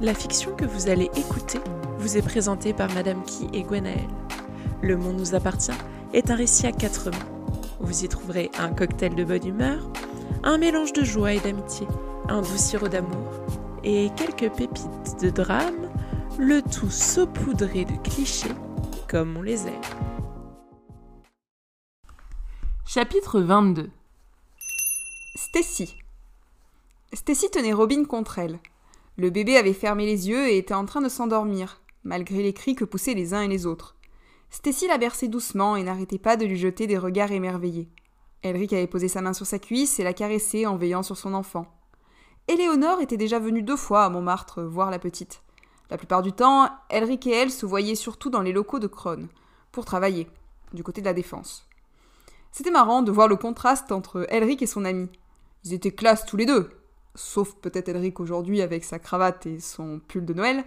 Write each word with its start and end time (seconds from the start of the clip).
La 0.00 0.14
fiction 0.14 0.56
que 0.56 0.64
vous 0.64 0.88
allez 0.88 1.10
écouter 1.14 1.60
vous 1.98 2.16
est 2.16 2.22
présentée 2.22 2.72
par 2.72 2.90
Madame 2.94 3.22
Key 3.22 3.48
et 3.52 3.62
Gwenaël. 3.62 4.08
Le 4.80 4.96
Monde 4.96 5.18
nous 5.18 5.34
appartient 5.34 5.76
est 6.14 6.30
un 6.30 6.36
récit 6.36 6.66
à 6.66 6.72
quatre 6.72 7.10
mains. 7.10 7.58
Vous 7.80 8.02
y 8.02 8.08
trouverez 8.08 8.50
un 8.58 8.70
cocktail 8.70 9.14
de 9.14 9.24
bonne 9.24 9.46
humeur, 9.46 9.90
un 10.42 10.56
mélange 10.56 10.94
de 10.94 11.04
joie 11.04 11.34
et 11.34 11.40
d'amitié, 11.40 11.86
un 12.30 12.40
doux 12.40 12.56
sirop 12.56 12.88
d'amour 12.88 13.30
et 13.84 14.08
quelques 14.16 14.50
pépites 14.50 15.20
de 15.20 15.28
drame, 15.28 15.90
le 16.38 16.62
tout 16.62 16.88
saupoudré 16.88 17.84
de 17.84 17.96
clichés 17.96 18.54
comme 19.06 19.36
on 19.36 19.42
les 19.42 19.66
aime. 19.66 19.82
Chapitre 22.86 23.40
22 23.40 23.90
Stacy. 25.36 25.94
Stacy 27.12 27.50
tenait 27.50 27.74
Robin 27.74 28.06
contre 28.06 28.38
elle. 28.38 28.58
Le 29.20 29.28
bébé 29.28 29.58
avait 29.58 29.74
fermé 29.74 30.06
les 30.06 30.30
yeux 30.30 30.48
et 30.48 30.56
était 30.56 30.72
en 30.72 30.86
train 30.86 31.02
de 31.02 31.10
s'endormir, 31.10 31.82
malgré 32.04 32.42
les 32.42 32.54
cris 32.54 32.74
que 32.74 32.86
poussaient 32.86 33.12
les 33.12 33.34
uns 33.34 33.42
et 33.42 33.48
les 33.48 33.66
autres. 33.66 33.94
Stacy 34.48 34.86
la 34.86 34.96
berçait 34.96 35.28
doucement 35.28 35.76
et 35.76 35.82
n'arrêtait 35.82 36.16
pas 36.18 36.38
de 36.38 36.46
lui 36.46 36.56
jeter 36.56 36.86
des 36.86 36.96
regards 36.96 37.30
émerveillés. 37.30 37.90
Elric 38.42 38.72
avait 38.72 38.86
posé 38.86 39.08
sa 39.08 39.20
main 39.20 39.34
sur 39.34 39.44
sa 39.44 39.58
cuisse 39.58 40.00
et 40.00 40.04
la 40.04 40.14
caressait 40.14 40.64
en 40.64 40.78
veillant 40.78 41.02
sur 41.02 41.18
son 41.18 41.34
enfant. 41.34 41.66
Éléonore 42.48 43.02
était 43.02 43.18
déjà 43.18 43.38
venue 43.38 43.60
deux 43.60 43.76
fois 43.76 44.04
à 44.04 44.08
Montmartre 44.08 44.62
voir 44.62 44.90
la 44.90 44.98
petite. 44.98 45.42
La 45.90 45.98
plupart 45.98 46.22
du 46.22 46.32
temps, 46.32 46.70
Elric 46.88 47.26
et 47.26 47.32
elle 47.32 47.50
se 47.50 47.66
voyaient 47.66 47.96
surtout 47.96 48.30
dans 48.30 48.40
les 48.40 48.52
locaux 48.52 48.78
de 48.78 48.86
Crone, 48.86 49.28
pour 49.70 49.84
travailler, 49.84 50.28
du 50.72 50.82
côté 50.82 51.02
de 51.02 51.06
la 51.06 51.12
défense. 51.12 51.68
C'était 52.52 52.70
marrant 52.70 53.02
de 53.02 53.12
voir 53.12 53.28
le 53.28 53.36
contraste 53.36 53.92
entre 53.92 54.24
Elric 54.30 54.62
et 54.62 54.66
son 54.66 54.86
ami. 54.86 55.10
Ils 55.64 55.74
étaient 55.74 55.92
classe 55.92 56.24
tous 56.24 56.38
les 56.38 56.46
deux, 56.46 56.70
sauf 57.14 57.54
peut-être 57.54 57.88
Elric 57.88 58.20
aujourd'hui 58.20 58.62
avec 58.62 58.84
sa 58.84 58.98
cravate 58.98 59.46
et 59.46 59.60
son 59.60 60.00
pull 60.06 60.24
de 60.24 60.34
Noël, 60.34 60.64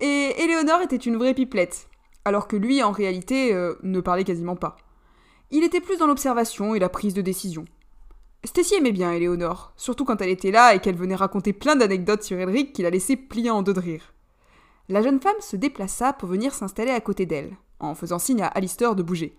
et 0.00 0.34
Éléonore 0.38 0.82
était 0.82 0.96
une 0.96 1.16
vraie 1.16 1.34
pipelette, 1.34 1.88
alors 2.24 2.48
que 2.48 2.56
lui, 2.56 2.82
en 2.82 2.92
réalité, 2.92 3.54
euh, 3.54 3.74
ne 3.82 4.00
parlait 4.00 4.24
quasiment 4.24 4.56
pas. 4.56 4.76
Il 5.50 5.64
était 5.64 5.80
plus 5.80 5.98
dans 5.98 6.06
l'observation 6.06 6.74
et 6.74 6.78
la 6.78 6.88
prise 6.88 7.14
de 7.14 7.22
décision. 7.22 7.64
Stacy 8.44 8.74
aimait 8.74 8.92
bien 8.92 9.12
Éléonore, 9.12 9.72
surtout 9.76 10.04
quand 10.04 10.20
elle 10.20 10.28
était 10.28 10.50
là 10.50 10.74
et 10.74 10.80
qu'elle 10.80 10.96
venait 10.96 11.14
raconter 11.14 11.52
plein 11.52 11.76
d'anecdotes 11.76 12.22
sur 12.22 12.38
Elric 12.38 12.72
qui 12.72 12.82
la 12.82 12.90
laissait 12.90 13.16
plier 13.16 13.50
en 13.50 13.62
deux 13.62 13.72
de 13.72 13.80
rire. 13.80 14.12
La 14.88 15.00
jeune 15.00 15.20
femme 15.20 15.40
se 15.40 15.56
déplaça 15.56 16.12
pour 16.12 16.28
venir 16.28 16.52
s'installer 16.52 16.90
à 16.90 17.00
côté 17.00 17.24
d'elle, 17.24 17.56
en 17.80 17.94
faisant 17.94 18.18
signe 18.18 18.42
à 18.42 18.48
Alistair 18.48 18.94
de 18.94 19.02
bouger. 19.02 19.36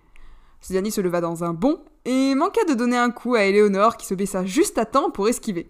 Ce 0.59 0.73
dernier 0.73 0.89
se 0.89 1.01
leva 1.01 1.21
dans 1.21 1.43
un 1.43 1.53
bond 1.53 1.83
et 2.05 2.33
manqua 2.33 2.63
de 2.66 2.73
donner 2.73 2.97
un 2.97 3.11
coup 3.11 3.35
à 3.35 3.43
Éléonore 3.43 3.97
qui 3.97 4.07
se 4.07 4.16
baissa 4.16 4.45
juste 4.45 4.79
à 4.79 4.85
temps 4.85 5.11
pour 5.11 5.27
esquiver. 5.29 5.69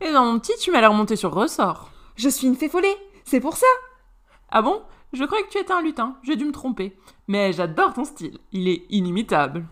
Eh 0.00 0.12
non, 0.12 0.24
mon 0.24 0.38
petit, 0.38 0.56
tu 0.60 0.70
m'as 0.70 0.80
l'air 0.80 0.92
monté 0.92 1.16
sur 1.16 1.32
ressort. 1.32 1.90
Je 2.14 2.28
suis 2.28 2.46
une 2.46 2.56
fée 2.56 2.68
folée, 2.68 2.94
c'est 3.24 3.40
pour 3.40 3.56
ça 3.56 3.66
Ah 4.50 4.62
bon? 4.62 4.82
Je 5.12 5.24
croyais 5.24 5.44
que 5.44 5.50
tu 5.50 5.58
étais 5.58 5.72
un 5.72 5.82
lutin, 5.82 6.16
j'ai 6.22 6.36
dû 6.36 6.44
me 6.44 6.52
tromper. 6.52 6.96
Mais 7.26 7.52
j'adore 7.52 7.94
ton 7.94 8.04
style, 8.04 8.38
il 8.52 8.68
est 8.68 8.84
inimitable. 8.90 9.66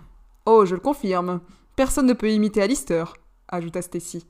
Oh, 0.46 0.64
je 0.64 0.74
le 0.74 0.80
confirme. 0.80 1.40
Personne 1.76 2.06
ne 2.06 2.12
peut 2.12 2.30
imiter 2.30 2.62
Alistair, 2.62 3.14
ajouta 3.48 3.82
Stacy. 3.82 4.26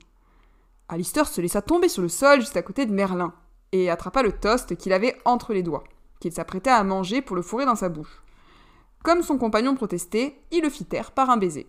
Alistair 0.89 1.27
se 1.27 1.41
laissa 1.41 1.61
tomber 1.61 1.89
sur 1.89 2.01
le 2.01 2.09
sol 2.09 2.41
juste 2.41 2.57
à 2.57 2.61
côté 2.61 2.85
de 2.85 2.93
Merlin 2.93 3.33
et 3.71 3.89
attrapa 3.89 4.21
le 4.21 4.31
toast 4.31 4.75
qu'il 4.75 4.93
avait 4.93 5.17
entre 5.25 5.53
les 5.53 5.63
doigts, 5.63 5.83
qu'il 6.19 6.31
s'apprêtait 6.31 6.69
à 6.69 6.83
manger 6.83 7.21
pour 7.21 7.35
le 7.35 7.41
fourrer 7.41 7.65
dans 7.65 7.75
sa 7.75 7.89
bouche. 7.89 8.21
Comme 9.03 9.23
son 9.23 9.37
compagnon 9.37 9.75
protestait, 9.75 10.39
il 10.51 10.61
le 10.61 10.69
fit 10.69 10.85
taire 10.85 11.11
par 11.11 11.29
un 11.29 11.37
baiser. 11.37 11.67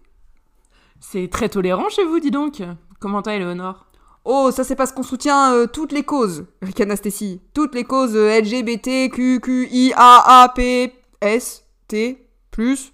C'est 1.01 1.29
très 1.31 1.49
tolérant 1.49 1.89
chez 1.89 2.05
vous, 2.05 2.21
dis 2.21 2.31
donc. 2.31 2.63
Comment 3.01 3.23
t'as, 3.23 3.35
Éléonore 3.35 3.88
Oh, 4.31 4.51
ça 4.51 4.63
c'est 4.63 4.77
parce 4.77 4.93
qu'on 4.93 5.03
soutient 5.03 5.55
euh, 5.55 5.67
toutes 5.67 5.91
les 5.91 6.03
causes, 6.03 6.45
ricana 6.61 6.97
Stacy. 6.97 7.41
Toutes 7.55 7.75
les 7.75 7.85
causes 7.85 8.15
euh, 8.15 8.39
LGBT, 8.39 9.11
Q, 9.11 9.41
Q, 9.41 9.69
I, 9.71 9.95
A, 9.97 10.53
P, 10.55 10.93
S, 11.23 11.65
T, 11.89 12.29
plus. 12.51 12.93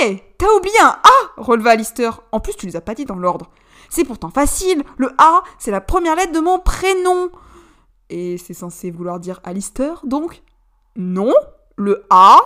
Hé, 0.00 0.24
t'as 0.38 0.50
oublié 0.56 0.80
un 0.80 0.96
A 1.02 1.10
releva 1.36 1.72
Alistair. 1.72 2.22
En 2.32 2.40
plus, 2.40 2.56
tu 2.56 2.64
les 2.64 2.76
as 2.76 2.80
pas 2.80 2.94
dit 2.94 3.04
dans 3.04 3.16
l'ordre. 3.16 3.50
C'est 3.90 4.04
pourtant 4.04 4.30
facile. 4.30 4.84
Le 4.96 5.10
A, 5.18 5.42
c'est 5.58 5.70
la 5.70 5.82
première 5.82 6.16
lettre 6.16 6.32
de 6.32 6.40
mon 6.40 6.60
prénom. 6.60 7.30
Et 8.08 8.38
c'est 8.38 8.54
censé 8.54 8.90
vouloir 8.90 9.20
dire 9.20 9.40
Alistair, 9.44 10.00
donc? 10.02 10.42
Non. 10.96 11.34
Le 11.76 12.06
A, 12.08 12.38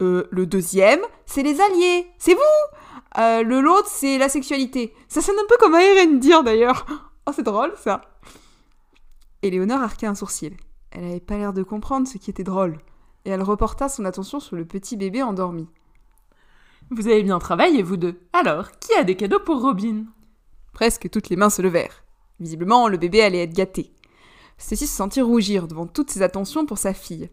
euh, 0.00 0.26
le 0.30 0.46
deuxième, 0.46 1.00
c'est 1.26 1.42
les 1.42 1.60
alliés. 1.60 2.06
C'est 2.18 2.32
vous 2.32 3.18
euh, 3.18 3.42
Le 3.42 3.60
l'autre, 3.60 3.88
c'est 3.90 4.16
la 4.16 4.30
sexualité. 4.30 4.94
Ça 5.06 5.20
sonne 5.20 5.36
un 5.38 5.46
peu 5.46 5.58
comme 5.58 5.74
ARN 5.74 6.18
dire 6.18 6.42
d'ailleurs. 6.42 7.09
Oh, 7.26 7.32
c'est 7.34 7.42
drôle 7.42 7.72
ça. 7.76 8.00
Éléonore 9.42 9.80
arqua 9.80 10.08
un 10.08 10.14
sourcil. 10.14 10.56
Elle 10.90 11.04
avait 11.04 11.20
pas 11.20 11.36
l'air 11.36 11.52
de 11.52 11.62
comprendre 11.62 12.08
ce 12.08 12.18
qui 12.18 12.30
était 12.30 12.44
drôle. 12.44 12.78
Et 13.24 13.30
elle 13.30 13.42
reporta 13.42 13.88
son 13.88 14.04
attention 14.04 14.40
sur 14.40 14.56
le 14.56 14.64
petit 14.64 14.96
bébé 14.96 15.22
endormi. 15.22 15.68
Vous 16.90 17.06
avez 17.06 17.22
bien 17.22 17.38
travaillé, 17.38 17.82
vous 17.82 17.96
deux. 17.96 18.20
Alors, 18.32 18.72
qui 18.72 18.92
a 18.94 19.04
des 19.04 19.16
cadeaux 19.16 19.38
pour 19.40 19.60
Robin? 19.60 20.06
Presque 20.72 21.08
toutes 21.10 21.28
les 21.28 21.36
mains 21.36 21.50
se 21.50 21.62
levèrent. 21.62 22.02
Visiblement, 22.40 22.88
le 22.88 22.96
bébé 22.96 23.22
allait 23.22 23.42
être 23.42 23.54
gâté. 23.54 23.92
Stacy 24.58 24.86
se 24.86 24.96
sentit 24.96 25.22
rougir 25.22 25.68
devant 25.68 25.86
toutes 25.86 26.10
ces 26.10 26.22
attentions 26.22 26.66
pour 26.66 26.78
sa 26.78 26.92
fille. 26.92 27.30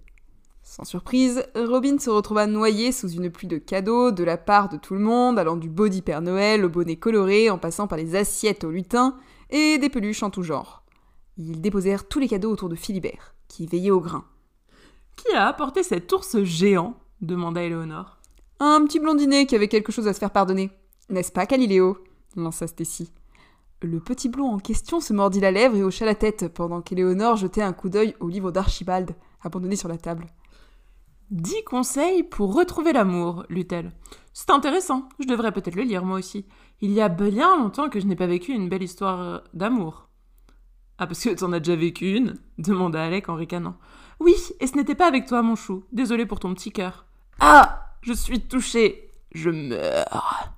Sans 0.64 0.84
surprise, 0.84 1.44
Robin 1.56 1.98
se 1.98 2.10
retrouva 2.10 2.46
noyée 2.46 2.92
sous 2.92 3.10
une 3.10 3.32
pluie 3.32 3.48
de 3.48 3.58
cadeaux 3.58 4.12
de 4.12 4.24
la 4.24 4.38
part 4.38 4.70
de 4.70 4.78
tout 4.78 4.94
le 4.94 5.00
monde, 5.00 5.40
allant 5.40 5.56
du 5.56 5.70
body 5.70 6.02
Père 6.02 6.22
Noël 6.22 6.66
au 6.66 6.70
bonnet 6.70 6.98
coloré, 6.98 7.50
en 7.50 7.58
passant 7.58 7.88
par 7.88 7.98
les 7.98 8.16
assiettes 8.16 8.64
au 8.64 8.72
lutin 8.72 9.18
et 9.50 9.78
des 9.78 9.90
peluches 9.90 10.24
en 10.24 10.30
tout 10.30 10.44
genre. 10.44 10.84
Ils 11.38 11.62
déposèrent 11.62 12.08
tous 12.08 12.20
les 12.20 12.28
cadeaux 12.28 12.52
autour 12.52 12.70
de 12.70 12.76
Philibert, 12.76 13.36
qui 13.48 13.68
veillait 13.68 13.92
au 13.92 14.00
grain. 14.00 14.26
Qui 15.16 15.34
a 15.34 15.48
apporté 15.48 15.84
cet 15.84 16.12
ours 16.12 16.44
géant? 16.44 16.96
demanda 17.22 17.64
Éléonore. 17.64 18.18
Un 18.60 18.84
petit 18.86 19.00
blondinet 19.00 19.46
qui 19.46 19.56
avait 19.56 19.68
quelque 19.68 19.92
chose 19.92 20.08
à 20.08 20.14
se 20.14 20.20
faire 20.20 20.32
pardonner. 20.32 20.72
N'est-ce 21.10 21.32
pas, 21.32 21.46
Caliléo 21.46 21.98
lança 22.36 22.68
Stacy. 22.68 23.12
Le 23.82 24.00
petit 24.00 24.30
blond 24.30 24.54
en 24.54 24.60
question 24.60 25.00
se 25.00 25.14
mordit 25.14 25.40
la 25.40 25.52
lèvre 25.52 25.76
et 25.76 25.84
hocha 25.84 26.06
la 26.06 26.16
tête 26.16 26.48
pendant 26.48 26.82
qu'Éléonore 26.82 27.38
jetait 27.38 27.62
un 27.62 27.74
coup 27.74 27.90
d'œil 27.90 28.16
au 28.20 28.28
livre 28.28 28.52
d'Archibald, 28.52 29.16
abandonné 29.42 29.76
sur 29.76 29.90
la 29.90 29.98
table. 29.98 30.26
Dix 31.30 31.62
conseils 31.66 32.24
pour 32.24 32.56
retrouver 32.56 32.94
l'amour, 32.94 33.44
lut-elle. 33.50 33.92
C'est 34.32 34.50
intéressant, 34.50 35.10
je 35.20 35.28
devrais 35.28 35.52
peut-être 35.52 35.76
le 35.76 35.84
lire 35.84 36.06
moi 36.06 36.20
aussi. 36.20 36.46
Il 36.80 36.92
y 36.92 37.02
a 37.02 37.10
bien 37.10 37.58
longtemps 37.58 37.90
que 37.90 38.00
je 38.00 38.06
n'ai 38.06 38.16
pas 38.16 38.28
vécu 38.28 38.54
une 38.54 38.70
belle 38.70 38.84
histoire 38.84 39.20
euh, 39.22 39.40
d'amour. 39.54 40.08
Ah, 40.98 41.06
parce 41.06 41.22
que 41.22 41.30
t'en 41.32 41.52
as 41.52 41.60
déjà 41.60 41.76
vécu 41.76 42.16
une? 42.16 42.40
demanda 42.58 43.04
Alec 43.04 43.28
en 43.28 43.36
ricanant. 43.36 43.76
Oui, 44.22 44.36
et 44.62 44.68
ce 44.68 44.78
n'était 44.78 44.96
pas 44.96 45.06
avec 45.06 45.26
toi, 45.26 45.42
mon 45.42 45.56
chou. 45.56 45.84
Désolé 45.92 46.26
pour 46.26 46.40
ton 46.40 46.54
petit 46.54 46.72
cœur. 46.72 47.06
Ah 47.42 47.94
Je 48.02 48.14
suis 48.14 48.40
touchée 48.40 49.12
Je 49.34 49.50
meurs 49.50 50.54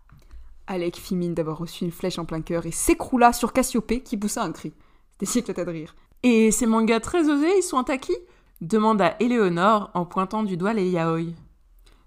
Alec 0.68 0.97
fit 0.97 1.16
mine 1.16 1.34
d'avoir 1.34 1.57
reçu 1.57 1.84
une 1.84 1.91
flèche 1.91 2.19
en 2.19 2.25
plein 2.25 2.41
cœur 2.41 2.68
et 2.68 2.72
s'écroula 2.72 3.34
sur 3.34 3.53
Cassiopée 3.53 4.03
qui 4.03 4.18
poussa 4.18 4.44
un 4.44 4.51
cri. 4.51 4.74
Stacy 5.16 5.40
éclata 5.40 5.66
de 5.66 5.72
rire. 5.72 5.96
Et 6.22 6.51
ces 6.51 6.68
mangas 6.68 7.00
très 7.00 7.28
osés, 7.28 7.57
ils 7.57 7.63
sont 7.63 7.90
à 7.90 7.97
qui 7.97 8.16
demanda 8.62 9.16
Éléonore 9.20 9.92
en 9.94 10.06
pointant 10.06 10.44
du 10.44 10.58
doigt 10.58 10.74
les 10.74 10.90
yaoi. 10.90 11.34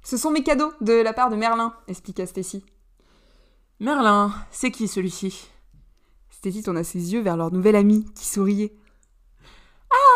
Ce 0.02 0.16
sont 0.16 0.30
mes 0.30 0.42
cadeaux 0.42 0.72
de 0.80 0.92
la 0.92 1.12
part 1.12 1.30
de 1.30 1.36
Merlin, 1.36 1.74
expliqua 1.88 2.26
Stacy. 2.26 2.64
Merlin, 3.80 4.32
c'est 4.50 4.70
qui 4.70 4.88
celui-ci? 4.88 5.48
Stacy 6.30 6.62
tourna 6.62 6.84
ses 6.84 7.12
yeux 7.12 7.20
vers 7.20 7.36
leur 7.36 7.52
nouvel 7.52 7.76
ami 7.76 8.04
qui 8.14 8.26
souriait. 8.26 8.74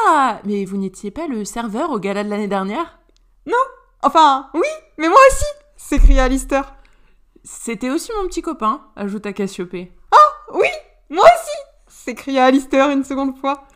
Ah, 0.09 0.41
mais 0.45 0.65
vous 0.65 0.77
n'étiez 0.77 1.11
pas 1.11 1.27
le 1.27 1.45
serveur 1.45 1.91
au 1.91 1.99
gala 1.99 2.25
de 2.25 2.31
l'année 2.31 2.49
dernière? 2.49 2.99
Non 3.47 3.55
Enfin, 4.03 4.51
oui, 4.55 4.69
mais 4.99 5.09
moi 5.09 5.19
aussi 5.29 5.47
s'écria 5.77 6.25
Alistair. 6.25 6.75
C'était 7.45 7.91
aussi 7.91 8.11
mon 8.21 8.27
petit 8.27 8.43
copain, 8.43 8.83
ajouta 8.97 9.33
Cassiopée. 9.33 9.93
Oui, 10.53 10.69
moi 11.11 11.25
aussi 11.25 11.57
s'écria 11.89 12.45
Alistair 12.45 12.91
une 12.91 13.05
seconde 13.05 13.37
fois. 13.37 13.67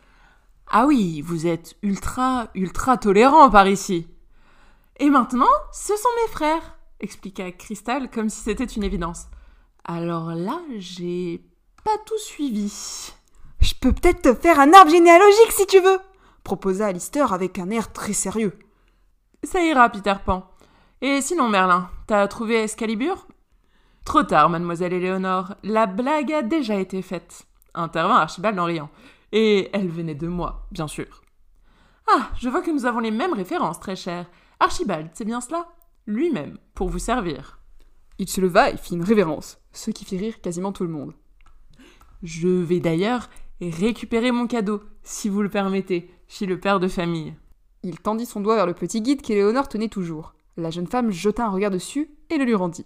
Ah 0.73 0.85
oui, 0.85 1.21
vous 1.21 1.47
êtes 1.47 1.75
ultra, 1.83 2.47
ultra 2.55 2.97
tolérant 2.97 3.49
par 3.49 3.67
ici. 3.67 4.07
Et 4.99 5.09
maintenant, 5.09 5.45
ce 5.73 5.95
sont 5.97 6.09
mes 6.23 6.31
frères, 6.31 6.77
expliqua 7.01 7.51
Crystal 7.51 8.09
comme 8.09 8.29
si 8.29 8.39
c'était 8.39 8.63
une 8.63 8.83
évidence. 8.83 9.27
Alors 9.83 10.31
là, 10.31 10.61
j'ai 10.77 11.43
pas 11.83 11.97
tout 12.05 12.17
suivi. 12.17 13.11
Je 13.59 13.73
peux 13.81 13.91
peut-être 13.91 14.21
te 14.21 14.33
faire 14.33 14.61
un 14.61 14.71
arbre 14.71 14.91
généalogique 14.91 15.51
si 15.51 15.67
tu 15.67 15.81
veux 15.81 15.99
proposa 16.43 16.87
Alistair 16.87 17.33
avec 17.33 17.59
un 17.59 17.69
air 17.69 17.91
très 17.91 18.13
sérieux. 18.13 18.57
Ça 19.43 19.61
ira, 19.61 19.89
Peter 19.89 20.15
Pan. 20.25 20.49
Et 21.01 21.21
sinon, 21.21 21.49
Merlin, 21.49 21.89
t'as 22.07 22.27
trouvé 22.27 22.63
Excalibur? 22.63 23.27
Trop 24.05 24.23
tard, 24.23 24.49
mademoiselle 24.49 24.93
Éléonore. 24.93 25.55
La 25.63 25.85
blague 25.85 26.31
a 26.31 26.41
déjà 26.41 26.75
été 26.75 27.01
faite. 27.01 27.43
Intervint 27.73 28.17
Archibald 28.17 28.57
en 28.57 28.65
riant. 28.65 28.89
Et 29.31 29.69
elle 29.73 29.89
venait 29.89 30.15
de 30.15 30.27
moi, 30.27 30.67
bien 30.71 30.87
sûr. 30.87 31.21
Ah, 32.07 32.29
je 32.39 32.49
vois 32.49 32.61
que 32.61 32.71
nous 32.71 32.85
avons 32.85 32.99
les 32.99 33.11
mêmes 33.11 33.33
références, 33.33 33.79
très 33.79 33.95
cher. 33.95 34.29
Archibald, 34.59 35.09
c'est 35.13 35.25
bien 35.25 35.41
cela? 35.41 35.69
Lui-même, 36.07 36.57
pour 36.73 36.89
vous 36.89 36.99
servir. 36.99 37.59
Il 38.17 38.29
se 38.29 38.41
leva 38.41 38.71
et 38.71 38.77
fit 38.77 38.95
une 38.95 39.03
révérence, 39.03 39.59
ce 39.71 39.91
qui 39.91 40.05
fit 40.05 40.17
rire 40.17 40.41
quasiment 40.41 40.71
tout 40.71 40.83
le 40.83 40.89
monde. 40.89 41.13
Je 42.23 42.47
vais 42.47 42.79
d'ailleurs 42.79 43.29
récupérer 43.61 44.31
mon 44.31 44.47
cadeau, 44.47 44.81
si 45.03 45.29
vous 45.29 45.41
le 45.41 45.49
permettez, 45.49 46.09
fit 46.27 46.45
le 46.45 46.59
père 46.59 46.79
de 46.79 46.87
famille. 46.87 47.35
Il 47.83 47.99
tendit 47.99 48.25
son 48.25 48.41
doigt 48.41 48.55
vers 48.55 48.67
le 48.67 48.73
petit 48.73 49.01
guide 49.01 49.21
qu'Éléonore 49.21 49.69
tenait 49.69 49.87
toujours. 49.87 50.33
La 50.57 50.69
jeune 50.69 50.87
femme 50.87 51.11
jeta 51.11 51.45
un 51.45 51.49
regard 51.49 51.71
dessus 51.71 52.11
et 52.29 52.37
le 52.37 52.45
lui 52.45 52.55
rendit. 52.55 52.85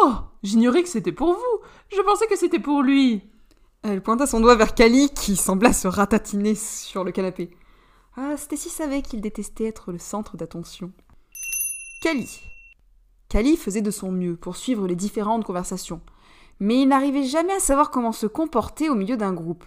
Oh 0.00 0.12
J'ignorais 0.42 0.82
que 0.82 0.88
c'était 0.88 1.12
pour 1.12 1.32
vous 1.32 1.60
Je 1.94 2.00
pensais 2.02 2.26
que 2.26 2.36
c'était 2.36 2.58
pour 2.58 2.82
lui 2.82 3.22
Elle 3.82 4.02
pointa 4.02 4.26
son 4.26 4.40
doigt 4.40 4.56
vers 4.56 4.74
Cali 4.74 5.08
qui 5.10 5.36
sembla 5.36 5.72
se 5.72 5.86
ratatiner 5.86 6.54
sur 6.54 7.04
le 7.04 7.12
canapé. 7.12 7.50
Ah, 8.16 8.36
Stacy 8.36 8.68
savait 8.68 9.02
qu'il 9.02 9.20
détestait 9.20 9.66
être 9.66 9.92
le 9.92 9.98
centre 9.98 10.36
d'attention. 10.36 10.92
Cali. 12.02 12.40
Cali 13.28 13.56
faisait 13.56 13.82
de 13.82 13.90
son 13.90 14.10
mieux 14.10 14.36
pour 14.36 14.56
suivre 14.56 14.88
les 14.88 14.96
différentes 14.96 15.44
conversations, 15.44 16.00
mais 16.58 16.80
il 16.80 16.88
n'arrivait 16.88 17.24
jamais 17.24 17.52
à 17.52 17.60
savoir 17.60 17.90
comment 17.90 18.12
se 18.12 18.26
comporter 18.26 18.90
au 18.90 18.96
milieu 18.96 19.16
d'un 19.16 19.32
groupe. 19.32 19.64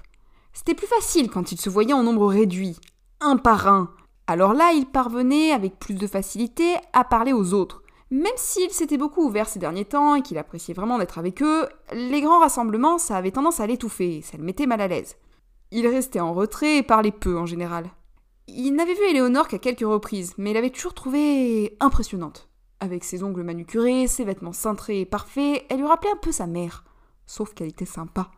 C'était 0.51 0.73
plus 0.73 0.87
facile 0.87 1.29
quand 1.29 1.53
il 1.53 1.61
se 1.61 1.69
voyait 1.69 1.93
en 1.93 2.03
nombre 2.03 2.27
réduit, 2.27 2.77
un 3.21 3.37
par 3.37 3.67
un. 3.67 3.93
Alors 4.27 4.53
là, 4.53 4.71
il 4.73 4.85
parvenait 4.85 5.51
avec 5.51 5.79
plus 5.79 5.93
de 5.93 6.07
facilité 6.07 6.75
à 6.91 7.05
parler 7.05 7.31
aux 7.31 7.53
autres. 7.53 7.80
Même 8.11 8.33
s'il 8.35 8.69
s'était 8.71 8.97
beaucoup 8.97 9.25
ouvert 9.25 9.47
ces 9.47 9.57
derniers 9.57 9.85
temps 9.85 10.15
et 10.15 10.21
qu'il 10.21 10.37
appréciait 10.37 10.73
vraiment 10.73 10.99
d'être 10.99 11.17
avec 11.17 11.41
eux, 11.41 11.67
les 11.93 12.19
grands 12.19 12.39
rassemblements, 12.39 12.97
ça 12.97 13.15
avait 13.15 13.31
tendance 13.31 13.61
à 13.61 13.67
l'étouffer, 13.67 14.21
ça 14.21 14.35
le 14.35 14.43
mettait 14.43 14.65
mal 14.65 14.81
à 14.81 14.89
l'aise. 14.89 15.15
Il 15.71 15.87
restait 15.87 16.19
en 16.19 16.33
retrait 16.33 16.79
et 16.79 16.83
parlait 16.83 17.11
peu 17.11 17.37
en 17.37 17.45
général. 17.45 17.89
Il 18.49 18.73
n'avait 18.75 18.95
vu 18.95 19.03
Éléonore 19.09 19.47
qu'à 19.47 19.59
quelques 19.59 19.79
reprises, 19.79 20.33
mais 20.37 20.51
il 20.51 20.55
l'avait 20.55 20.71
toujours 20.71 20.93
trouvée 20.93 21.77
impressionnante. 21.79 22.49
Avec 22.81 23.05
ses 23.05 23.23
ongles 23.23 23.43
manucurés, 23.43 24.07
ses 24.07 24.25
vêtements 24.25 24.51
cintrés 24.51 24.99
et 24.99 25.05
parfaits, 25.05 25.63
elle 25.69 25.77
lui 25.77 25.87
rappelait 25.87 26.11
un 26.11 26.19
peu 26.21 26.33
sa 26.33 26.47
mère. 26.47 26.83
Sauf 27.25 27.53
qu'elle 27.53 27.69
était 27.69 27.85
sympa. 27.85 28.29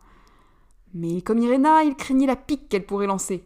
Mais 0.92 1.20
comme 1.20 1.40
Irena, 1.40 1.82
il 1.82 1.96
craignait 1.96 2.28
la 2.28 2.36
pique 2.36 2.68
qu'elle 2.68 2.86
pourrait 2.86 3.08
lancer. 3.08 3.42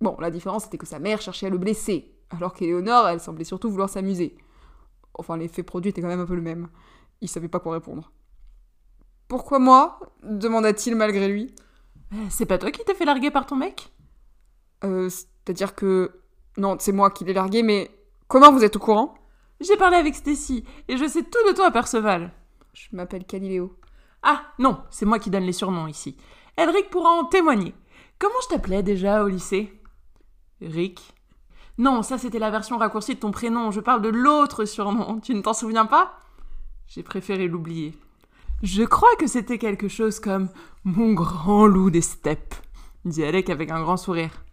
Bon, 0.00 0.16
la 0.18 0.32
différence 0.32 0.64
c'était 0.64 0.78
que 0.78 0.86
sa 0.86 0.98
mère 0.98 1.20
cherchait 1.20 1.46
à 1.46 1.50
le 1.50 1.58
blesser, 1.58 2.16
alors 2.30 2.52
qu'Éléonore, 2.52 3.06
elle 3.06 3.20
semblait 3.20 3.44
surtout 3.44 3.70
vouloir 3.70 3.88
s'amuser. 3.88 4.36
Enfin, 5.14 5.36
l'effet 5.36 5.62
produit 5.62 5.90
était 5.90 6.00
quand 6.00 6.08
même 6.08 6.20
un 6.20 6.26
peu 6.26 6.34
le 6.34 6.42
même. 6.42 6.68
Il 7.20 7.28
savait 7.28 7.48
pas 7.48 7.60
quoi 7.60 7.74
répondre. 7.74 8.12
Pourquoi 9.28 9.58
moi 9.58 10.00
demanda-t-il 10.22 10.96
malgré 10.96 11.28
lui. 11.28 11.54
Euh, 12.12 12.26
C'est 12.30 12.46
pas 12.46 12.58
toi 12.58 12.70
qui 12.70 12.84
t'es 12.84 12.94
fait 12.94 13.04
larguer 13.04 13.30
par 13.30 13.46
ton 13.46 13.56
mec? 13.56 13.92
Euh, 14.84 15.08
c'est-à-dire 15.08 15.74
que. 15.74 16.20
Non, 16.56 16.76
c'est 16.78 16.92
moi 16.92 17.10
qui 17.10 17.24
l'ai 17.24 17.32
largué, 17.32 17.62
mais. 17.62 17.90
Comment 18.28 18.52
vous 18.52 18.64
êtes 18.64 18.76
au 18.76 18.78
courant? 18.78 19.14
J'ai 19.60 19.76
parlé 19.76 19.96
avec 19.96 20.14
Stacy 20.14 20.64
et 20.88 20.96
je 20.96 21.06
sais 21.06 21.22
tout 21.22 21.48
de 21.48 21.54
toi, 21.54 21.70
Perceval. 21.70 22.32
Je 22.72 22.88
m'appelle 22.92 23.24
Caliléo. 23.24 23.78
Ah, 24.22 24.42
non, 24.58 24.82
c'est 24.90 25.04
moi 25.04 25.18
qui 25.18 25.30
donne 25.30 25.44
les 25.44 25.52
surnoms 25.52 25.86
ici. 25.86 26.16
Elric 26.56 26.90
pourra 26.90 27.10
en 27.10 27.24
témoigner. 27.26 27.74
Comment 28.18 28.40
je 28.42 28.48
t'appelais 28.48 28.82
déjà 28.82 29.22
au 29.22 29.28
lycée? 29.28 29.72
Rick 30.60 31.11
Non, 31.82 32.04
ça 32.04 32.16
c'était 32.16 32.38
la 32.38 32.52
version 32.52 32.78
raccourcie 32.78 33.16
de 33.16 33.18
ton 33.18 33.32
prénom. 33.32 33.72
Je 33.72 33.80
parle 33.80 34.02
de 34.02 34.08
l'autre 34.08 34.66
surnom. 34.66 35.18
Tu 35.18 35.34
ne 35.34 35.42
t'en 35.42 35.52
souviens 35.52 35.84
pas? 35.84 36.16
J'ai 36.86 37.02
préféré 37.02 37.48
l'oublier. 37.48 37.98
Je 38.62 38.84
crois 38.84 39.16
que 39.18 39.26
c'était 39.26 39.58
quelque 39.58 39.88
chose 39.88 40.20
comme 40.20 40.48
mon 40.84 41.12
grand 41.12 41.66
loup 41.66 41.90
des 41.90 42.00
steppes, 42.00 42.54
dit 43.04 43.24
Alec 43.24 43.50
avec 43.50 43.72
un 43.72 43.80
grand 43.80 43.96
sourire. 43.96 44.44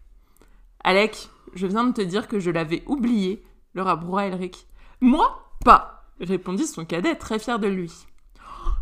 Alec, 0.84 1.30
je 1.54 1.68
viens 1.68 1.84
de 1.84 1.94
te 1.94 2.02
dire 2.02 2.28
que 2.28 2.40
je 2.40 2.50
l'avais 2.50 2.82
oublié, 2.88 3.46
le 3.74 3.84
rabroua 3.84 4.26
Elric. 4.26 4.66
Moi? 5.00 5.54
Pas 5.64 6.06
répondit 6.20 6.66
son 6.66 6.84
cadet 6.84 7.14
très 7.14 7.38
fier 7.38 7.60
de 7.60 7.68
lui. 7.68 7.94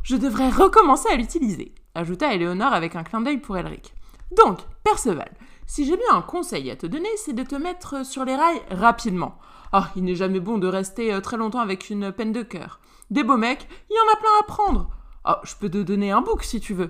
Je 0.03 0.15
devrais 0.15 0.49
recommencer 0.49 1.09
à 1.09 1.17
l'utiliser, 1.17 1.75
ajouta 1.95 2.33
Éléonore 2.33 2.71
avec 2.71 2.95
un 2.95 3.03
clin 3.03 3.19
d'œil 3.19 3.39
pour 3.39 3.57
Elric. 3.57 3.93
Donc, 4.37 4.59
Perceval, 4.85 5.33
si 5.67 5.85
j'ai 5.85 5.97
bien 5.97 6.15
un 6.15 6.21
conseil 6.21 6.71
à 6.71 6.75
te 6.75 6.87
donner, 6.87 7.09
c'est 7.17 7.33
de 7.33 7.43
te 7.43 7.55
mettre 7.55 8.05
sur 8.05 8.25
les 8.25 8.35
rails 8.35 8.61
rapidement. 8.71 9.37
Ah, 9.73 9.91
il 9.97 10.05
n'est 10.05 10.15
jamais 10.15 10.39
bon 10.39 10.57
de 10.57 10.67
rester 10.67 11.13
euh, 11.13 11.19
très 11.19 11.35
longtemps 11.35 11.59
avec 11.59 11.89
une 11.89 12.11
peine 12.13 12.31
de 12.31 12.41
cœur. 12.41 12.79
Des 13.11 13.23
beaux 13.23 13.37
mecs, 13.37 13.67
il 13.89 13.93
y 13.93 13.99
en 13.99 14.13
a 14.13 14.17
plein 14.17 14.29
à 14.39 14.43
prendre. 14.43 14.89
Ah, 15.25 15.41
je 15.43 15.55
peux 15.55 15.69
te 15.69 15.83
donner 15.83 16.11
un 16.11 16.21
book 16.21 16.43
si 16.43 16.61
tu 16.61 16.73
veux. 16.73 16.89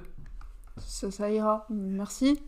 Ça, 0.78 1.10
ça 1.10 1.32
ira, 1.32 1.66
merci. 1.72 2.40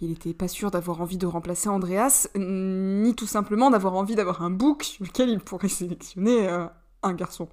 Il 0.00 0.12
était 0.12 0.32
pas 0.32 0.46
sûr 0.46 0.70
d'avoir 0.70 1.00
envie 1.00 1.18
de 1.18 1.26
remplacer 1.26 1.68
Andreas, 1.68 2.28
ni 2.36 3.16
tout 3.16 3.26
simplement 3.26 3.68
d'avoir 3.68 3.94
envie 3.94 4.14
d'avoir 4.14 4.42
un 4.42 4.50
book 4.50 4.84
sur 4.84 5.04
lequel 5.04 5.28
il 5.28 5.40
pourrait 5.40 5.66
sélectionner 5.68 6.48
euh, 6.48 6.66
un 7.02 7.14
garçon. 7.14 7.48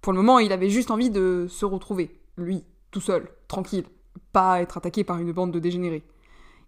Pour 0.00 0.12
le 0.12 0.18
moment, 0.18 0.40
il 0.40 0.50
avait 0.50 0.68
juste 0.68 0.90
envie 0.90 1.10
de 1.10 1.46
se 1.48 1.64
retrouver, 1.64 2.20
lui, 2.36 2.64
tout 2.90 3.00
seul, 3.00 3.28
tranquille, 3.46 3.84
pas 4.32 4.60
être 4.60 4.78
attaqué 4.78 5.04
par 5.04 5.18
une 5.18 5.30
bande 5.30 5.52
de 5.52 5.60
dégénérés. 5.60 6.04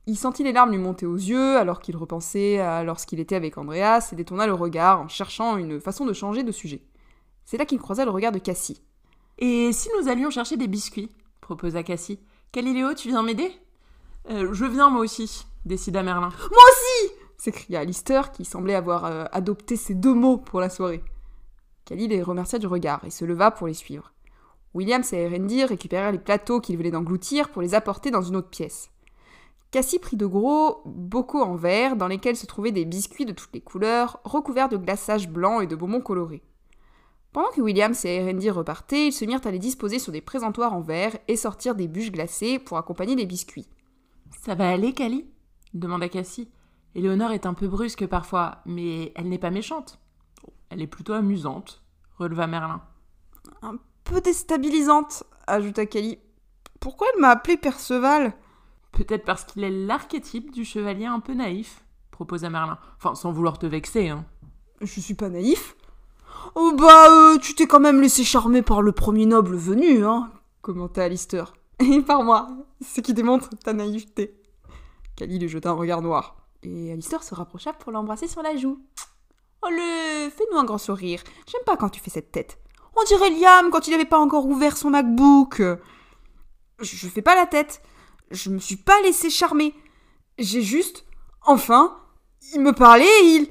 Il 0.08 0.16
sentit 0.16 0.42
les 0.42 0.54
larmes 0.54 0.70
lui 0.70 0.78
monter 0.78 1.04
aux 1.04 1.16
yeux 1.16 1.58
alors 1.58 1.80
qu'il 1.80 1.94
repensait 1.94 2.60
à 2.60 2.82
lorsqu'il 2.82 3.20
était 3.20 3.36
avec 3.36 3.58
Andreas 3.58 4.08
et 4.10 4.16
détourna 4.16 4.46
le 4.46 4.54
regard 4.54 5.02
en 5.02 5.08
cherchant 5.08 5.58
une 5.58 5.82
façon 5.82 6.06
de 6.06 6.14
changer 6.14 6.42
de 6.42 6.50
sujet. 6.50 6.80
C'est 7.44 7.58
là 7.58 7.66
qu'il 7.66 7.78
croisa 7.78 8.06
le 8.06 8.10
regard 8.10 8.32
de 8.32 8.38
Cassie. 8.38 8.82
Et 9.36 9.70
si 9.70 9.90
nous 10.00 10.08
allions 10.08 10.30
chercher 10.30 10.56
des 10.56 10.66
biscuits? 10.66 11.10
proposa 11.42 11.82
Cassie. 11.82 12.20
Galiléo, 12.54 12.94
tu 12.94 13.08
viens 13.08 13.22
m'aider? 13.22 13.52
Euh, 14.30 14.54
Je 14.54 14.64
viens 14.64 14.88
moi 14.88 15.02
aussi, 15.02 15.46
décida 15.66 16.02
Merlin. 16.02 16.30
Moi 16.30 16.62
aussi 16.70 17.12
s'écria 17.36 17.80
Alistair 17.80 18.32
qui 18.32 18.46
semblait 18.46 18.74
avoir 18.74 19.04
euh, 19.04 19.26
adopté 19.30 19.76
ces 19.76 19.94
deux 19.94 20.14
mots 20.14 20.38
pour 20.38 20.60
la 20.62 20.70
soirée. 20.70 21.04
Khalil 21.84 22.08
les 22.08 22.22
remercia 22.22 22.58
du 22.58 22.66
regard 22.66 23.04
et 23.04 23.10
se 23.10 23.26
leva 23.26 23.50
pour 23.50 23.66
les 23.66 23.74
suivre. 23.74 24.14
Williams 24.72 25.12
et 25.12 25.18
Erendir 25.18 25.68
récupérèrent 25.68 26.12
les 26.12 26.18
plateaux 26.18 26.62
qu'ils 26.62 26.78
venaient 26.78 26.92
d'engloutir 26.92 27.50
pour 27.50 27.60
les 27.60 27.74
apporter 27.74 28.10
dans 28.10 28.22
une 28.22 28.36
autre 28.36 28.48
pièce. 28.48 28.88
Cassie 29.70 29.98
prit 29.98 30.16
de 30.16 30.26
gros 30.26 30.82
bocaux 30.86 31.42
en 31.42 31.54
verre 31.54 31.96
dans 31.96 32.08
lesquels 32.08 32.36
se 32.36 32.46
trouvaient 32.46 32.72
des 32.72 32.86
biscuits 32.86 33.26
de 33.26 33.32
toutes 33.32 33.52
les 33.52 33.60
couleurs, 33.60 34.20
recouverts 34.24 34.70
de 34.70 34.78
glaçage 34.78 35.28
blanc 35.28 35.60
et 35.60 35.66
de 35.66 35.76
bonbons 35.76 36.00
colorés. 36.00 36.42
Pendant 37.32 37.50
que 37.50 37.60
Williams 37.60 38.04
et 38.06 38.16
Erendir 38.16 38.54
repartaient, 38.54 39.08
ils 39.08 39.12
se 39.12 39.26
mirent 39.26 39.46
à 39.46 39.50
les 39.50 39.58
disposer 39.58 39.98
sur 39.98 40.12
des 40.12 40.22
présentoirs 40.22 40.72
en 40.72 40.80
verre 40.80 41.18
et 41.28 41.36
sortir 41.36 41.74
des 41.74 41.86
bûches 41.86 42.10
glacées 42.10 42.58
pour 42.58 42.78
accompagner 42.78 43.14
les 43.14 43.26
biscuits. 43.26 43.68
Ça 44.42 44.54
va 44.54 44.70
aller, 44.70 44.94
Cali? 44.94 45.26
demanda 45.74 46.08
Cassie. 46.08 46.50
Éléonore 46.94 47.32
est 47.32 47.44
un 47.44 47.52
peu 47.52 47.68
brusque 47.68 48.06
parfois, 48.06 48.62
mais 48.64 49.12
elle 49.14 49.28
n'est 49.28 49.38
pas 49.38 49.50
méchante. 49.50 50.00
Elle 50.70 50.80
est 50.80 50.86
plutôt 50.86 51.12
amusante, 51.12 51.82
releva 52.18 52.46
Merlin. 52.46 52.82
Un 53.60 53.76
peu 54.04 54.22
déstabilisante, 54.22 55.24
ajouta 55.46 55.84
Kelly. 55.84 56.18
Pourquoi 56.80 57.06
elle 57.12 57.20
m'a 57.20 57.30
appelé 57.30 57.58
Perceval? 57.58 58.34
Peut-être 58.98 59.24
parce 59.24 59.44
qu'il 59.44 59.62
est 59.62 59.70
l'archétype 59.70 60.50
du 60.50 60.64
chevalier 60.64 61.06
un 61.06 61.20
peu 61.20 61.32
naïf, 61.32 61.84
proposa 62.10 62.50
Merlin. 62.50 62.78
Enfin, 62.96 63.14
sans 63.14 63.30
vouloir 63.30 63.60
te 63.60 63.64
vexer, 63.64 64.08
hein. 64.08 64.24
Je 64.80 65.00
suis 65.00 65.14
pas 65.14 65.28
naïf. 65.28 65.76
Oh 66.56 66.72
bah, 66.76 67.06
euh, 67.08 67.38
tu 67.38 67.54
t'es 67.54 67.68
quand 67.68 67.78
même 67.78 68.00
laissé 68.00 68.24
charmer 68.24 68.60
par 68.60 68.82
le 68.82 68.90
premier 68.90 69.24
noble 69.24 69.54
venu, 69.54 70.04
hein 70.04 70.32
commenta 70.62 71.04
Alistair. 71.04 71.54
Et 71.78 72.02
par 72.02 72.24
moi, 72.24 72.48
ce 72.84 73.00
qui 73.00 73.14
démontre 73.14 73.50
ta 73.62 73.72
naïveté. 73.72 74.34
Kali 75.14 75.38
lui 75.38 75.48
jeta 75.48 75.70
un 75.70 75.74
regard 75.74 76.02
noir. 76.02 76.34
Et 76.64 76.90
Alistair 76.92 77.22
se 77.22 77.36
rapprocha 77.36 77.72
pour 77.72 77.92
l'embrasser 77.92 78.26
sur 78.26 78.42
la 78.42 78.56
joue. 78.56 78.80
Oh 79.62 79.68
le, 79.70 80.28
fais-nous 80.28 80.58
un 80.58 80.64
grand 80.64 80.78
sourire. 80.78 81.22
J'aime 81.46 81.62
pas 81.64 81.76
quand 81.76 81.90
tu 81.90 82.00
fais 82.00 82.10
cette 82.10 82.32
tête. 82.32 82.58
On 82.96 83.04
dirait 83.04 83.30
Liam 83.30 83.70
quand 83.70 83.86
il 83.86 83.94
avait 83.94 84.04
pas 84.04 84.18
encore 84.18 84.46
ouvert 84.46 84.76
son 84.76 84.90
MacBook. 84.90 85.62
Je 86.80 87.06
fais 87.06 87.22
pas 87.22 87.36
la 87.36 87.46
tête. 87.46 87.80
Je 88.30 88.50
me 88.50 88.58
suis 88.58 88.76
pas 88.76 89.00
laissé 89.02 89.30
charmer. 89.30 89.74
J'ai 90.38 90.62
juste, 90.62 91.04
enfin, 91.46 91.98
il 92.54 92.60
me 92.60 92.72
parlait, 92.72 93.06
il, 93.22 93.48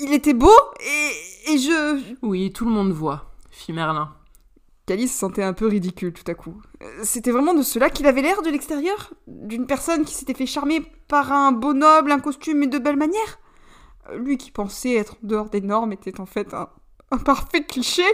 il 0.00 0.12
était 0.12 0.34
beau 0.34 0.52
et, 0.80 1.52
et 1.52 1.58
je. 1.58 2.14
Oui, 2.22 2.52
tout 2.52 2.64
le 2.64 2.70
monde 2.70 2.92
voit, 2.92 3.32
fit 3.50 3.72
Merlin. 3.72 4.14
Cali 4.86 5.08
se 5.08 5.18
sentait 5.18 5.42
un 5.42 5.52
peu 5.52 5.66
ridicule 5.66 6.12
tout 6.12 6.30
à 6.30 6.34
coup. 6.34 6.62
C'était 7.02 7.32
vraiment 7.32 7.54
de 7.54 7.62
cela 7.62 7.90
qu'il 7.90 8.06
avait 8.06 8.22
l'air 8.22 8.42
de 8.42 8.50
l'extérieur? 8.50 9.12
D'une 9.26 9.66
personne 9.66 10.04
qui 10.04 10.14
s'était 10.14 10.34
fait 10.34 10.46
charmer 10.46 10.80
par 11.08 11.32
un 11.32 11.50
beau 11.50 11.72
noble, 11.72 12.12
un 12.12 12.20
costume 12.20 12.62
et 12.62 12.68
de 12.68 12.78
belles 12.78 12.96
manières 12.96 13.40
Lui 14.16 14.38
qui 14.38 14.52
pensait 14.52 14.94
être 14.94 15.14
en 15.14 15.26
dehors 15.26 15.50
des 15.50 15.60
normes 15.60 15.92
était 15.92 16.20
en 16.20 16.26
fait 16.26 16.54
un, 16.54 16.68
un 17.10 17.18
parfait 17.18 17.64
cliché 17.64 18.04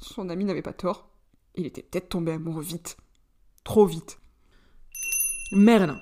Son 0.00 0.28
ami 0.28 0.44
n'avait 0.44 0.62
pas 0.62 0.72
tort. 0.72 1.08
Il 1.56 1.66
était 1.66 1.82
peut-être 1.82 2.10
tombé 2.10 2.32
amoureux 2.32 2.62
vite. 2.62 2.96
Trop 3.64 3.86
vite. 3.86 4.20
Merlin. 5.52 6.00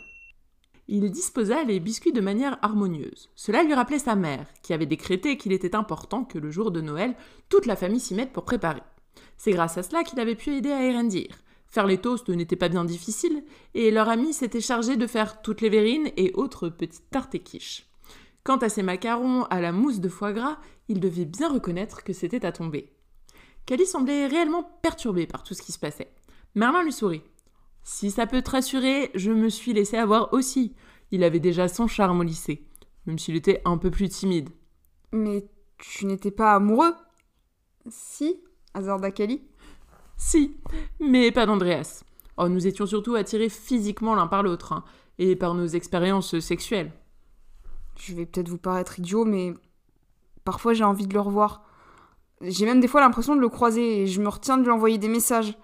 Il 0.89 1.11
disposa 1.11 1.65
les 1.65 1.79
biscuits 1.79 2.13
de 2.13 2.23
manière 2.23 2.57
harmonieuse. 2.63 3.29
Cela 3.35 3.63
lui 3.63 3.75
rappelait 3.75 3.99
sa 3.99 4.15
mère, 4.15 4.47
qui 4.63 4.73
avait 4.73 4.87
décrété 4.87 5.37
qu'il 5.37 5.53
était 5.53 5.77
important 5.77 6.25
que 6.25 6.39
le 6.39 6.51
jour 6.51 6.71
de 6.71 6.81
Noël, 6.81 7.15
toute 7.51 7.67
la 7.67 7.77
famille 7.77 8.01
s'y 8.01 8.15
mette 8.15 8.33
pour 8.33 8.47
préparer. 8.47 8.81
C'est 9.37 9.53
grâce 9.53 9.77
à 9.77 9.83
cela 9.83 10.03
qu'il 10.03 10.19
avait 10.19 10.35
pu 10.35 10.57
aider 10.57 10.73
à 10.73 10.83
Erendir. 10.83 11.29
Faire 11.67 11.87
les 11.87 11.99
toasts 11.99 12.31
n'était 12.31 12.57
pas 12.57 12.71
bien 12.71 12.87
difficile, 12.87 13.45
et 13.75 13.91
leur 13.91 14.09
ami 14.09 14.33
s'était 14.33 14.63
chargé 14.63 14.97
de 14.97 15.07
faire 15.07 15.43
toutes 15.43 15.61
les 15.61 15.69
verrines 15.69 16.11
et 16.17 16.33
autres 16.35 16.71
petites 16.71 17.11
tartes 17.11 17.35
et 17.35 17.41
quiches. 17.41 17.87
Quant 18.45 18.57
à 18.57 18.71
ses 18.71 18.83
macarons 18.83 19.45
à 19.45 19.61
la 19.61 19.73
mousse 19.73 20.01
de 20.01 20.09
foie 20.09 20.33
gras, 20.33 20.59
il 20.89 21.01
devait 21.01 21.27
bien 21.27 21.53
reconnaître 21.53 22.03
que 22.03 22.15
c'était 22.15 22.47
à 22.47 22.53
tomber. 22.53 22.95
Cali 23.67 23.85
semblait 23.85 24.27
réellement 24.27 24.63
perturbé 24.83 25.27
par 25.27 25.43
tout 25.43 25.53
ce 25.53 25.63
qui 25.63 25.73
se 25.73 25.79
passait. 25.79 26.13
Merlin 26.55 26.83
lui 26.83 26.93
sourit. 26.93 27.23
Si 27.85 28.11
ça 28.11 28.27
peut 28.27 28.43
te 28.43 28.51
rassurer, 28.51 29.11
je 29.15 29.31
me 29.31 29.51
suis 29.51 29.75
laissé 29.75 29.97
avoir 29.97 30.33
aussi. 30.33 30.75
Il 31.11 31.23
avait 31.23 31.39
déjà 31.39 31.69
son 31.69 31.87
charme 31.87 32.21
au 32.21 32.23
lycée, 32.23 32.67
même 33.07 33.19
s'il 33.19 33.37
était 33.37 33.61
un 33.65 33.77
peu 33.77 33.91
plus 33.91 34.09
timide. 34.09 34.49
Mais 35.13 35.47
tu 35.79 36.07
n'étais 36.07 36.31
pas 36.31 36.55
amoureux? 36.55 36.95
Si, 37.89 38.41
hasarda 38.73 39.11
Kali. 39.11 39.43
Si, 40.17 40.57
mais 40.99 41.31
pas 41.31 41.45
d'Andreas. 41.45 42.05
Oh, 42.39 42.49
nous 42.49 42.67
étions 42.67 42.87
surtout 42.87 43.15
attirés 43.15 43.51
physiquement 43.51 44.15
l'un 44.15 44.27
par 44.27 44.43
l'autre, 44.43 44.73
hein, 44.73 44.85
et 45.19 45.37
par 45.37 45.55
nos 45.55 45.67
expériences 45.67 46.39
sexuelles. 46.41 46.91
Je 47.99 48.15
vais 48.15 48.27
peut-être 48.27 48.49
vous 48.49 48.59
paraître 48.59 48.99
idiot, 48.99 49.25
mais 49.25 49.55
parfois 50.45 50.73
j'ai 50.73 50.85
envie 50.85 51.07
de 51.07 51.15
le 51.15 51.21
revoir. 51.21 51.65
J'ai 52.41 52.65
même 52.65 52.81
des 52.81 52.89
fois 52.89 53.01
l'impression 53.01 53.37
de 53.37 53.41
le 53.41 53.49
croiser 53.49 54.03
et 54.03 54.07
je 54.07 54.21
me 54.21 54.29
retiens 54.29 54.57
de 54.57 54.65
lui 54.65 54.71
envoyer 54.71 54.99
des 54.99 55.09
messages. 55.09 55.57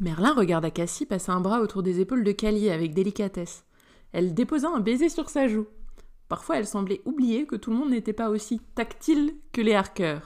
Merlin 0.00 0.34
regarda 0.34 0.70
Cassie 0.70 1.06
passer 1.06 1.30
un 1.30 1.40
bras 1.40 1.60
autour 1.60 1.82
des 1.82 2.00
épaules 2.00 2.24
de 2.24 2.32
Cali 2.32 2.70
avec 2.70 2.94
délicatesse. 2.94 3.64
Elle 4.12 4.34
déposa 4.34 4.68
un 4.68 4.80
baiser 4.80 5.08
sur 5.08 5.30
sa 5.30 5.46
joue. 5.46 5.66
Parfois, 6.28 6.58
elle 6.58 6.66
semblait 6.66 7.02
oublier 7.04 7.46
que 7.46 7.56
tout 7.56 7.70
le 7.70 7.76
monde 7.76 7.90
n'était 7.90 8.12
pas 8.12 8.30
aussi 8.30 8.60
tactile 8.74 9.34
que 9.52 9.60
les 9.60 9.74
Harker. 9.74 10.18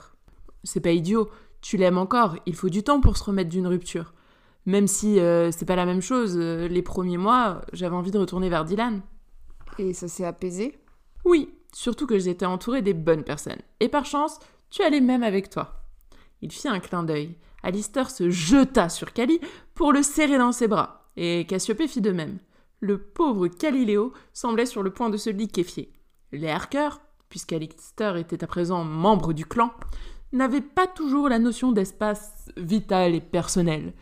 C'est 0.63 0.79
pas 0.79 0.91
idiot, 0.91 1.29
tu 1.61 1.77
l'aimes 1.77 1.97
encore, 1.97 2.37
il 2.45 2.55
faut 2.55 2.69
du 2.69 2.83
temps 2.83 3.01
pour 3.01 3.17
se 3.17 3.23
remettre 3.23 3.49
d'une 3.49 3.67
rupture. 3.67 4.13
Même 4.65 4.87
si 4.87 5.19
euh, 5.19 5.51
c'est 5.51 5.65
pas 5.65 5.75
la 5.75 5.85
même 5.85 6.01
chose, 6.01 6.35
euh, 6.37 6.67
les 6.67 6.81
premiers 6.81 7.17
mois, 7.17 7.61
j'avais 7.73 7.95
envie 7.95 8.11
de 8.11 8.17
retourner 8.17 8.49
vers 8.49 8.65
Dylan. 8.65 9.01
Et 9.77 9.93
ça 9.93 10.07
s'est 10.07 10.25
apaisé? 10.25 10.77
Oui, 11.25 11.53
surtout 11.73 12.07
que 12.07 12.19
j'étais 12.19 12.45
entourée 12.45 12.81
des 12.81 12.93
bonnes 12.93 13.23
personnes. 13.23 13.61
Et 13.79 13.89
par 13.89 14.05
chance, 14.05 14.39
tu 14.69 14.81
allais 14.81 15.01
même 15.01 15.23
avec 15.23 15.49
toi. 15.49 15.83
Il 16.41 16.51
fit 16.51 16.67
un 16.67 16.79
clin 16.79 17.03
d'œil. 17.03 17.35
Alistair 17.63 18.09
se 18.09 18.29
jeta 18.29 18.89
sur 18.89 19.13
Cali 19.13 19.39
pour 19.75 19.93
le 19.93 20.03
serrer 20.03 20.37
dans 20.37 20.51
ses 20.51 20.67
bras, 20.67 21.09
et 21.15 21.45
Cassiopée 21.47 21.87
fit 21.87 22.01
de 22.01 22.11
même. 22.11 22.39
Le 22.79 22.97
pauvre 22.97 23.47
Caliléo 23.47 24.13
semblait 24.33 24.65
sur 24.65 24.83
le 24.83 24.91
point 24.91 25.09
de 25.09 25.17
se 25.17 25.29
liquéfier. 25.29 25.91
Les 26.31 26.49
Harker, 26.49 26.89
puisqu'Alistair 27.29 28.15
était 28.15 28.43
à 28.43 28.47
présent 28.47 28.83
membre 28.83 29.33
du 29.33 29.45
clan, 29.45 29.71
n'avaient 30.31 30.61
pas 30.61 30.87
toujours 30.87 31.27
la 31.27 31.39
notion 31.39 31.71
d'espace 31.71 32.49
vital 32.55 33.15
et 33.15 33.21
personnel. 33.21 33.93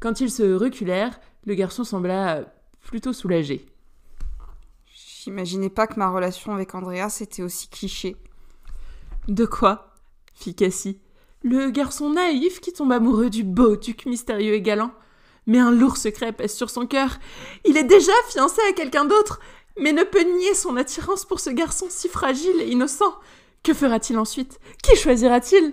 Quand 0.00 0.20
ils 0.20 0.30
se 0.30 0.54
reculèrent, 0.54 1.18
le 1.44 1.54
garçon 1.54 1.84
sembla 1.84 2.44
plutôt 2.80 3.12
soulagé. 3.12 3.66
J'imaginais 4.86 5.70
pas 5.70 5.86
que 5.86 5.98
ma 5.98 6.10
relation 6.10 6.54
avec 6.54 6.74
Andreas 6.74 7.18
était 7.20 7.42
aussi 7.42 7.68
cliché. 7.68 8.16
De 9.28 9.44
quoi? 9.44 9.94
fit 10.34 10.54
Cassie. 10.54 11.00
Le 11.48 11.70
garçon 11.70 12.10
naïf 12.10 12.60
qui 12.60 12.72
tombe 12.72 12.90
amoureux 12.90 13.30
du 13.30 13.44
beau 13.44 13.76
duc 13.76 14.04
mystérieux 14.06 14.54
et 14.54 14.60
galant. 14.60 14.90
Mais 15.46 15.60
un 15.60 15.70
lourd 15.70 15.96
secret 15.96 16.32
pèse 16.32 16.52
sur 16.52 16.70
son 16.70 16.86
cœur. 16.86 17.20
Il 17.64 17.76
est 17.76 17.84
déjà 17.84 18.10
fiancé 18.30 18.60
à 18.68 18.72
quelqu'un 18.72 19.04
d'autre, 19.04 19.38
mais 19.80 19.92
ne 19.92 20.02
peut 20.02 20.24
nier 20.24 20.54
son 20.54 20.76
attirance 20.76 21.24
pour 21.24 21.38
ce 21.38 21.50
garçon 21.50 21.86
si 21.88 22.08
fragile 22.08 22.60
et 22.60 22.72
innocent. 22.72 23.14
Que 23.62 23.74
fera-t-il 23.74 24.18
ensuite? 24.18 24.58
Qui 24.82 24.96
choisira-t-il? 24.96 25.72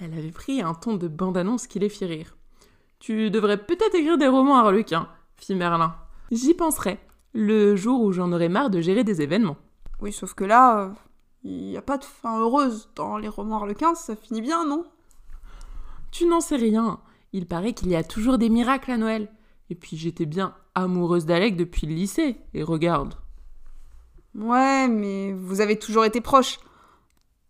Elle 0.00 0.14
avait 0.14 0.30
pris 0.30 0.62
un 0.62 0.72
ton 0.72 0.94
de 0.94 1.08
bande-annonce 1.08 1.66
qui 1.66 1.78
les 1.78 1.90
fit 1.90 2.06
rire. 2.06 2.38
Tu 3.00 3.30
devrais 3.30 3.62
peut-être 3.62 3.94
écrire 3.94 4.16
des 4.16 4.28
romans 4.28 4.56
à 4.56 4.60
Harlequin, 4.60 5.10
fit 5.36 5.54
Merlin. 5.54 5.94
J'y 6.30 6.54
penserai, 6.54 6.98
le 7.34 7.76
jour 7.76 8.00
où 8.00 8.12
j'en 8.12 8.32
aurai 8.32 8.48
marre 8.48 8.70
de 8.70 8.80
gérer 8.80 9.04
des 9.04 9.20
événements. 9.20 9.58
Oui, 10.00 10.10
sauf 10.10 10.32
que 10.32 10.44
là, 10.44 10.94
il 11.44 11.70
n'y 11.70 11.76
a 11.76 11.82
pas 11.82 11.98
de 11.98 12.04
fin 12.04 12.38
heureuse 12.38 12.90
dans 12.94 13.16
les 13.18 13.28
romans 13.28 13.56
Harlequins, 13.56 13.94
ça 13.94 14.16
finit 14.16 14.42
bien, 14.42 14.66
non? 14.66 14.84
Tu 16.10 16.26
n'en 16.26 16.40
sais 16.40 16.56
rien. 16.56 17.00
Il 17.32 17.46
paraît 17.46 17.72
qu'il 17.72 17.88
y 17.88 17.96
a 17.96 18.02
toujours 18.04 18.38
des 18.38 18.48
miracles 18.48 18.90
à 18.90 18.96
Noël. 18.96 19.30
Et 19.70 19.74
puis 19.74 19.96
j'étais 19.96 20.26
bien 20.26 20.54
amoureuse 20.74 21.26
d'Alec 21.26 21.56
depuis 21.56 21.86
le 21.86 21.94
lycée, 21.94 22.36
et 22.54 22.62
regarde. 22.62 23.14
Ouais, 24.34 24.88
mais 24.88 25.32
vous 25.32 25.60
avez 25.60 25.78
toujours 25.78 26.04
été 26.04 26.20
proches. 26.20 26.58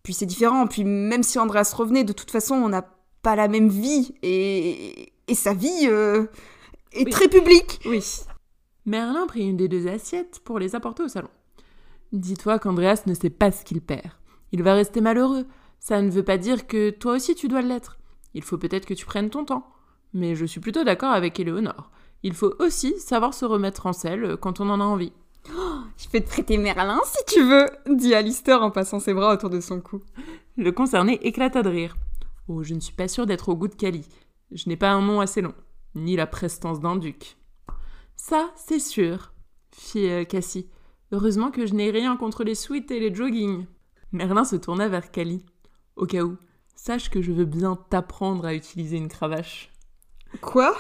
Puis 0.03 0.15
c'est 0.15 0.27
différent, 0.27 0.67
puis 0.67 0.85
même 0.85 1.23
si 1.23 1.39
Andreas 1.39 1.73
revenait, 1.77 2.05
de 2.05 2.13
toute 2.13 2.31
façon, 2.31 2.55
on 2.55 2.69
n'a 2.69 2.83
pas 3.23 3.37
la 3.37 3.49
même 3.49 3.69
vie, 3.69 4.15
et, 4.23 5.13
et 5.29 5.35
sa 5.35 5.53
vie 5.55 5.87
euh, 5.89 6.27
est 6.93 7.05
Oui. 7.05 7.11
très 7.11 7.29
publique. 7.29 7.81
Oui. 7.85 8.03
Merlin 8.87 9.27
prit 9.27 9.49
une 9.49 9.57
des 9.59 9.69
deux 9.69 9.89
assiettes 9.89 10.41
pour 10.45 10.59
les 10.59 10.75
apporter 10.75 11.03
au 11.03 11.09
salon. 11.09 11.29
Dis-toi 12.13 12.59
qu'Andreas 12.59 13.03
ne 13.07 13.15
sait 13.15 13.31
pas 13.31 13.53
ce 13.53 13.65
qu'il 13.65 13.81
perd. 13.81 14.11
Il 14.53 14.63
va 14.63 14.75
rester 14.75 15.01
malheureux. 15.01 15.47
Ça 15.79 16.03
ne 16.03 16.11
veut 16.11 16.25
pas 16.25 16.39
dire 16.39 16.67
que 16.67 16.91
toi 16.91 17.15
aussi 17.15 17.35
tu 17.35 17.49
dois 17.49 17.63
l'être. 17.63 17.99
Il 18.35 18.43
faut 18.43 18.59
peut-être 18.59 18.87
que 18.87 18.95
tu 18.95 19.07
prennes 19.07 19.31
ton 19.31 19.45
temps. 19.45 19.67
Mais 20.13 20.35
je 20.35 20.45
suis 20.45 20.61
plutôt 20.61 20.85
d'accord 20.85 21.13
avec 21.13 21.39
Éléonore. 21.39 21.91
Il 22.23 22.35
faut 22.35 22.53
aussi 22.59 22.99
savoir 22.99 23.33
se 23.33 23.45
remettre 23.45 23.87
en 23.87 23.93
selle 23.93 24.37
quand 24.37 24.61
on 24.61 24.69
en 24.69 24.81
a 24.81 24.85
envie. 24.85 25.13
Je 25.97 26.09
peux 26.11 26.21
te 26.21 26.29
prêter 26.29 26.59
Merlin 26.59 27.01
si 27.05 27.25
tu 27.27 27.43
veux, 27.43 27.67
dit 27.89 28.15
Alistair 28.15 28.63
en 28.63 28.71
passant 28.71 29.01
ses 29.01 29.15
bras 29.15 29.33
autour 29.33 29.51
de 29.51 29.61
son 29.61 29.81
cou. 29.81 30.01
Le 30.57 30.73
concerné 30.73 31.15
éclata 31.27 31.63
de 31.63 31.71
rire. 31.71 31.97
Oh, 32.49 32.63
je 32.63 32.75
ne 32.75 32.81
suis 32.81 32.95
pas 32.95 33.09
sûre 33.09 33.27
d'être 33.27 33.49
au 33.49 33.57
goût 33.57 33.69
de 33.69 33.75
Cali. 33.75 34.07
Je 34.51 34.69
n'ai 34.69 34.77
pas 34.77 34.91
un 34.91 35.01
nom 35.01 35.21
assez 35.21 35.41
long, 35.41 35.55
ni 35.95 36.17
la 36.17 36.27
prestance 36.27 36.81
d'un 36.81 36.97
duc. 36.97 37.37
Ça, 38.17 38.51
c'est 38.57 38.81
sûr, 38.81 39.33
fit 39.73 40.09
euh, 40.09 40.25
Cassie. 40.25 40.69
Heureusement 41.13 41.51
que 41.51 41.67
je 41.67 41.75
n'ai 41.75 41.91
rien 41.91 42.17
contre 42.17 42.45
les 42.45 42.55
suites 42.55 42.91
et 42.91 43.01
les 43.01 43.15
joggings. 43.15 43.67
Merlin 44.13 44.45
se 44.45 44.57
tourna 44.57 44.89
vers 44.89 45.11
Cali. 45.11 45.45
Au 45.97 46.07
cas 46.07 46.23
où, 46.23 46.37
sache 46.77 47.11
que 47.11 47.21
je 47.21 47.33
veux 47.33 47.45
bien 47.45 47.77
t'apprendre 47.91 48.45
à 48.45 48.55
utiliser 48.55 48.97
une 48.97 49.09
cravache. 49.09 49.71
Quoi? 50.41 50.77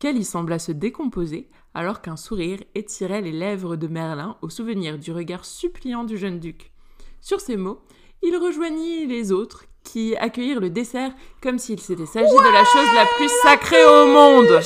Cali 0.00 0.24
sembla 0.24 0.58
se 0.58 0.72
décomposer 0.72 1.50
alors 1.74 2.02
qu'un 2.02 2.16
sourire 2.16 2.62
étirait 2.74 3.20
les 3.20 3.32
lèvres 3.32 3.76
de 3.76 3.86
Merlin 3.86 4.36
au 4.42 4.48
souvenir 4.48 4.98
du 4.98 5.12
regard 5.12 5.44
suppliant 5.44 6.04
du 6.04 6.18
jeune 6.18 6.40
duc. 6.40 6.72
Sur 7.20 7.40
ces 7.40 7.56
mots, 7.56 7.80
il 8.22 8.36
rejoignit 8.36 9.06
les 9.06 9.30
autres 9.30 9.66
qui 9.84 10.16
accueillirent 10.16 10.60
le 10.60 10.70
dessert 10.70 11.12
comme 11.42 11.58
s'il 11.58 11.80
s'était 11.80 12.06
s'agi 12.06 12.32
de 12.32 12.52
la 12.52 12.64
chose 12.64 12.94
la 12.94 13.06
plus 13.16 13.30
sacrée 13.42 13.84
au 13.84 14.06
monde. 14.06 14.60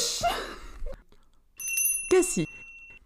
Cassie. 2.11 2.44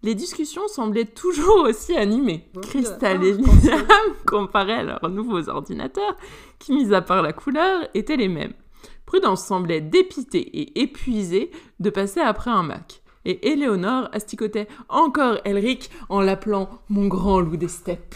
Les 0.02 0.14
discussions 0.14 0.68
semblaient 0.68 1.04
toujours 1.04 1.64
aussi 1.64 1.96
animées. 1.96 2.48
Crystal 2.62 3.22
et 3.24 3.32
Liam 3.32 3.84
comparaient 4.26 4.84
leurs 4.84 5.10
nouveaux 5.10 5.48
ordinateurs, 5.48 6.16
qui, 6.60 6.72
mis 6.72 6.94
à 6.94 7.02
part 7.02 7.22
la 7.22 7.32
couleur, 7.32 7.88
étaient 7.94 8.16
les 8.16 8.28
mêmes. 8.28 8.54
Prudence 9.06 9.44
semblait 9.44 9.80
dépitée 9.80 10.60
et 10.60 10.82
épuisée 10.82 11.50
de 11.80 11.90
passer 11.90 12.20
après 12.20 12.50
un 12.50 12.62
Mac. 12.62 13.02
Et 13.24 13.50
Éléonore 13.50 14.08
asticotait 14.12 14.68
encore 14.88 15.38
Elric 15.44 15.90
en 16.08 16.20
l'appelant 16.20 16.68
mon 16.88 17.08
grand 17.08 17.40
loup 17.40 17.56
des 17.56 17.68
steppes. 17.68 18.14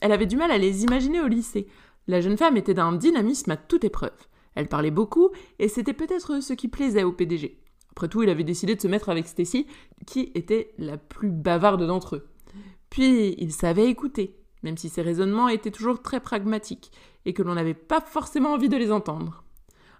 Elle 0.00 0.12
avait 0.12 0.26
du 0.26 0.36
mal 0.36 0.50
à 0.50 0.58
les 0.58 0.84
imaginer 0.84 1.20
au 1.20 1.26
lycée. 1.26 1.66
La 2.06 2.20
jeune 2.20 2.36
femme 2.36 2.56
était 2.56 2.74
d'un 2.74 2.92
dynamisme 2.92 3.50
à 3.50 3.56
toute 3.56 3.84
épreuve. 3.84 4.12
Elle 4.54 4.68
parlait 4.68 4.90
beaucoup 4.90 5.30
et 5.58 5.68
c'était 5.68 5.92
peut-être 5.92 6.42
ce 6.42 6.52
qui 6.52 6.68
plaisait 6.68 7.04
au 7.04 7.12
PDG. 7.12 7.58
Après 7.92 8.08
tout, 8.08 8.22
il 8.22 8.30
avait 8.30 8.44
décidé 8.44 8.74
de 8.74 8.80
se 8.80 8.88
mettre 8.88 9.08
avec 9.08 9.26
Stacy, 9.26 9.66
qui 10.06 10.32
était 10.34 10.72
la 10.78 10.96
plus 10.96 11.30
bavarde 11.30 11.86
d'entre 11.86 12.16
eux. 12.16 12.28
Puis, 12.88 13.34
il 13.38 13.52
savait 13.52 13.88
écouter, 13.88 14.36
même 14.62 14.76
si 14.76 14.88
ses 14.88 15.02
raisonnements 15.02 15.48
étaient 15.48 15.70
toujours 15.70 16.02
très 16.02 16.20
pragmatiques 16.20 16.90
et 17.24 17.32
que 17.32 17.42
l'on 17.42 17.54
n'avait 17.54 17.74
pas 17.74 18.00
forcément 18.00 18.52
envie 18.52 18.68
de 18.68 18.76
les 18.76 18.90
entendre. 18.92 19.44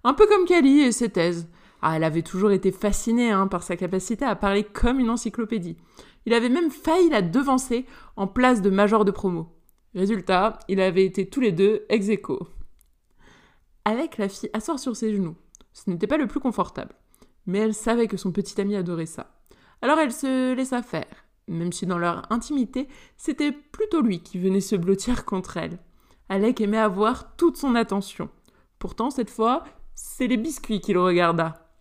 Un 0.05 0.15
peu 0.15 0.27
comme 0.27 0.47
Cali 0.47 0.81
et 0.81 0.93
ses 0.93 1.11
thèses. 1.11 1.49
Ah, 1.83 1.97
elle 1.97 2.05
avait 2.05 2.23
toujours 2.23 2.51
été 2.51 2.73
fascinée 2.73 3.31
hein, 3.31 3.47
par 3.47 3.63
sa 3.63 3.77
capacité 3.77 4.25
à 4.25 4.37
parler 4.37 4.65
comme 4.65 5.01
une 5.01 5.11
encyclopédie. 5.11 5.77
Il 6.27 6.35
avait 6.35 6.49
même 6.49 6.71
failli 6.71 7.09
la 7.09 7.23
devancer 7.23 7.87
en 8.17 8.27
place 8.27 8.61
de 8.61 8.71
major 8.71 9.05
de 9.05 9.11
promo. 9.11 9.57
Résultat, 9.95 10.59
il 10.69 10.81
avait 10.81 11.05
été 11.05 11.29
tous 11.29 11.41
les 11.41 11.53
deux 11.53 11.85
ex 11.89 12.09
aequo. 12.09 12.49
Alec 13.85 14.19
la 14.19 14.29
fit 14.29 14.49
asseoir 14.53 14.79
sur 14.79 14.95
ses 14.95 15.15
genoux. 15.15 15.37
Ce 15.73 15.89
n'était 15.89 16.07
pas 16.07 16.19
le 16.19 16.27
plus 16.27 16.41
confortable, 16.41 16.95
mais 17.47 17.59
elle 17.59 17.75
savait 17.75 18.09
que 18.09 18.17
son 18.17 18.33
petit 18.33 18.61
ami 18.61 18.77
adorait 18.77 19.07
ça. 19.07 19.41
Alors 19.83 19.99
elle 19.99 20.13
se 20.13 20.55
laissa 20.55 20.83
faire, 20.83 21.27
même 21.49 21.73
si 21.73 21.87
dans 21.87 21.99
leur 21.99 22.31
intimité, 22.31 22.89
c'était 23.17 23.53
plutôt 23.53 24.03
lui 24.03 24.23
qui 24.23 24.39
venait 24.39 24.61
se 24.61 24.77
blottir 24.77 25.25
contre 25.25 25.57
elle. 25.57 25.79
Alec 26.29 26.61
aimait 26.61 26.79
avoir 26.79 27.37
toute 27.37 27.57
son 27.57 27.75
attention. 27.75 28.31
Pourtant, 28.79 29.11
cette 29.11 29.31
fois, 29.31 29.65
c'est 29.95 30.29
les 30.29 30.37
biscuits 30.37 30.81
qu'il 30.81 30.99
regarda. 30.99 31.73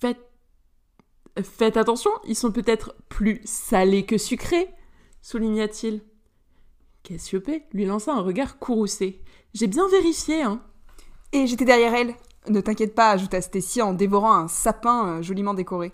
Faites... 0.00 0.28
Faites 1.42 1.76
attention, 1.76 2.10
ils 2.26 2.36
sont 2.36 2.52
peut-être 2.52 2.94
plus 3.08 3.40
salés 3.44 4.04
que 4.04 4.18
sucrés, 4.18 4.68
souligna-t-il. 5.22 6.02
Cassiopée 7.02 7.64
lui 7.72 7.84
lança 7.84 8.12
un 8.12 8.20
regard 8.20 8.58
courroucé. 8.58 9.22
J'ai 9.54 9.66
bien 9.66 9.88
vérifié, 9.88 10.42
hein. 10.42 10.62
Et 11.32 11.46
j'étais 11.46 11.64
derrière 11.64 11.94
elle. 11.94 12.14
Ne 12.48 12.60
t'inquiète 12.60 12.94
pas, 12.94 13.10
ajouta 13.10 13.40
Stacy 13.40 13.82
en 13.82 13.92
dévorant 13.92 14.34
un 14.34 14.48
sapin 14.48 15.06
euh, 15.06 15.22
joliment 15.22 15.54
décoré. 15.54 15.92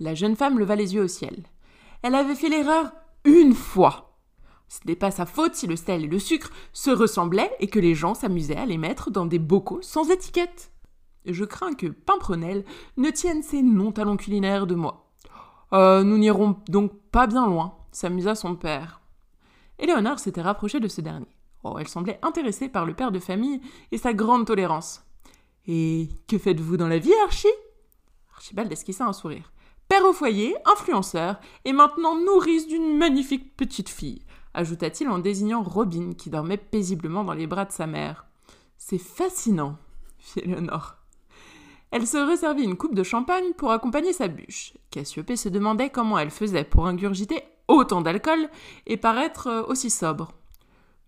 La 0.00 0.14
jeune 0.14 0.36
femme 0.36 0.58
leva 0.58 0.74
les 0.74 0.94
yeux 0.94 1.04
au 1.04 1.08
ciel. 1.08 1.44
Elle 2.02 2.16
avait 2.16 2.34
fait 2.34 2.48
l'erreur 2.48 2.92
une 3.24 3.54
fois. 3.54 4.18
Ce 4.68 4.80
n'est 4.86 4.96
pas 4.96 5.12
sa 5.12 5.26
faute 5.26 5.54
si 5.54 5.66
le 5.68 5.76
sel 5.76 6.04
et 6.04 6.08
le 6.08 6.18
sucre 6.18 6.50
se 6.72 6.90
ressemblaient 6.90 7.54
et 7.60 7.68
que 7.68 7.78
les 7.78 7.94
gens 7.94 8.14
s'amusaient 8.14 8.56
à 8.56 8.66
les 8.66 8.78
mettre 8.78 9.10
dans 9.10 9.26
des 9.26 9.38
bocaux 9.38 9.82
sans 9.82 10.10
étiquette. 10.10 10.72
Je 11.24 11.44
crains 11.44 11.74
que 11.74 11.86
Pimprenel 11.86 12.64
ne 12.96 13.10
tienne 13.10 13.42
ses 13.42 13.62
non-talons 13.62 14.16
culinaires 14.16 14.66
de 14.66 14.74
moi. 14.74 15.12
Euh, 15.72 16.02
nous 16.02 16.18
n'irons 16.18 16.56
donc 16.68 16.92
pas 17.12 17.26
bien 17.26 17.46
loin, 17.46 17.76
s'amusa 17.92 18.34
son 18.34 18.56
père. 18.56 19.00
Éléonore 19.78 20.18
s'était 20.18 20.42
rapprochée 20.42 20.80
de 20.80 20.88
ce 20.88 21.00
dernier. 21.00 21.34
Oh, 21.62 21.76
elle 21.78 21.88
semblait 21.88 22.18
intéressée 22.22 22.68
par 22.68 22.84
le 22.84 22.94
père 22.94 23.12
de 23.12 23.18
famille 23.18 23.60
et 23.90 23.98
sa 23.98 24.12
grande 24.12 24.46
tolérance. 24.46 25.04
Et 25.66 26.08
que 26.28 26.38
faites-vous 26.38 26.76
dans 26.76 26.88
la 26.88 26.98
vie, 26.98 27.14
Archie? 27.24 27.48
Archibald 28.34 28.70
esquissa 28.70 29.06
un 29.06 29.12
sourire. 29.12 29.52
Père 29.88 30.04
au 30.04 30.12
foyer, 30.12 30.54
influenceur, 30.64 31.40
et 31.64 31.72
maintenant 31.72 32.18
nourrice 32.18 32.66
d'une 32.66 32.96
magnifique 32.96 33.56
petite 33.56 33.88
fille, 33.88 34.22
ajouta-t-il 34.54 35.08
en 35.08 35.18
désignant 35.18 35.62
Robin 35.62 36.12
qui 36.16 36.30
dormait 36.30 36.56
paisiblement 36.56 37.24
dans 37.24 37.34
les 37.34 37.46
bras 37.46 37.64
de 37.64 37.72
sa 37.72 37.86
mère. 37.86 38.26
C'est 38.78 38.98
fascinant, 38.98 39.76
fit 40.18 40.40
Éléonore. 40.40 40.96
Elle 41.90 42.06
se 42.06 42.16
resservit 42.16 42.64
une 42.64 42.76
coupe 42.76 42.94
de 42.94 43.04
champagne 43.04 43.52
pour 43.56 43.70
accompagner 43.70 44.12
sa 44.12 44.26
bûche. 44.26 44.72
Cassiopée 44.90 45.36
se 45.36 45.48
demandait 45.48 45.90
comment 45.90 46.18
elle 46.18 46.30
faisait 46.30 46.64
pour 46.64 46.86
ingurgiter 46.86 47.42
autant 47.68 48.00
d'alcool 48.00 48.48
et 48.86 48.96
paraître 48.96 49.46
euh, 49.46 49.62
aussi 49.64 49.90
sobre. 49.90 50.32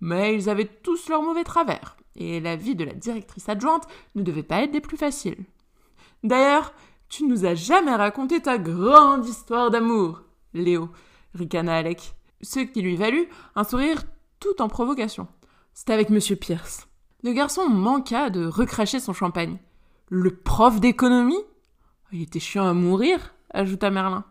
Mais 0.00 0.34
ils 0.34 0.48
avaient 0.48 0.70
tous 0.82 1.08
leurs 1.08 1.22
mauvais 1.22 1.44
travers, 1.44 1.96
et 2.16 2.40
la 2.40 2.56
vie 2.56 2.74
de 2.74 2.84
la 2.84 2.94
directrice 2.94 3.48
adjointe 3.48 3.86
ne 4.14 4.22
devait 4.22 4.42
pas 4.42 4.62
être 4.62 4.72
des 4.72 4.80
plus 4.80 4.96
faciles. 4.96 5.44
D'ailleurs, 6.22 6.72
tu 7.08 7.24
nous 7.24 7.44
as 7.44 7.54
jamais 7.54 7.94
raconté 7.94 8.40
ta 8.40 8.58
grande 8.58 9.26
histoire 9.26 9.70
d'amour, 9.70 10.22
Léo, 10.54 10.90
ricana 11.34 11.76
Alec, 11.76 12.14
ce 12.40 12.60
qui 12.60 12.82
lui 12.82 12.96
valut 12.96 13.28
un 13.54 13.64
sourire 13.64 14.02
tout 14.40 14.60
en 14.60 14.68
provocation. 14.68 15.28
C'était 15.74 15.92
avec 15.92 16.10
Monsieur 16.10 16.36
Pierce. 16.36 16.88
Le 17.22 17.32
garçon 17.32 17.68
manqua 17.68 18.30
de 18.30 18.46
recracher 18.46 19.00
son 19.00 19.12
champagne. 19.12 19.58
Le 20.08 20.34
prof 20.34 20.80
d'économie? 20.80 21.42
Il 22.12 22.22
était 22.22 22.40
chiant 22.40 22.66
à 22.66 22.72
mourir, 22.72 23.34
ajouta 23.50 23.90
Merlin. 23.90 24.24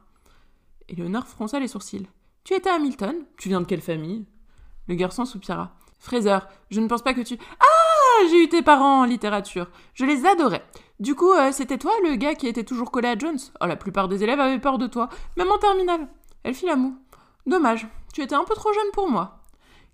Éléonore 0.88 1.28
fronça 1.28 1.60
les 1.60 1.68
sourcils. 1.68 2.08
Tu 2.44 2.54
étais 2.54 2.70
à 2.70 2.76
Hamilton 2.76 3.16
Tu 3.38 3.50
viens 3.50 3.62
de 3.62 3.66
quelle 3.66 3.82
famille? 3.82 4.26
Le 4.88 4.96
garçon 4.96 5.26
soupira. 5.26 5.76
Fraser, 6.00 6.40
je 6.70 6.80
ne 6.82 6.88
pense 6.88 7.02
pas 7.02 7.14
que 7.14 7.22
tu. 7.22 7.38
Ah 7.60 8.28
J'ai 8.30 8.44
eu 8.44 8.50
tes 8.50 8.62
parents 8.62 9.02
en 9.02 9.06
littérature. 9.06 9.70
Je 9.94 10.06
les 10.06 10.26
adorais. 10.26 10.66
Du 11.00 11.16
coup, 11.16 11.32
euh, 11.32 11.52
c'était 11.52 11.78
toi 11.78 11.92
le 12.04 12.16
gars 12.16 12.36
qui 12.36 12.48
était 12.48 12.64
toujours 12.64 12.92
collé 12.92 13.10
à 13.10 13.18
Jones? 13.18 13.40
Oh, 13.62 13.66
la 13.66 13.76
plupart 13.76 14.08
des 14.08 14.24
élèves 14.24 14.40
avaient 14.40 14.60
peur 14.60 14.78
de 14.78 14.88
toi, 14.88 15.10
même 15.38 15.52
en 15.52 15.58
terminale. 15.58 16.08
Elle 16.44 16.54
fit 16.54 16.66
la 16.68 16.76
moue. 16.76 16.98
Dommage, 17.46 17.88
tu 18.14 18.22
étais 18.22 18.36
un 18.36 18.44
peu 18.44 18.56
trop 18.56 18.72
jeune 18.74 18.92
pour 18.94 19.10
moi. 19.10 19.44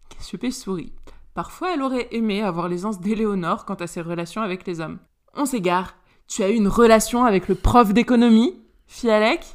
Cassiopée 0.10 0.51
sourit. 0.51 0.93
Parfois, 1.34 1.74
elle 1.74 1.81
aurait 1.81 2.10
aimé 2.12 2.41
avoir 2.41 2.67
l'aisance 2.67 3.00
d'Éléonore 3.00 3.65
quant 3.65 3.75
à 3.75 3.88
ses 3.88 4.01
relations 4.01 4.41
avec 4.41 4.67
les 4.67 4.81
hommes. 4.81 5.00
On 5.34 5.46
s'égare. 5.46 5.96
Tu 6.27 6.43
as 6.43 6.50
eu 6.50 6.55
une 6.55 6.67
relation 6.67 7.24
avec 7.24 7.48
le 7.48 7.55
prof 7.55 7.93
d'économie? 7.93 8.62
Fit 8.86 9.10
Alec. 9.10 9.46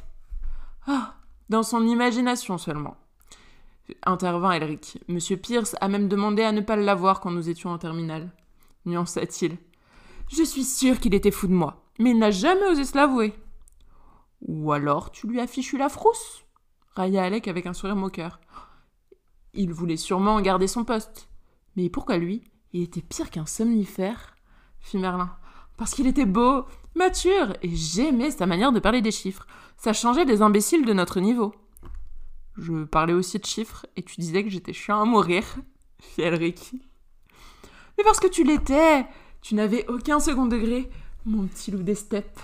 Ah, 0.87 1.13
dans 1.49 1.63
son 1.63 1.85
imagination 1.85 2.57
seulement. 2.57 2.97
Intervint 4.05 4.51
Elric. 4.51 4.99
Monsieur 5.07 5.37
Pierce 5.37 5.75
a 5.81 5.87
même 5.87 6.07
demandé 6.07 6.43
à 6.43 6.51
ne 6.51 6.61
pas 6.61 6.75
l'avoir 6.75 7.19
quand 7.19 7.31
nous 7.31 7.49
étions 7.49 7.69
en 7.69 7.77
terminale. 7.77 8.31
Nuança-t-il. 8.85 9.57
Je 10.29 10.43
suis 10.43 10.63
sûr 10.63 10.99
qu'il 10.99 11.15
était 11.15 11.31
fou 11.31 11.47
de 11.47 11.53
moi, 11.53 11.83
mais 11.99 12.11
il 12.11 12.17
n'a 12.17 12.31
jamais 12.31 12.67
osé 12.67 12.83
se 12.83 12.97
l'avouer. 12.97 13.33
Ou 14.41 14.71
alors 14.71 15.11
tu 15.11 15.27
lui 15.27 15.39
as 15.39 15.47
fichu 15.47 15.77
la 15.77 15.89
frousse 15.89 16.43
railla 16.97 17.23
Alec 17.23 17.47
avec 17.47 17.65
un 17.65 17.73
sourire 17.73 17.95
moqueur. 17.95 18.39
Il 19.53 19.71
voulait 19.71 19.97
sûrement 19.97 20.41
garder 20.41 20.67
son 20.67 20.83
poste. 20.83 21.29
Mais 21.75 21.89
pourquoi 21.89 22.17
lui? 22.17 22.43
Il 22.73 22.81
était 22.81 23.01
pire 23.01 23.29
qu'un 23.29 23.45
somnifère 23.45 24.35
fit 24.79 24.97
Merlin. 24.97 25.31
Parce 25.77 25.93
qu'il 25.93 26.07
était 26.07 26.25
beau, 26.25 26.65
mature, 26.95 27.53
et 27.61 27.75
j'aimais 27.75 28.31
sa 28.31 28.47
manière 28.47 28.71
de 28.71 28.79
parler 28.79 29.01
des 29.01 29.11
chiffres. 29.11 29.45
Ça 29.77 29.93
changeait 29.93 30.25
des 30.25 30.41
imbéciles 30.41 30.85
de 30.85 30.93
notre 30.93 31.19
niveau. 31.19 31.53
Je 32.57 32.83
parlais 32.85 33.13
aussi 33.13 33.39
de 33.39 33.45
chiffres, 33.45 33.85
et 33.95 34.03
tu 34.03 34.19
disais 34.19 34.43
que 34.43 34.49
j'étais 34.49 34.73
chiant 34.73 35.01
à 35.01 35.05
mourir, 35.05 35.43
fit 36.01 36.21
Elric. 36.21 36.73
Mais 37.97 38.03
parce 38.03 38.19
que 38.19 38.27
tu 38.27 38.43
l'étais 38.43 39.05
Tu 39.41 39.55
n'avais 39.55 39.87
aucun 39.87 40.19
second 40.19 40.45
degré, 40.45 40.89
mon 41.25 41.45
petit 41.47 41.71
loup 41.71 41.83
des 41.83 41.95
steppes. 41.95 42.39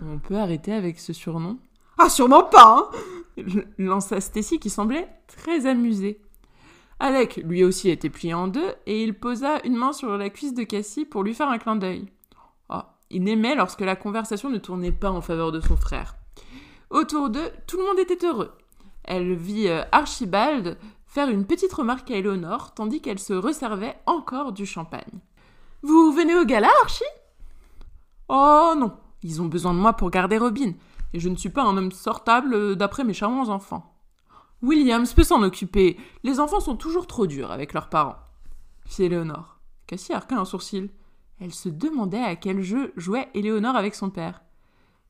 On 0.00 0.18
peut 0.18 0.36
arrêter 0.36 0.72
avec 0.72 0.98
ce 0.98 1.12
surnom? 1.12 1.58
Ah, 1.98 2.08
sûrement 2.08 2.44
pas, 2.44 2.90
hein 2.92 2.98
lança 3.78 4.20
Stacy 4.20 4.58
qui 4.58 4.70
semblait 4.70 5.08
très 5.26 5.66
amusée. 5.66 6.20
Alec, 7.00 7.40
lui 7.44 7.64
aussi, 7.64 7.90
était 7.90 8.10
plié 8.10 8.34
en 8.34 8.48
deux, 8.48 8.74
et 8.86 9.02
il 9.02 9.18
posa 9.18 9.60
une 9.64 9.76
main 9.76 9.92
sur 9.92 10.16
la 10.16 10.30
cuisse 10.30 10.54
de 10.54 10.62
Cassie 10.62 11.04
pour 11.04 11.22
lui 11.22 11.34
faire 11.34 11.48
un 11.48 11.58
clin 11.58 11.76
d'œil. 11.76 12.06
Ah, 12.68 12.96
il 13.10 13.28
aimait 13.28 13.56
lorsque 13.56 13.80
la 13.80 13.96
conversation 13.96 14.50
ne 14.50 14.58
tournait 14.58 14.92
pas 14.92 15.10
en 15.10 15.20
faveur 15.20 15.52
de 15.52 15.60
son 15.60 15.76
frère. 15.76 16.14
Autour 16.90 17.30
d'eux, 17.30 17.50
tout 17.66 17.76
le 17.76 17.84
monde 17.84 17.98
était 17.98 18.24
heureux. 18.24 18.52
Elle 19.04 19.34
vit 19.34 19.68
euh, 19.68 19.82
Archibald 19.92 20.78
faire 21.06 21.28
une 21.28 21.46
petite 21.46 21.72
remarque 21.72 22.10
à 22.10 22.16
Eleonore, 22.16 22.74
tandis 22.74 23.00
qu'elle 23.00 23.18
se 23.18 23.32
resservait 23.32 23.96
encore 24.06 24.52
du 24.52 24.66
champagne. 24.66 25.20
Vous 25.82 26.12
venez 26.12 26.34
au 26.34 26.44
gala, 26.44 26.70
Archie? 26.82 27.04
Oh 28.28 28.74
non, 28.76 28.96
ils 29.22 29.42
ont 29.42 29.46
besoin 29.46 29.74
de 29.74 29.78
moi 29.78 29.92
pour 29.92 30.10
garder 30.10 30.38
Robin, 30.38 30.72
et 31.12 31.20
je 31.20 31.28
ne 31.28 31.36
suis 31.36 31.50
pas 31.50 31.62
un 31.62 31.76
homme 31.76 31.92
sortable 31.92 32.54
euh, 32.54 32.74
d'après 32.74 33.04
mes 33.04 33.14
charmants 33.14 33.48
enfants. 33.48 33.94
Williams 34.62 35.12
peut 35.12 35.24
s'en 35.24 35.42
occuper. 35.42 35.98
Les 36.22 36.40
enfants 36.40 36.60
sont 36.60 36.76
toujours 36.76 37.06
trop 37.06 37.26
durs 37.26 37.52
avec 37.52 37.74
leurs 37.74 37.90
parents. 37.90 38.16
Fit 38.86 39.04
Éléonore. 39.04 39.60
Cassie 39.86 40.14
arqua 40.14 40.36
un 40.36 40.46
sourcil. 40.46 40.90
Elle 41.38 41.52
se 41.52 41.68
demandait 41.68 42.22
à 42.22 42.34
quel 42.34 42.62
jeu 42.62 42.92
jouait 42.96 43.28
Éléonore 43.34 43.76
avec 43.76 43.94
son 43.94 44.08
père. 44.08 44.42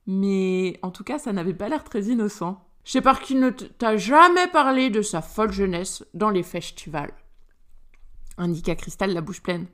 Mais 0.07 0.77
en 0.81 0.91
tout 0.91 1.05
cas, 1.05 1.19
ça 1.19 1.31
n'avait 1.31 1.53
pas 1.53 1.69
l'air 1.69 1.85
très 1.85 2.03
innocent. 2.03 2.67
C'est 2.85 3.01
parce 3.01 3.19
qu'il 3.19 3.39
ne 3.39 3.49
t'a 3.49 3.97
jamais 3.97 4.47
parlé 4.47 4.89
de 4.89 5.01
sa 5.01 5.21
folle 5.21 5.51
jeunesse 5.51 6.05
dans 6.13 6.29
les 6.29 6.43
festivals. 6.43 7.13
Indiqua 8.37 8.75
Cristal 8.75 9.13
la 9.13 9.21
bouche 9.21 9.41
pleine. 9.41 9.67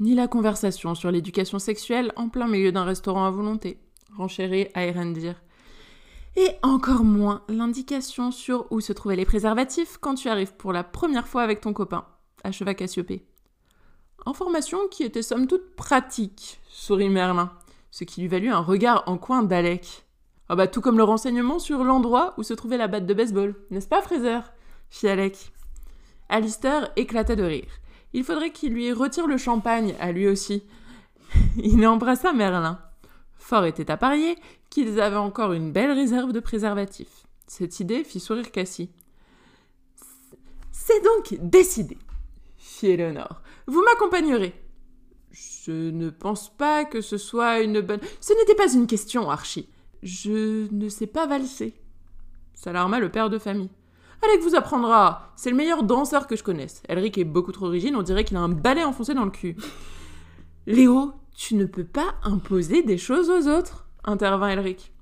Ni 0.00 0.14
la 0.14 0.28
conversation 0.28 0.94
sur 0.94 1.10
l'éducation 1.10 1.58
sexuelle 1.58 2.12
en 2.16 2.28
plein 2.28 2.48
milieu 2.48 2.72
d'un 2.72 2.84
restaurant 2.84 3.24
à 3.24 3.30
volonté. 3.30 3.78
Renchérit 4.16 4.68
à 4.74 4.84
Erendir 4.84 5.36
et 6.36 6.48
encore 6.62 7.04
moins 7.04 7.42
l'indication 7.48 8.30
sur 8.30 8.66
où 8.70 8.80
se 8.80 8.92
trouvaient 8.92 9.16
les 9.16 9.24
préservatifs 9.24 9.98
quand 10.00 10.14
tu 10.14 10.28
arrives 10.28 10.54
pour 10.54 10.72
la 10.72 10.84
première 10.84 11.28
fois 11.28 11.42
avec 11.42 11.60
ton 11.60 11.72
copain, 11.72 12.06
acheva 12.42 12.74
Cassiopée. 12.74 13.26
Information 14.24 14.78
qui 14.90 15.02
était 15.02 15.22
somme 15.22 15.46
toute 15.46 15.74
pratique, 15.74 16.60
sourit 16.68 17.08
Merlin, 17.08 17.52
ce 17.90 18.04
qui 18.04 18.20
lui 18.20 18.28
valut 18.28 18.50
un 18.50 18.60
regard 18.60 19.04
en 19.06 19.18
coin 19.18 19.42
d'Alec. 19.42 20.04
Ah 20.48 20.56
bah 20.56 20.66
tout 20.66 20.80
comme 20.80 20.98
le 20.98 21.04
renseignement 21.04 21.58
sur 21.58 21.84
l'endroit 21.84 22.34
où 22.36 22.42
se 22.42 22.54
trouvait 22.54 22.76
la 22.76 22.88
batte 22.88 23.06
de 23.06 23.14
baseball, 23.14 23.54
n'est-ce 23.70 23.88
pas 23.88 24.02
Fraser? 24.02 24.40
fit 24.90 25.08
Alec. 25.08 25.52
Alistair 26.28 26.90
éclata 26.96 27.36
de 27.36 27.42
rire. 27.42 27.68
Il 28.12 28.24
faudrait 28.24 28.52
qu'il 28.52 28.72
lui 28.72 28.92
retire 28.92 29.26
le 29.26 29.38
champagne 29.38 29.94
à 30.00 30.12
lui 30.12 30.28
aussi. 30.28 30.64
Il 31.56 31.86
embrassa 31.86 32.32
Merlin. 32.32 32.78
Fort 33.36 33.64
était 33.64 33.90
à 33.90 33.96
parier 33.96 34.36
qu'ils 34.70 35.00
avaient 35.00 35.16
encore 35.16 35.52
une 35.52 35.72
belle 35.72 35.92
réserve 35.92 36.32
de 36.32 36.40
préservatifs. 36.40 37.26
Cette 37.46 37.80
idée 37.80 38.04
fit 38.04 38.20
sourire 38.20 38.50
Cassie. 38.50 38.90
C'est 40.70 41.02
donc 41.02 41.38
décidé, 41.40 41.98
fit 42.56 42.88
Eleanor. 42.88 43.42
Vous 43.66 43.82
m'accompagnerez. 43.82 44.54
Je 45.30 45.90
ne 45.90 46.10
pense 46.10 46.54
pas 46.54 46.84
que 46.84 47.00
ce 47.00 47.18
soit 47.18 47.60
une 47.60 47.80
bonne. 47.80 48.00
Ce 48.20 48.32
n'était 48.32 48.54
pas 48.54 48.72
une 48.72 48.86
question, 48.86 49.30
Archie. 49.30 49.68
Je 50.02 50.72
ne 50.72 50.88
sais 50.88 51.06
pas 51.06 51.26
valser. 51.26 51.74
S'alarma 52.54 52.98
le 52.98 53.10
père 53.10 53.30
de 53.30 53.38
famille. 53.38 53.70
Alec 54.22 54.40
vous 54.42 54.54
apprendra. 54.54 55.32
C'est 55.36 55.50
le 55.50 55.56
meilleur 55.56 55.82
danseur 55.82 56.26
que 56.26 56.36
je 56.36 56.42
connaisse. 56.42 56.82
Elric 56.88 57.18
est 57.18 57.24
beaucoup 57.24 57.52
trop 57.52 57.68
rigide, 57.68 57.94
on 57.96 58.02
dirait 58.02 58.24
qu'il 58.24 58.36
a 58.36 58.40
un 58.40 58.48
balai 58.48 58.84
enfoncé 58.84 59.14
dans 59.14 59.24
le 59.24 59.30
cul. 59.30 59.56
Léo, 60.66 61.12
tu 61.36 61.54
ne 61.54 61.64
peux 61.64 61.84
pas 61.84 62.14
imposer 62.22 62.82
des 62.82 62.98
choses 62.98 63.30
aux 63.30 63.48
autres, 63.48 63.86
intervint 64.04 64.48
Elric. 64.48 64.92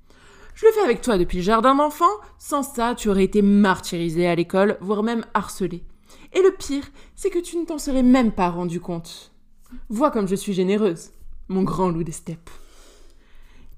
Je 0.53 0.65
le 0.65 0.71
fais 0.71 0.81
avec 0.81 1.01
toi 1.01 1.17
depuis 1.17 1.37
le 1.37 1.43
jardin 1.43 1.75
d'enfants. 1.75 2.05
Sans 2.37 2.63
ça, 2.63 2.93
tu 2.95 3.09
aurais 3.09 3.23
été 3.23 3.41
martyrisé 3.41 4.27
à 4.27 4.35
l'école, 4.35 4.77
voire 4.81 5.01
même 5.01 5.25
harcelé. 5.33 5.83
Et 6.33 6.41
le 6.41 6.51
pire, 6.51 6.83
c'est 7.15 7.29
que 7.29 7.39
tu 7.39 7.57
ne 7.57 7.65
t'en 7.65 7.77
serais 7.77 8.03
même 8.03 8.31
pas 8.31 8.49
rendu 8.49 8.79
compte. 8.79 9.31
Vois 9.89 10.11
comme 10.11 10.27
je 10.27 10.35
suis 10.35 10.53
généreuse, 10.53 11.11
mon 11.47 11.63
grand 11.63 11.89
loup 11.89 12.03
des 12.03 12.11
steppes. 12.11 12.49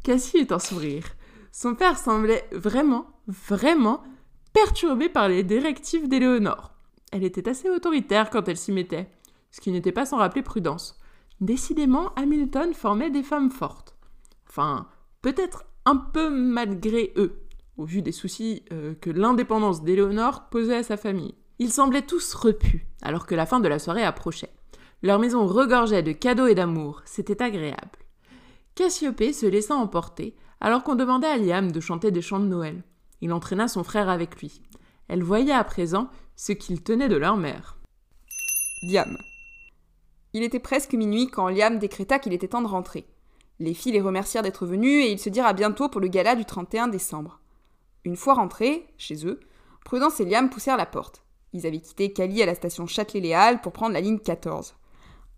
Cassie 0.03 0.37
est 0.37 0.51
en 0.51 0.59
sourire. 0.59 1.05
Son 1.51 1.75
père 1.75 1.97
semblait 1.97 2.47
vraiment, 2.51 3.07
vraiment 3.27 4.03
perturbé 4.51 5.07
par 5.07 5.29
les 5.29 5.43
directives 5.43 6.09
d'Éléonore. 6.09 6.73
Elle 7.11 7.23
était 7.23 7.47
assez 7.47 7.69
autoritaire 7.69 8.29
quand 8.29 8.47
elle 8.47 8.57
s'y 8.57 8.71
mettait, 8.71 9.09
ce 9.51 9.61
qui 9.61 9.71
n'était 9.71 9.91
pas 9.91 10.05
sans 10.05 10.17
rappeler 10.17 10.41
prudence. 10.41 10.99
Décidément, 11.39 12.13
Hamilton 12.15 12.73
formait 12.73 13.11
des 13.11 13.23
femmes 13.23 13.51
fortes. 13.51 13.95
Enfin, 14.49 14.87
peut-être 15.21 15.63
un 15.85 15.95
peu 15.95 16.29
malgré 16.29 17.13
eux, 17.15 17.39
au 17.77 17.85
vu 17.85 18.01
des 18.01 18.11
soucis 18.11 18.63
euh, 18.71 18.93
que 18.95 19.09
l'indépendance 19.09 19.83
d'Éléonore 19.83 20.49
posait 20.49 20.77
à 20.77 20.83
sa 20.83 20.97
famille. 20.97 21.35
Ils 21.59 21.71
semblaient 21.71 22.01
tous 22.01 22.33
repus, 22.33 22.87
alors 23.01 23.25
que 23.25 23.35
la 23.35 23.45
fin 23.45 23.59
de 23.59 23.67
la 23.67 23.79
soirée 23.79 24.03
approchait. 24.03 24.53
Leur 25.01 25.19
maison 25.19 25.45
regorgeait 25.45 26.03
de 26.03 26.11
cadeaux 26.11 26.47
et 26.47 26.55
d'amour, 26.55 27.01
c'était 27.05 27.41
agréable. 27.41 28.02
Cassiopée 28.75 29.33
se 29.33 29.45
laissa 29.45 29.75
emporter, 29.75 30.35
alors 30.59 30.83
qu'on 30.83 30.95
demandait 30.95 31.27
à 31.27 31.37
Liam 31.37 31.71
de 31.71 31.79
chanter 31.79 32.09
des 32.09 32.21
chants 32.21 32.39
de 32.39 32.47
Noël. 32.47 32.83
Il 33.21 33.31
entraîna 33.31 33.67
son 33.67 33.83
frère 33.83 34.09
avec 34.09 34.41
lui. 34.41 34.61
Elle 35.07 35.23
voyait 35.23 35.53
à 35.53 35.63
présent 35.63 36.09
ce 36.35 36.53
qu'ils 36.53 36.81
tenaient 36.81 37.09
de 37.09 37.15
leur 37.15 37.37
mère. 37.37 37.77
Liam. 38.81 39.17
Il 40.33 40.41
était 40.41 40.59
presque 40.59 40.93
minuit 40.93 41.27
quand 41.27 41.49
Liam 41.49 41.77
décréta 41.77 42.17
qu'il 42.17 42.33
était 42.33 42.47
temps 42.47 42.61
de 42.63 42.67
rentrer. 42.67 43.05
Les 43.59 43.75
filles 43.75 43.91
les 43.91 44.01
remercièrent 44.01 44.41
d'être 44.41 44.65
venues 44.65 45.03
et 45.03 45.11
ils 45.11 45.19
se 45.19 45.29
dirent 45.29 45.45
à 45.45 45.53
bientôt 45.53 45.87
pour 45.87 46.01
le 46.01 46.07
gala 46.07 46.35
du 46.35 46.43
31 46.43 46.87
décembre. 46.87 47.39
Une 48.03 48.17
fois 48.17 48.33
rentrés, 48.33 48.87
chez 48.97 49.27
eux, 49.27 49.39
Prudence 49.85 50.19
et 50.19 50.25
Liam 50.25 50.49
poussèrent 50.49 50.77
la 50.77 50.87
porte. 50.87 51.23
Ils 51.53 51.67
avaient 51.67 51.79
quitté 51.79 52.11
Cali 52.11 52.41
à 52.41 52.47
la 52.47 52.55
station 52.55 52.87
Châtelet-Léal 52.87 53.61
pour 53.61 53.71
prendre 53.71 53.93
la 53.93 54.01
ligne 54.01 54.17
14. 54.17 54.73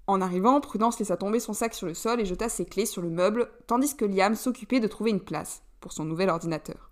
En 0.08 0.22
arrivant, 0.22 0.62
Prudence 0.62 1.00
laissa 1.00 1.18
tomber 1.18 1.40
son 1.40 1.54
sac 1.54 1.74
sur 1.74 1.88
le 1.88 1.94
sol 1.94 2.22
et 2.22 2.26
jeta 2.26 2.48
ses 2.48 2.66
clés 2.66 2.86
sur 2.86 3.02
le 3.02 3.10
meuble, 3.10 3.50
tandis 3.68 3.96
que 3.96 4.06
Liam 4.06 4.36
s'occupait 4.36 4.80
de 4.80 4.88
trouver 4.88 5.12
une 5.12 5.20
place 5.20 5.64
pour 5.80 5.94
son 5.94 6.06
nouvel 6.06 6.30
ordinateur. 6.30 6.92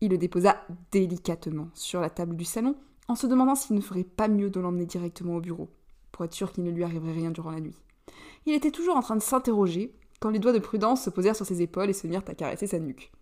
Il 0.00 0.10
le 0.10 0.18
déposa 0.18 0.56
délicatement 0.90 1.68
sur 1.74 2.00
la 2.00 2.10
table 2.10 2.36
du 2.36 2.44
salon, 2.44 2.76
en 3.08 3.14
se 3.14 3.26
demandant 3.26 3.54
s'il 3.54 3.76
ne 3.76 3.82
ferait 3.82 4.04
pas 4.04 4.28
mieux 4.28 4.50
de 4.50 4.60
l'emmener 4.60 4.86
directement 4.86 5.36
au 5.36 5.40
bureau, 5.40 5.68
pour 6.12 6.24
être 6.24 6.32
sûr 6.32 6.52
qu'il 6.52 6.64
ne 6.64 6.70
lui 6.70 6.84
arriverait 6.84 7.12
rien 7.12 7.30
durant 7.30 7.50
la 7.50 7.60
nuit. 7.60 7.76
Il 8.46 8.54
était 8.54 8.70
toujours 8.70 8.96
en 8.96 9.02
train 9.02 9.16
de 9.16 9.22
s'interroger 9.22 9.94
quand 10.20 10.30
les 10.30 10.38
doigts 10.38 10.52
de 10.52 10.58
Prudence 10.58 11.04
se 11.04 11.10
posèrent 11.10 11.36
sur 11.36 11.46
ses 11.46 11.60
épaules 11.60 11.90
et 11.90 11.94
se 11.94 12.06
mirent 12.06 12.22
à 12.26 12.34
caresser 12.34 12.66
sa 12.66 12.78
nuque. 12.78 13.12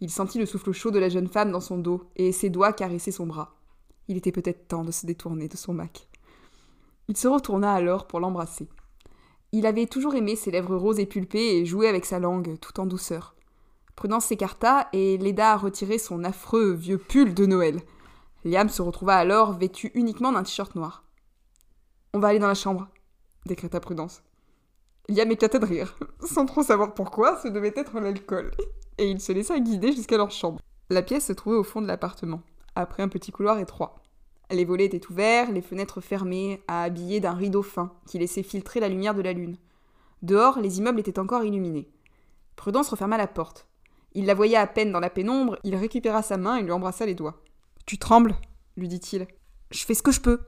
Il 0.00 0.10
sentit 0.10 0.38
le 0.38 0.46
souffle 0.46 0.72
chaud 0.72 0.90
de 0.90 0.98
la 0.98 1.08
jeune 1.08 1.28
femme 1.28 1.50
dans 1.50 1.60
son 1.60 1.78
dos 1.78 2.02
et 2.16 2.32
ses 2.32 2.50
doigts 2.50 2.72
caresser 2.72 3.12
son 3.12 3.26
bras. 3.26 3.54
Il 4.08 4.16
était 4.16 4.32
peut-être 4.32 4.68
temps 4.68 4.84
de 4.84 4.90
se 4.90 5.06
détourner 5.06 5.48
de 5.48 5.56
son 5.56 5.72
Mac. 5.72 6.08
Il 7.08 7.16
se 7.16 7.28
retourna 7.28 7.72
alors 7.72 8.06
pour 8.06 8.20
l'embrasser. 8.20 8.68
Il 9.52 9.66
avait 9.66 9.86
toujours 9.86 10.14
aimé 10.14 10.36
ses 10.36 10.50
lèvres 10.50 10.76
roses 10.76 10.98
et 10.98 11.06
pulpées 11.06 11.58
et 11.58 11.66
joué 11.66 11.88
avec 11.88 12.04
sa 12.06 12.18
langue, 12.18 12.58
tout 12.60 12.80
en 12.80 12.86
douceur. 12.86 13.34
Prudence 13.94 14.26
s'écarta 14.26 14.88
et 14.92 15.16
l'aida 15.18 15.52
à 15.52 15.56
retirer 15.56 15.98
son 15.98 16.24
affreux 16.24 16.72
vieux 16.72 16.98
pull 16.98 17.34
de 17.34 17.46
Noël. 17.46 17.80
Liam 18.44 18.68
se 18.68 18.82
retrouva 18.82 19.14
alors 19.14 19.52
vêtu 19.52 19.92
uniquement 19.94 20.32
d'un 20.32 20.42
t-shirt 20.42 20.74
noir. 20.74 21.04
On 22.12 22.18
va 22.18 22.28
aller 22.28 22.38
dans 22.38 22.48
la 22.48 22.54
chambre, 22.54 22.88
décréta 23.46 23.80
Prudence. 23.80 24.22
Liam 25.08 25.30
éclata 25.30 25.58
de 25.58 25.66
rire, 25.66 25.96
sans 26.24 26.46
trop 26.46 26.62
savoir 26.62 26.94
pourquoi, 26.94 27.40
ce 27.40 27.48
devait 27.48 27.72
être 27.76 28.00
l'alcool, 28.00 28.50
et 28.98 29.10
il 29.10 29.20
se 29.20 29.32
laissa 29.32 29.58
guider 29.60 29.92
jusqu'à 29.92 30.16
leur 30.16 30.30
chambre. 30.30 30.60
La 30.90 31.02
pièce 31.02 31.26
se 31.26 31.32
trouvait 31.32 31.56
au 31.56 31.64
fond 31.64 31.80
de 31.80 31.86
l'appartement, 31.86 32.42
après 32.74 33.02
un 33.02 33.08
petit 33.08 33.30
couloir 33.30 33.58
étroit. 33.58 34.02
Les 34.50 34.64
volets 34.64 34.84
étaient 34.84 35.10
ouverts, 35.10 35.50
les 35.50 35.62
fenêtres 35.62 36.00
fermées, 36.00 36.62
à 36.68 36.82
habiller 36.82 37.20
d'un 37.20 37.32
rideau 37.32 37.62
fin 37.62 37.92
qui 38.06 38.18
laissait 38.18 38.42
filtrer 38.42 38.80
la 38.80 38.88
lumière 38.88 39.14
de 39.14 39.22
la 39.22 39.32
lune. 39.32 39.56
Dehors, 40.22 40.60
les 40.60 40.78
immeubles 40.78 41.00
étaient 41.00 41.18
encore 41.18 41.44
illuminés. 41.44 41.88
Prudence 42.56 42.88
referma 42.88 43.16
la 43.16 43.26
porte. 43.26 43.66
Il 44.12 44.26
la 44.26 44.34
voyait 44.34 44.56
à 44.56 44.66
peine 44.66 44.92
dans 44.92 45.00
la 45.00 45.10
pénombre, 45.10 45.58
il 45.64 45.74
récupéra 45.74 46.22
sa 46.22 46.36
main 46.36 46.56
et 46.56 46.62
lui 46.62 46.72
embrassa 46.72 47.04
les 47.04 47.14
doigts. 47.14 47.42
Tu 47.86 47.98
trembles 47.98 48.36
lui 48.76 48.88
dit-il. 48.88 49.26
Je 49.70 49.84
fais 49.84 49.94
ce 49.94 50.02
que 50.02 50.12
je 50.12 50.20
peux, 50.20 50.40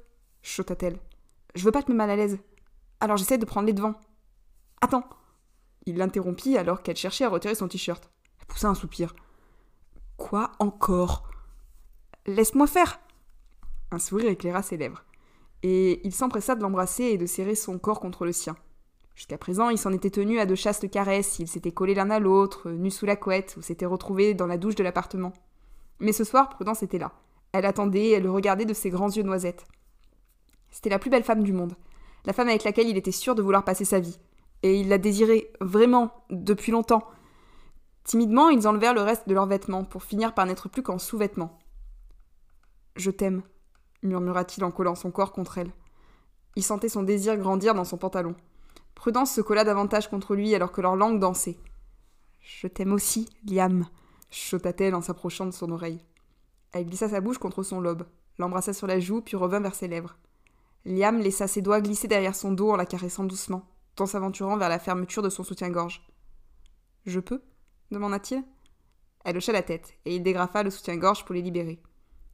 chuchota-t-elle. 0.42 0.98
Je 1.54 1.64
veux 1.64 1.72
pas 1.72 1.82
te 1.82 1.90
mettre 1.90 1.98
mal 1.98 2.10
à 2.10 2.16
l'aise. 2.16 2.38
Alors 3.00 3.16
j'essaie 3.16 3.38
de 3.38 3.44
prendre 3.44 3.66
les 3.66 3.72
devants. 3.72 3.94
Attends 4.80 5.04
Il 5.86 5.96
l'interrompit 5.96 6.58
alors 6.58 6.82
qu'elle 6.82 6.96
cherchait 6.96 7.24
à 7.24 7.28
retirer 7.28 7.54
son 7.54 7.68
t-shirt. 7.68 8.10
Elle 8.40 8.46
poussa 8.46 8.68
un 8.68 8.74
soupir. 8.74 9.14
Quoi 10.16 10.52
encore? 10.58 11.28
Laisse-moi 12.26 12.66
faire 12.66 12.98
Un 13.90 13.98
sourire 13.98 14.30
éclaira 14.30 14.62
ses 14.62 14.76
lèvres. 14.76 15.04
Et 15.62 16.06
il 16.06 16.14
s'empressa 16.14 16.54
de 16.54 16.62
l'embrasser 16.62 17.04
et 17.04 17.18
de 17.18 17.26
serrer 17.26 17.54
son 17.54 17.78
corps 17.78 18.00
contre 18.00 18.24
le 18.24 18.32
sien. 18.32 18.56
Jusqu'à 19.14 19.38
présent, 19.38 19.70
il 19.70 19.78
s'en 19.78 19.92
était 19.92 20.10
tenu 20.10 20.38
à 20.38 20.46
de 20.46 20.54
chastes 20.54 20.90
caresses, 20.90 21.38
ils 21.38 21.48
s'étaient 21.48 21.72
collés 21.72 21.94
l'un 21.94 22.10
à 22.10 22.18
l'autre, 22.18 22.70
nus 22.70 22.90
sous 22.90 23.06
la 23.06 23.16
couette, 23.16 23.56
ou 23.56 23.62
s'étaient 23.62 23.86
retrouvés 23.86 24.34
dans 24.34 24.46
la 24.46 24.58
douche 24.58 24.74
de 24.74 24.84
l'appartement. 24.84 25.32
Mais 26.00 26.12
ce 26.12 26.24
soir, 26.24 26.50
Prudence 26.50 26.82
était 26.82 26.98
là. 26.98 27.12
Elle 27.52 27.64
attendait, 27.64 28.10
elle 28.10 28.24
le 28.24 28.30
regardait 28.30 28.66
de 28.66 28.74
ses 28.74 28.90
grands 28.90 29.10
yeux 29.10 29.22
noisettes. 29.22 29.64
C'était 30.70 30.90
la 30.90 30.98
plus 30.98 31.08
belle 31.08 31.24
femme 31.24 31.42
du 31.42 31.54
monde, 31.54 31.74
la 32.26 32.34
femme 32.34 32.48
avec 32.48 32.64
laquelle 32.64 32.88
il 32.88 32.98
était 32.98 33.12
sûr 33.12 33.34
de 33.34 33.40
vouloir 33.40 33.64
passer 33.64 33.86
sa 33.86 34.00
vie. 34.00 34.18
Et 34.62 34.78
il 34.78 34.88
la 34.88 34.98
désirait, 34.98 35.50
vraiment, 35.62 36.12
depuis 36.28 36.72
longtemps. 36.72 37.08
Timidement, 38.04 38.50
ils 38.50 38.68
enlevèrent 38.68 38.94
le 38.94 39.00
reste 39.00 39.26
de 39.28 39.34
leurs 39.34 39.46
vêtements, 39.46 39.84
pour 39.84 40.02
finir 40.02 40.34
par 40.34 40.44
n'être 40.44 40.68
plus 40.68 40.82
qu'en 40.82 40.98
sous-vêtements. 40.98 41.58
Je 42.96 43.10
t'aime, 43.10 43.42
murmura-t-il 44.02 44.64
en 44.64 44.70
collant 44.70 44.94
son 44.94 45.10
corps 45.10 45.32
contre 45.32 45.58
elle. 45.58 45.72
Il 46.56 46.62
sentait 46.62 46.88
son 46.88 47.02
désir 47.02 47.36
grandir 47.36 47.74
dans 47.74 47.84
son 47.84 47.98
pantalon. 47.98 48.34
Prudence 48.94 49.32
se 49.32 49.40
colla 49.40 49.64
davantage 49.64 50.08
contre 50.08 50.34
lui 50.34 50.54
alors 50.54 50.72
que 50.72 50.80
leurs 50.80 50.96
langues 50.96 51.20
dansaient. 51.20 51.58
Je 52.40 52.66
t'aime 52.66 52.92
aussi, 52.92 53.28
Liam, 53.46 53.86
chota-t-elle 54.30 54.94
en 54.94 55.02
s'approchant 55.02 55.46
de 55.46 55.50
son 55.50 55.70
oreille. 55.70 56.00
Elle 56.72 56.86
glissa 56.86 57.08
sa 57.08 57.20
bouche 57.20 57.38
contre 57.38 57.62
son 57.62 57.80
lobe, 57.80 58.06
l'embrassa 58.38 58.72
sur 58.72 58.86
la 58.86 59.00
joue, 59.00 59.20
puis 59.20 59.36
revint 59.36 59.60
vers 59.60 59.74
ses 59.74 59.88
lèvres. 59.88 60.16
Liam 60.84 61.18
laissa 61.18 61.48
ses 61.48 61.62
doigts 61.62 61.80
glisser 61.80 62.08
derrière 62.08 62.34
son 62.34 62.52
dos 62.52 62.70
en 62.70 62.76
la 62.76 62.86
caressant 62.86 63.24
doucement, 63.24 63.66
tout 63.94 64.04
en 64.04 64.06
s'aventurant 64.06 64.56
vers 64.56 64.68
la 64.68 64.78
fermeture 64.78 65.22
de 65.22 65.30
son 65.30 65.42
soutien-gorge. 65.42 66.06
Je 67.04 67.20
peux? 67.20 67.42
demanda-t-il. 67.90 68.44
Elle 69.24 69.36
hocha 69.36 69.52
la 69.52 69.62
tête, 69.62 69.94
et 70.04 70.14
il 70.14 70.22
dégrafa 70.22 70.62
le 70.62 70.70
soutien-gorge 70.70 71.24
pour 71.24 71.34
les 71.34 71.42
libérer. 71.42 71.80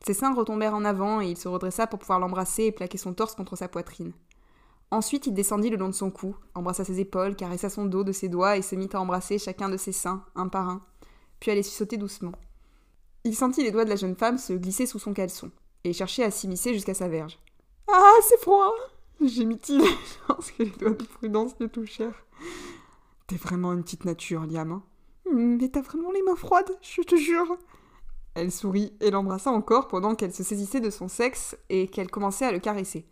Ses 0.05 0.15
seins 0.15 0.35
retombèrent 0.35 0.75
en 0.75 0.85
avant, 0.85 1.21
et 1.21 1.31
il 1.31 1.37
se 1.37 1.49
redressa 1.49 1.87
pour 1.87 1.99
pouvoir 1.99 2.19
l'embrasser 2.19 2.65
et 2.65 2.73
plaquer 2.73 2.99
son 2.99 3.15
torse 3.15 3.35
contre 3.35 3.57
sa 3.57 3.69
poitrine. 3.69 4.13
Ensuite, 4.91 5.27
il 5.27 5.35
descendit 5.35 5.71
le 5.71 5.77
long 5.77 5.89
de 5.89 5.95
son 5.95 6.11
cou, 6.11 6.37
embrassa 6.55 6.85
ses 6.85 7.01
épaules, 7.01 7.37
caressa 7.37 7.71
son 7.71 7.87
dos 7.87 8.05
de 8.05 8.13
ses 8.13 8.29
doigts 8.29 8.57
et 8.57 8.63
se 8.63 8.75
mit 8.75 8.91
à 8.93 9.01
embrasser 9.01 9.39
chacun 9.39 9.69
de 9.69 9.77
ses 9.77 9.93
seins, 9.93 10.25
un 10.35 10.49
par 10.49 10.69
un, 10.69 10.83
puis 11.41 11.51
à 11.51 11.55
les 11.55 11.63
sauter 11.63 11.97
doucement. 11.97 12.33
Il 13.25 13.35
sentit 13.35 13.63
les 13.63 13.71
doigts 13.71 13.85
de 13.85 13.91
la 13.91 13.97
jeune 13.97 14.17
femme 14.17 14.39
se 14.39 14.53
glisser 14.53 14.87
sous 14.87 14.99
son 14.99 15.15
caleçon, 15.15 15.51
et 15.85 15.93
chercher 15.93 16.25
à 16.25 16.31
s'immiscer 16.31 16.75
jusqu'à 16.75 16.95
sa 16.95 17.09
verge. 17.09 17.39
Ah, 17.91 18.17
c'est 18.29 18.41
froid 18.41 18.75
gémit-il, 19.27 19.83
lorsque 20.29 20.59
les 20.59 20.67
doigts 20.67 20.91
de 20.91 21.05
Prudence 21.05 21.53
le 21.61 21.69
touchèrent. 21.69 22.25
T'es 23.27 23.37
vraiment 23.37 23.73
une 23.73 23.83
petite 23.83 24.05
nature, 24.05 24.45
Liam. 24.47 24.73
Hein. 24.73 24.83
Mais 25.33 25.69
t'as 25.69 25.81
vraiment 25.81 26.11
les 26.11 26.23
mains 26.23 26.37
froides, 26.37 26.77
je 26.83 27.03
te 27.03 27.17
jure. 27.17 27.57
Elle 28.35 28.51
sourit 28.51 28.93
et 29.01 29.11
l'embrassa 29.11 29.51
encore 29.51 29.89
pendant 29.89 30.15
qu'elle 30.15 30.33
se 30.33 30.43
saisissait 30.43 30.81
de 30.81 30.91
son 30.91 31.09
sexe 31.09 31.57
et 31.69 31.89
qu'elle 31.89 32.11
commençait 32.11 32.47
à 32.47 32.53
le 32.53 32.59
caresser. 32.59 33.07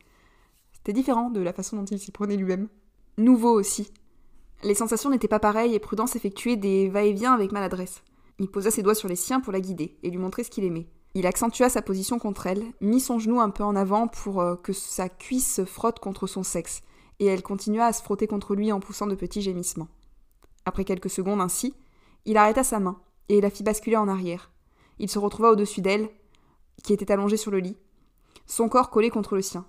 C'était 0.73 0.93
différent 0.93 1.31
de 1.31 1.41
la 1.41 1.53
façon 1.53 1.77
dont 1.77 1.85
il 1.85 1.99
s'y 1.99 2.11
prenait 2.11 2.37
lui-même. 2.37 2.69
Nouveau 3.19 3.53
aussi. 3.53 3.93
Les 4.63 4.75
sensations 4.75 5.11
n'étaient 5.11 5.29
pas 5.29 5.39
pareilles 5.39 5.75
et 5.75 5.79
Prudence 5.79 6.17
effectuait 6.17 6.57
des 6.57 6.89
va-et-vient 6.89 7.35
avec 7.35 7.53
maladresse. 7.53 8.03
Il 8.39 8.51
posa 8.51 8.71
ses 8.71 8.83
doigts 8.83 8.95
sur 8.95 9.09
les 9.09 9.17
siens 9.17 9.41
pour 9.41 9.53
la 9.53 9.61
guider 9.61 9.99
et 10.03 10.11
lui 10.11 10.19
montrer 10.19 10.45
ce 10.45 10.51
qu'il 10.51 10.65
aimait. 10.65 10.89
Il 11.15 11.27
accentua 11.27 11.69
sa 11.69 11.83
position 11.83 12.19
contre 12.19 12.47
elle, 12.47 12.65
mit 12.81 13.01
son 13.01 13.19
genou 13.19 13.41
un 13.41 13.51
peu 13.51 13.65
en 13.65 13.75
avant 13.75 14.07
pour 14.07 14.41
euh, 14.41 14.55
que 14.57 14.73
sa 14.73 15.09
cuisse 15.09 15.55
se 15.55 15.65
frotte 15.65 15.99
contre 15.99 16.27
son 16.27 16.45
sexe, 16.45 16.83
et 17.19 17.27
elle 17.27 17.43
continua 17.43 17.87
à 17.87 17.93
se 17.93 18.03
frotter 18.03 18.27
contre 18.27 18.55
lui 18.55 18.71
en 18.71 18.81
poussant 18.81 19.09
de 19.09 19.17
petits 19.17 19.43
gémissements. 19.43 19.89
Après 20.65 20.85
quelques 20.85 21.11
secondes 21.11 21.41
ainsi, 21.41 21.75
il 22.27 22.37
arrêta 22.37 22.63
sa 22.63 22.79
main 22.79 23.01
et 23.29 23.41
la 23.41 23.51
fit 23.51 23.65
basculer 23.65 23.97
en 23.97 24.09
arrière. 24.09 24.53
Il 25.01 25.11
se 25.11 25.19
retrouva 25.19 25.51
au-dessus 25.51 25.81
d'elle, 25.81 26.09
qui 26.85 26.93
était 26.93 27.11
allongée 27.11 27.37
sur 27.37 27.51
le 27.51 27.59
lit, 27.59 27.77
son 28.47 28.69
corps 28.69 28.91
collé 28.91 29.11
contre 29.11 29.35
le 29.35 29.43
sien. 29.43 29.67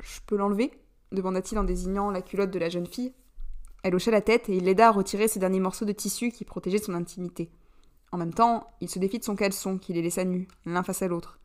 Je 0.00 0.20
peux 0.26 0.36
l'enlever 0.36 0.70
demanda-t-il 1.12 1.58
en 1.58 1.64
désignant 1.64 2.10
la 2.10 2.22
culotte 2.22 2.50
de 2.50 2.58
la 2.58 2.68
jeune 2.68 2.86
fille. 2.86 3.12
Elle 3.82 3.94
hocha 3.94 4.10
la 4.10 4.20
tête 4.20 4.48
et 4.48 4.56
il 4.56 4.64
l'aida 4.64 4.88
à 4.88 4.92
retirer 4.92 5.28
ces 5.28 5.40
derniers 5.40 5.60
morceaux 5.60 5.84
de 5.84 5.92
tissu 5.92 6.30
qui 6.30 6.44
protégeaient 6.44 6.78
son 6.78 6.94
intimité. 6.94 7.50
En 8.12 8.18
même 8.18 8.34
temps, 8.34 8.70
il 8.80 8.88
se 8.88 8.98
défit 8.98 9.18
de 9.18 9.24
son 9.24 9.36
caleçon, 9.36 9.78
qui 9.78 9.92
les 9.92 10.02
laissa 10.02 10.24
nus, 10.24 10.46
l'un 10.66 10.82
face 10.82 11.02
à 11.02 11.08
l'autre. 11.08 11.38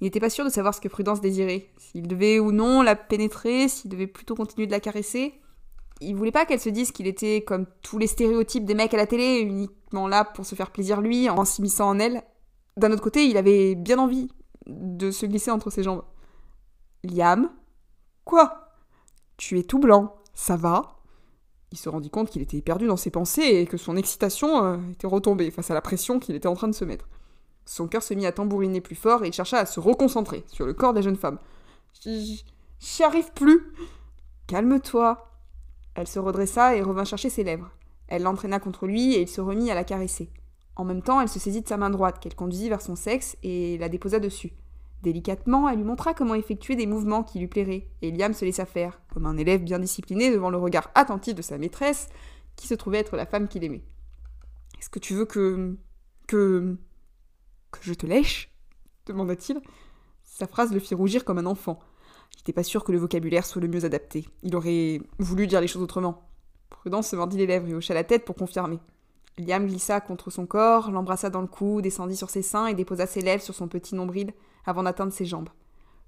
Il 0.00 0.04
n'était 0.04 0.20
pas 0.20 0.30
sûr 0.30 0.44
de 0.44 0.50
savoir 0.50 0.74
ce 0.74 0.80
que 0.80 0.88
Prudence 0.88 1.20
désirait, 1.20 1.68
s'il 1.76 2.08
devait 2.08 2.38
ou 2.38 2.52
non 2.52 2.82
la 2.82 2.96
pénétrer, 2.96 3.68
s'il 3.68 3.90
devait 3.90 4.06
plutôt 4.06 4.34
continuer 4.34 4.66
de 4.66 4.72
la 4.72 4.80
caresser. 4.80 5.34
Il 6.00 6.16
voulait 6.16 6.32
pas 6.32 6.46
qu'elle 6.46 6.60
se 6.60 6.70
dise 6.70 6.90
qu'il 6.90 7.06
était 7.06 7.42
comme 7.42 7.66
tous 7.82 7.98
les 7.98 8.06
stéréotypes 8.06 8.64
des 8.64 8.74
mecs 8.74 8.94
à 8.94 8.96
la 8.96 9.06
télé, 9.06 9.40
uniquement 9.40 10.08
là 10.08 10.24
pour 10.24 10.46
se 10.46 10.54
faire 10.54 10.70
plaisir 10.70 11.00
lui, 11.00 11.28
en 11.28 11.44
s'immisçant 11.44 11.90
en 11.90 11.98
elle. 11.98 12.22
D'un 12.76 12.92
autre 12.92 13.02
côté, 13.02 13.26
il 13.26 13.36
avait 13.36 13.74
bien 13.74 13.98
envie 13.98 14.30
de 14.66 15.10
se 15.10 15.26
glisser 15.26 15.50
entre 15.50 15.70
ses 15.70 15.82
jambes. 15.82 16.04
Liam? 17.04 17.50
Quoi? 18.24 18.74
Tu 19.36 19.58
es 19.58 19.62
tout 19.62 19.78
blanc, 19.78 20.14
ça 20.34 20.56
va? 20.56 21.00
Il 21.72 21.78
se 21.78 21.88
rendit 21.88 22.10
compte 22.10 22.30
qu'il 22.30 22.42
était 22.42 22.60
perdu 22.60 22.86
dans 22.86 22.96
ses 22.96 23.10
pensées 23.10 23.42
et 23.42 23.66
que 23.66 23.76
son 23.76 23.96
excitation 23.96 24.64
euh, 24.64 24.76
était 24.92 25.06
retombée 25.06 25.50
face 25.50 25.70
à 25.70 25.74
la 25.74 25.80
pression 25.80 26.18
qu'il 26.18 26.34
était 26.34 26.48
en 26.48 26.54
train 26.54 26.68
de 26.68 26.74
se 26.74 26.84
mettre. 26.84 27.08
Son 27.64 27.86
cœur 27.86 28.02
se 28.02 28.14
mit 28.14 28.26
à 28.26 28.32
tambouriner 28.32 28.80
plus 28.80 28.96
fort 28.96 29.24
et 29.24 29.28
il 29.28 29.32
chercha 29.32 29.58
à 29.58 29.66
se 29.66 29.78
reconcentrer 29.78 30.44
sur 30.48 30.66
le 30.66 30.74
corps 30.74 30.92
des 30.92 31.02
jeunes 31.02 31.16
femmes. 31.16 31.38
J'y 32.02 33.02
arrive 33.04 33.32
plus 33.32 33.72
Calme-toi 34.46 35.30
Elle 35.94 36.08
se 36.08 36.18
redressa 36.18 36.74
et 36.74 36.82
revint 36.82 37.04
chercher 37.04 37.30
ses 37.30 37.44
lèvres. 37.44 37.70
Elle 38.08 38.22
l'entraîna 38.22 38.58
contre 38.58 38.86
lui 38.86 39.14
et 39.14 39.22
il 39.22 39.28
se 39.28 39.40
remit 39.40 39.70
à 39.70 39.76
la 39.76 39.84
caresser. 39.84 40.30
En 40.76 40.84
même 40.84 41.02
temps, 41.02 41.20
elle 41.20 41.28
se 41.28 41.38
saisit 41.38 41.62
de 41.62 41.68
sa 41.68 41.76
main 41.76 41.90
droite 41.90 42.20
qu'elle 42.20 42.34
conduisit 42.34 42.68
vers 42.68 42.82
son 42.82 42.96
sexe 42.96 43.36
et 43.42 43.76
la 43.78 43.88
déposa 43.88 44.18
dessus. 44.18 44.52
Délicatement, 45.02 45.68
elle 45.68 45.78
lui 45.78 45.84
montra 45.84 46.14
comment 46.14 46.34
effectuer 46.34 46.76
des 46.76 46.86
mouvements 46.86 47.22
qui 47.22 47.38
lui 47.38 47.48
plairaient, 47.48 47.88
et 48.02 48.10
Liam 48.10 48.34
se 48.34 48.44
laissa 48.44 48.66
faire, 48.66 49.00
comme 49.12 49.26
un 49.26 49.38
élève 49.38 49.62
bien 49.62 49.78
discipliné 49.78 50.30
devant 50.30 50.50
le 50.50 50.58
regard 50.58 50.90
attentif 50.94 51.34
de 51.34 51.42
sa 51.42 51.56
maîtresse, 51.56 52.08
qui 52.56 52.66
se 52.66 52.74
trouvait 52.74 52.98
être 52.98 53.16
la 53.16 53.26
femme 53.26 53.48
qu'il 53.48 53.64
aimait. 53.64 53.82
Est-ce 54.78 54.90
que 54.90 54.98
tu 54.98 55.14
veux 55.14 55.24
que. 55.24 55.76
que. 56.26 56.76
que 57.70 57.80
je 57.82 57.94
te 57.94 58.06
lèche? 58.06 58.50
demanda-t-il. 59.06 59.60
Sa 60.22 60.46
phrase 60.46 60.72
le 60.72 60.80
fit 60.80 60.94
rougir 60.94 61.24
comme 61.24 61.38
un 61.38 61.46
enfant. 61.46 61.80
Il 62.34 62.38
n'était 62.38 62.52
pas 62.52 62.62
sûr 62.62 62.84
que 62.84 62.92
le 62.92 62.98
vocabulaire 62.98 63.44
soit 63.44 63.60
le 63.60 63.68
mieux 63.68 63.84
adapté. 63.84 64.28
Il 64.42 64.54
aurait 64.54 65.00
voulu 65.18 65.46
dire 65.46 65.60
les 65.60 65.66
choses 65.66 65.82
autrement. 65.82 66.28
Prudence 66.68 67.08
se 67.08 67.16
mordit 67.16 67.36
les 67.36 67.46
lèvres 67.46 67.68
et 67.68 67.74
hocha 67.74 67.94
la 67.94 68.04
tête 68.04 68.24
pour 68.24 68.36
confirmer. 68.36 68.78
Liam 69.40 69.66
glissa 69.66 70.00
contre 70.00 70.30
son 70.30 70.46
corps, 70.46 70.90
l'embrassa 70.90 71.30
dans 71.30 71.40
le 71.40 71.46
cou, 71.46 71.80
descendit 71.80 72.16
sur 72.16 72.30
ses 72.30 72.42
seins 72.42 72.66
et 72.66 72.74
déposa 72.74 73.06
ses 73.06 73.20
lèvres 73.20 73.42
sur 73.42 73.54
son 73.54 73.68
petit 73.68 73.94
nombril 73.94 74.32
avant 74.66 74.82
d'atteindre 74.82 75.12
ses 75.12 75.24
jambes. 75.24 75.48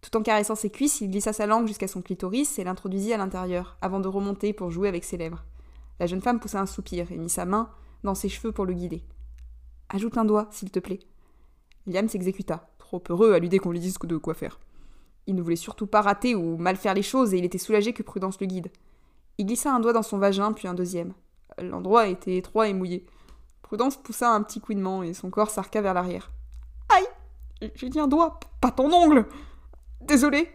Tout 0.01 0.17
en 0.17 0.23
caressant 0.23 0.55
ses 0.55 0.71
cuisses, 0.71 1.01
il 1.01 1.11
glissa 1.11 1.33
sa 1.33 1.47
langue 1.47 1.67
jusqu'à 1.67 1.89
son 1.89 2.03
clitoris 2.03 2.59
et 2.59 2.65
l'introduisit 2.65 3.13
à 3.13 3.17
l'intérieur, 3.17 3.77
avant 3.81 4.01
de 4.01 4.09
remonter 4.09 4.53
pour 4.53 4.71
jouer 4.71 4.89
avec 4.89 5.05
ses 5.05 5.17
lèvres. 5.17 5.45
La 6.01 6.07
jeune 6.07 6.21
femme 6.21 6.41
poussa 6.41 6.61
un 6.61 6.67
soupir 6.67 7.13
et 7.13 7.17
mit 7.17 7.29
sa 7.31 7.45
main 7.45 7.71
dans 8.03 8.17
ses 8.17 8.29
cheveux 8.29 8.53
pour 8.53 8.67
le 8.67 8.75
guider. 8.75 9.05
Ajoute 9.89 10.19
un 10.19 10.25
doigt, 10.25 10.49
s'il 10.51 10.71
te 10.71 10.81
plaît. 10.81 11.01
Liam 11.87 12.09
s'exécuta, 12.09 12.69
trop 12.79 13.03
heureux 13.09 13.33
à 13.33 13.39
l'idée 13.39 13.59
qu'on 13.59 13.71
lui 13.71 13.79
dise 13.81 13.99
de 13.99 14.17
quoi 14.17 14.35
faire. 14.35 14.59
Il 15.27 15.37
ne 15.37 15.43
voulait 15.43 15.57
surtout 15.57 15.87
pas 15.87 16.01
rater 16.01 16.35
ou 16.35 16.57
mal 16.57 16.77
faire 16.77 16.95
les 16.95 17.03
choses 17.03 17.33
et 17.33 17.39
il 17.39 17.45
était 17.45 17.59
soulagé 17.59 17.93
que 17.93 18.03
Prudence 18.03 18.41
le 18.41 18.47
guide. 18.47 18.73
Il 19.39 19.47
glissa 19.47 19.73
un 19.73 19.81
doigt 19.81 19.93
dans 19.93 20.03
son 20.03 20.19
vagin, 20.19 20.53
puis 20.53 20.67
un 20.67 20.75
deuxième. 20.75 21.13
L'endroit 21.61 22.09
était 22.09 22.37
étroit 22.37 22.69
et 22.69 22.75
mouillé. 22.75 23.07
Prudence 23.73 23.97
poussa 23.97 24.29
un 24.29 24.43
petit 24.43 24.61
couinement 24.61 25.03
et 25.03 25.15
son 25.15 25.31
corps 25.31 25.49
s'arqua 25.49 25.81
vers 25.81 25.95
l'arrière. 25.95 26.31
Aïe 26.91 27.71
J'ai 27.75 27.89
dit 27.89 28.01
un 28.01 28.07
doigt, 28.07 28.39
pas 28.61 28.71
ton 28.71 28.93
ongle 28.93 29.25
Désolé 30.03 30.47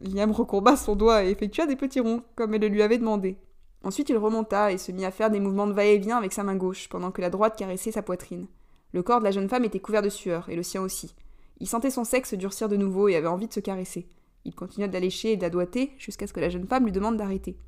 Liam 0.00 0.30
recourba 0.30 0.76
son 0.76 0.94
doigt 0.94 1.24
et 1.24 1.30
effectua 1.30 1.66
des 1.66 1.74
petits 1.74 1.98
ronds, 1.98 2.22
comme 2.36 2.54
elle 2.54 2.60
le 2.60 2.68
lui 2.68 2.82
avait 2.82 2.98
demandé. 2.98 3.38
Ensuite, 3.82 4.08
il 4.08 4.16
remonta 4.16 4.70
et 4.70 4.78
se 4.78 4.92
mit 4.92 5.04
à 5.04 5.10
faire 5.10 5.30
des 5.30 5.40
mouvements 5.40 5.66
de 5.66 5.72
va-et-vient 5.72 6.16
avec 6.16 6.32
sa 6.32 6.44
main 6.44 6.54
gauche, 6.54 6.88
pendant 6.88 7.10
que 7.10 7.20
la 7.20 7.28
droite 7.28 7.58
caressait 7.58 7.90
sa 7.90 8.02
poitrine. 8.02 8.46
Le 8.92 9.02
corps 9.02 9.18
de 9.18 9.24
la 9.24 9.32
jeune 9.32 9.48
femme 9.48 9.64
était 9.64 9.80
couvert 9.80 10.02
de 10.02 10.08
sueur, 10.08 10.48
et 10.48 10.54
le 10.54 10.62
sien 10.62 10.80
aussi. 10.80 11.12
Il 11.58 11.66
sentait 11.66 11.90
son 11.90 12.04
sexe 12.04 12.34
durcir 12.34 12.68
de 12.68 12.76
nouveau 12.76 13.08
et 13.08 13.16
avait 13.16 13.26
envie 13.26 13.48
de 13.48 13.52
se 13.52 13.58
caresser. 13.58 14.06
Il 14.44 14.54
continua 14.54 14.86
de 14.86 14.96
et 14.96 15.36
de 15.36 15.88
jusqu'à 15.98 16.28
ce 16.28 16.32
que 16.32 16.38
la 16.38 16.50
jeune 16.50 16.68
femme 16.68 16.84
lui 16.84 16.92
demande 16.92 17.16
d'arrêter. 17.16 17.58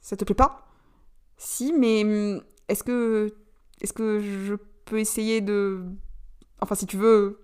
Ça 0.00 0.16
te 0.16 0.24
plaît 0.24 0.34
pas? 0.34 0.66
Si, 1.36 1.74
mais 1.74 2.02
hum, 2.02 2.42
est-ce 2.66 2.82
que. 2.82 3.34
Est-ce 3.80 3.92
que 3.92 4.20
je 4.20 4.54
peux 4.84 4.98
essayer 4.98 5.40
de. 5.40 5.84
Enfin, 6.60 6.74
si 6.74 6.86
tu 6.86 6.96
veux. 6.96 7.40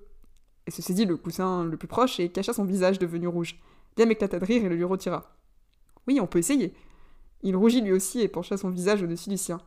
Elle 0.67 0.73
se 0.73 0.83
saisit 0.83 1.05
le 1.05 1.17
coussin 1.17 1.65
le 1.65 1.77
plus 1.77 1.87
proche 1.87 2.19
et 2.19 2.29
cacha 2.29 2.53
son 2.53 2.65
visage 2.65 2.99
devenu 2.99 3.29
rouge. 3.29 3.61
Bien 3.97 4.09
éclata 4.09 4.41
de 4.41 4.45
rire 4.45 4.65
et 4.65 4.69
le 4.69 4.75
lui 4.75 4.83
retira. 4.83 5.37
Oui, 6.09 6.19
on 6.21 6.27
peut 6.27 6.41
essayer. 6.41 6.75
Il 7.43 7.55
rougit 7.55 7.83
lui 7.83 7.93
aussi 7.93 8.21
et 8.21 8.27
pencha 8.27 8.57
son 8.57 8.71
visage 8.71 9.01
au-dessus 9.03 9.31
du 9.31 9.37
sien. 9.37 9.61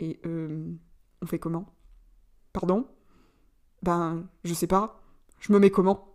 Et 0.00 0.20
euh. 0.24 0.72
On 1.20 1.26
fait 1.26 1.38
comment? 1.38 1.66
Pardon? 2.52 2.86
Ben, 3.82 4.26
je 4.44 4.54
sais 4.54 4.66
pas. 4.66 5.02
Je 5.40 5.52
me 5.52 5.58
mets 5.58 5.70
comment? 5.70 6.14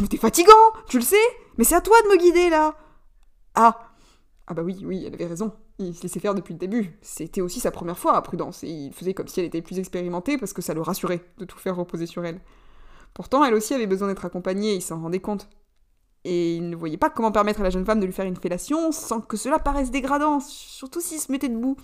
Mais 0.00 0.06
t'es 0.06 0.16
fatigant, 0.16 0.52
tu 0.88 0.98
le 0.98 1.04
sais? 1.04 1.16
Mais 1.58 1.64
c'est 1.64 1.74
à 1.74 1.80
toi 1.80 1.96
de 2.02 2.08
me 2.08 2.18
guider 2.18 2.48
là 2.48 2.76
Ah 3.54 3.92
Ah 4.46 4.54
bah 4.54 4.62
oui, 4.62 4.82
oui, 4.84 5.04
elle 5.06 5.14
avait 5.14 5.26
raison. 5.26 5.52
Il 5.82 5.96
se 5.96 6.02
laissait 6.02 6.20
faire 6.20 6.34
depuis 6.34 6.52
le 6.52 6.58
début. 6.58 6.98
C'était 7.00 7.40
aussi 7.40 7.58
sa 7.58 7.70
première 7.70 7.98
fois 7.98 8.14
à 8.14 8.20
Prudence, 8.20 8.62
et 8.64 8.68
il 8.68 8.92
faisait 8.92 9.14
comme 9.14 9.28
si 9.28 9.40
elle 9.40 9.46
était 9.46 9.62
plus 9.62 9.78
expérimentée 9.78 10.36
parce 10.36 10.52
que 10.52 10.60
ça 10.60 10.74
le 10.74 10.82
rassurait 10.82 11.24
de 11.38 11.46
tout 11.46 11.56
faire 11.58 11.74
reposer 11.74 12.04
sur 12.04 12.22
elle. 12.22 12.38
Pourtant, 13.14 13.42
elle 13.44 13.54
aussi 13.54 13.72
avait 13.72 13.86
besoin 13.86 14.08
d'être 14.08 14.26
accompagnée, 14.26 14.74
il 14.74 14.82
s'en 14.82 15.00
rendait 15.00 15.20
compte. 15.20 15.48
Et 16.24 16.56
il 16.56 16.68
ne 16.68 16.76
voyait 16.76 16.98
pas 16.98 17.08
comment 17.08 17.32
permettre 17.32 17.60
à 17.60 17.64
la 17.64 17.70
jeune 17.70 17.86
femme 17.86 17.98
de 17.98 18.04
lui 18.04 18.12
faire 18.12 18.26
une 18.26 18.36
fellation 18.36 18.92
sans 18.92 19.22
que 19.22 19.38
cela 19.38 19.58
paraisse 19.58 19.90
dégradant, 19.90 20.38
surtout 20.40 21.00
s'il 21.00 21.18
se 21.18 21.32
mettait 21.32 21.48
debout. 21.48 21.78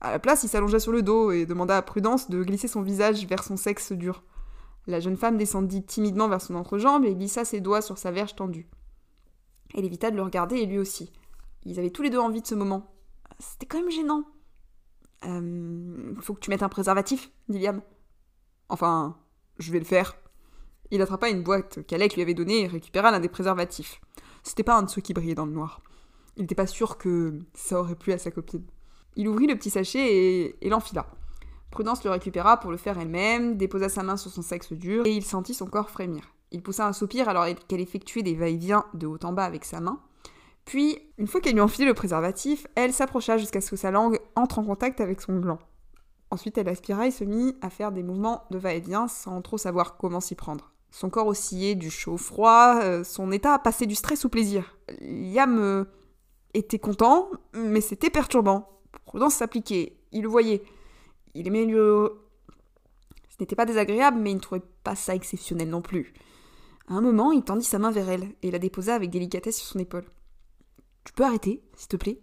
À 0.00 0.12
la 0.12 0.20
place, 0.20 0.44
il 0.44 0.48
s'allongea 0.48 0.78
sur 0.78 0.92
le 0.92 1.02
dos 1.02 1.32
et 1.32 1.44
demanda 1.44 1.76
à 1.76 1.82
Prudence 1.82 2.30
de 2.30 2.40
glisser 2.44 2.68
son 2.68 2.82
visage 2.82 3.26
vers 3.26 3.42
son 3.42 3.56
sexe 3.56 3.90
dur. 3.90 4.22
La 4.86 5.00
jeune 5.00 5.16
femme 5.16 5.38
descendit 5.38 5.82
timidement 5.82 6.28
vers 6.28 6.40
son 6.40 6.54
entrejambe 6.54 7.04
et 7.04 7.16
glissa 7.16 7.44
ses 7.44 7.60
doigts 7.60 7.82
sur 7.82 7.98
sa 7.98 8.12
verge 8.12 8.36
tendue. 8.36 8.68
Elle 9.74 9.84
évita 9.84 10.12
de 10.12 10.16
le 10.16 10.22
regarder 10.22 10.58
et 10.58 10.66
lui 10.66 10.78
aussi. 10.78 11.10
Ils 11.64 11.80
avaient 11.80 11.90
tous 11.90 12.02
les 12.02 12.10
deux 12.10 12.18
envie 12.18 12.42
de 12.42 12.46
ce 12.46 12.54
moment. 12.54 12.93
C'était 13.38 13.66
quand 13.66 13.78
même 13.78 13.90
gênant. 13.90 14.24
Euh, 15.24 16.14
faut 16.20 16.34
que 16.34 16.40
tu 16.40 16.50
mettes 16.50 16.62
un 16.62 16.68
préservatif, 16.68 17.30
dit 17.48 17.58
Liam. 17.58 17.82
Enfin, 18.68 19.16
je 19.58 19.72
vais 19.72 19.78
le 19.78 19.84
faire. 19.84 20.16
Il 20.90 21.00
attrapa 21.02 21.28
une 21.28 21.42
boîte 21.42 21.86
qu'Alec 21.86 22.14
lui 22.14 22.22
avait 22.22 22.34
donnée 22.34 22.62
et 22.62 22.66
récupéra 22.66 23.10
l'un 23.10 23.20
des 23.20 23.28
préservatifs. 23.28 24.00
C'était 24.42 24.62
pas 24.62 24.76
un 24.76 24.82
de 24.82 24.90
ceux 24.90 25.00
qui 25.00 25.14
brillaient 25.14 25.34
dans 25.34 25.46
le 25.46 25.52
noir. 25.52 25.80
Il 26.36 26.42
n'était 26.42 26.54
pas 26.54 26.66
sûr 26.66 26.98
que 26.98 27.38
ça 27.54 27.80
aurait 27.80 27.94
plu 27.94 28.12
à 28.12 28.18
sa 28.18 28.30
copine. 28.30 28.66
Il 29.16 29.28
ouvrit 29.28 29.46
le 29.46 29.56
petit 29.56 29.70
sachet 29.70 30.06
et, 30.06 30.66
et 30.66 30.68
l'enfila. 30.68 31.06
Prudence 31.70 32.04
le 32.04 32.10
récupéra 32.10 32.58
pour 32.58 32.70
le 32.70 32.76
faire 32.76 32.98
elle-même, 32.98 33.56
déposa 33.56 33.88
sa 33.88 34.02
main 34.02 34.16
sur 34.16 34.30
son 34.30 34.42
sexe 34.42 34.72
dur 34.72 35.06
et 35.06 35.12
il 35.12 35.24
sentit 35.24 35.54
son 35.54 35.66
corps 35.66 35.90
frémir. 35.90 36.34
Il 36.50 36.62
poussa 36.62 36.86
un 36.86 36.92
soupir 36.92 37.28
alors 37.28 37.46
qu'elle 37.66 37.80
effectuait 37.80 38.22
des 38.22 38.34
va-et-vient 38.34 38.84
de 38.94 39.06
haut 39.06 39.18
en 39.24 39.32
bas 39.32 39.44
avec 39.44 39.64
sa 39.64 39.80
main. 39.80 40.00
Puis, 40.64 40.98
une 41.18 41.26
fois 41.26 41.40
qu'elle 41.40 41.54
lui 41.54 41.60
enfilait 41.60 41.86
le 41.86 41.94
préservatif, 41.94 42.66
elle 42.74 42.92
s'approcha 42.92 43.36
jusqu'à 43.36 43.60
ce 43.60 43.70
que 43.70 43.76
sa 43.76 43.90
langue 43.90 44.18
entre 44.34 44.58
en 44.58 44.64
contact 44.64 45.00
avec 45.00 45.20
son 45.20 45.38
gland. 45.38 45.58
Ensuite, 46.30 46.58
elle 46.58 46.68
aspira 46.68 47.06
et 47.06 47.10
se 47.10 47.24
mit 47.24 47.54
à 47.60 47.70
faire 47.70 47.92
des 47.92 48.02
mouvements 48.02 48.44
de 48.50 48.58
va-et-vient 48.58 49.08
sans 49.08 49.40
trop 49.42 49.58
savoir 49.58 49.96
comment 49.96 50.20
s'y 50.20 50.34
prendre. 50.34 50.72
Son 50.90 51.10
corps 51.10 51.26
oscillait 51.26 51.74
du 51.74 51.90
chaud 51.90 52.12
au 52.12 52.16
froid, 52.16 52.80
euh, 52.82 53.04
son 53.04 53.30
état 53.32 53.58
passait 53.58 53.86
du 53.86 53.94
stress 53.94 54.24
au 54.24 54.28
plaisir. 54.28 54.76
Liam 55.00 55.58
euh, 55.58 55.84
était 56.54 56.78
content, 56.78 57.28
mais 57.52 57.80
c'était 57.80 58.10
perturbant. 58.10 58.68
Prudence 59.04 59.34
s'appliquait, 59.34 59.96
il 60.12 60.22
le 60.22 60.28
voyait. 60.28 60.62
Il 61.34 61.46
aimait 61.46 61.64
lui... 61.64 61.76
Ce 61.76 63.36
n'était 63.40 63.56
pas 63.56 63.66
désagréable, 63.66 64.20
mais 64.20 64.30
il 64.30 64.36
ne 64.36 64.40
trouvait 64.40 64.62
pas 64.84 64.94
ça 64.94 65.14
exceptionnel 65.14 65.68
non 65.68 65.82
plus. 65.82 66.14
À 66.86 66.94
un 66.94 67.00
moment, 67.00 67.32
il 67.32 67.42
tendit 67.42 67.64
sa 67.64 67.80
main 67.80 67.90
vers 67.90 68.08
elle 68.08 68.28
et 68.42 68.52
la 68.52 68.60
déposa 68.60 68.94
avec 68.94 69.10
délicatesse 69.10 69.56
sur 69.56 69.66
son 69.66 69.80
épaule. 69.80 70.04
Tu 71.04 71.12
peux 71.12 71.24
arrêter, 71.24 71.62
s'il 71.74 71.88
te 71.88 71.96
plaît? 71.96 72.20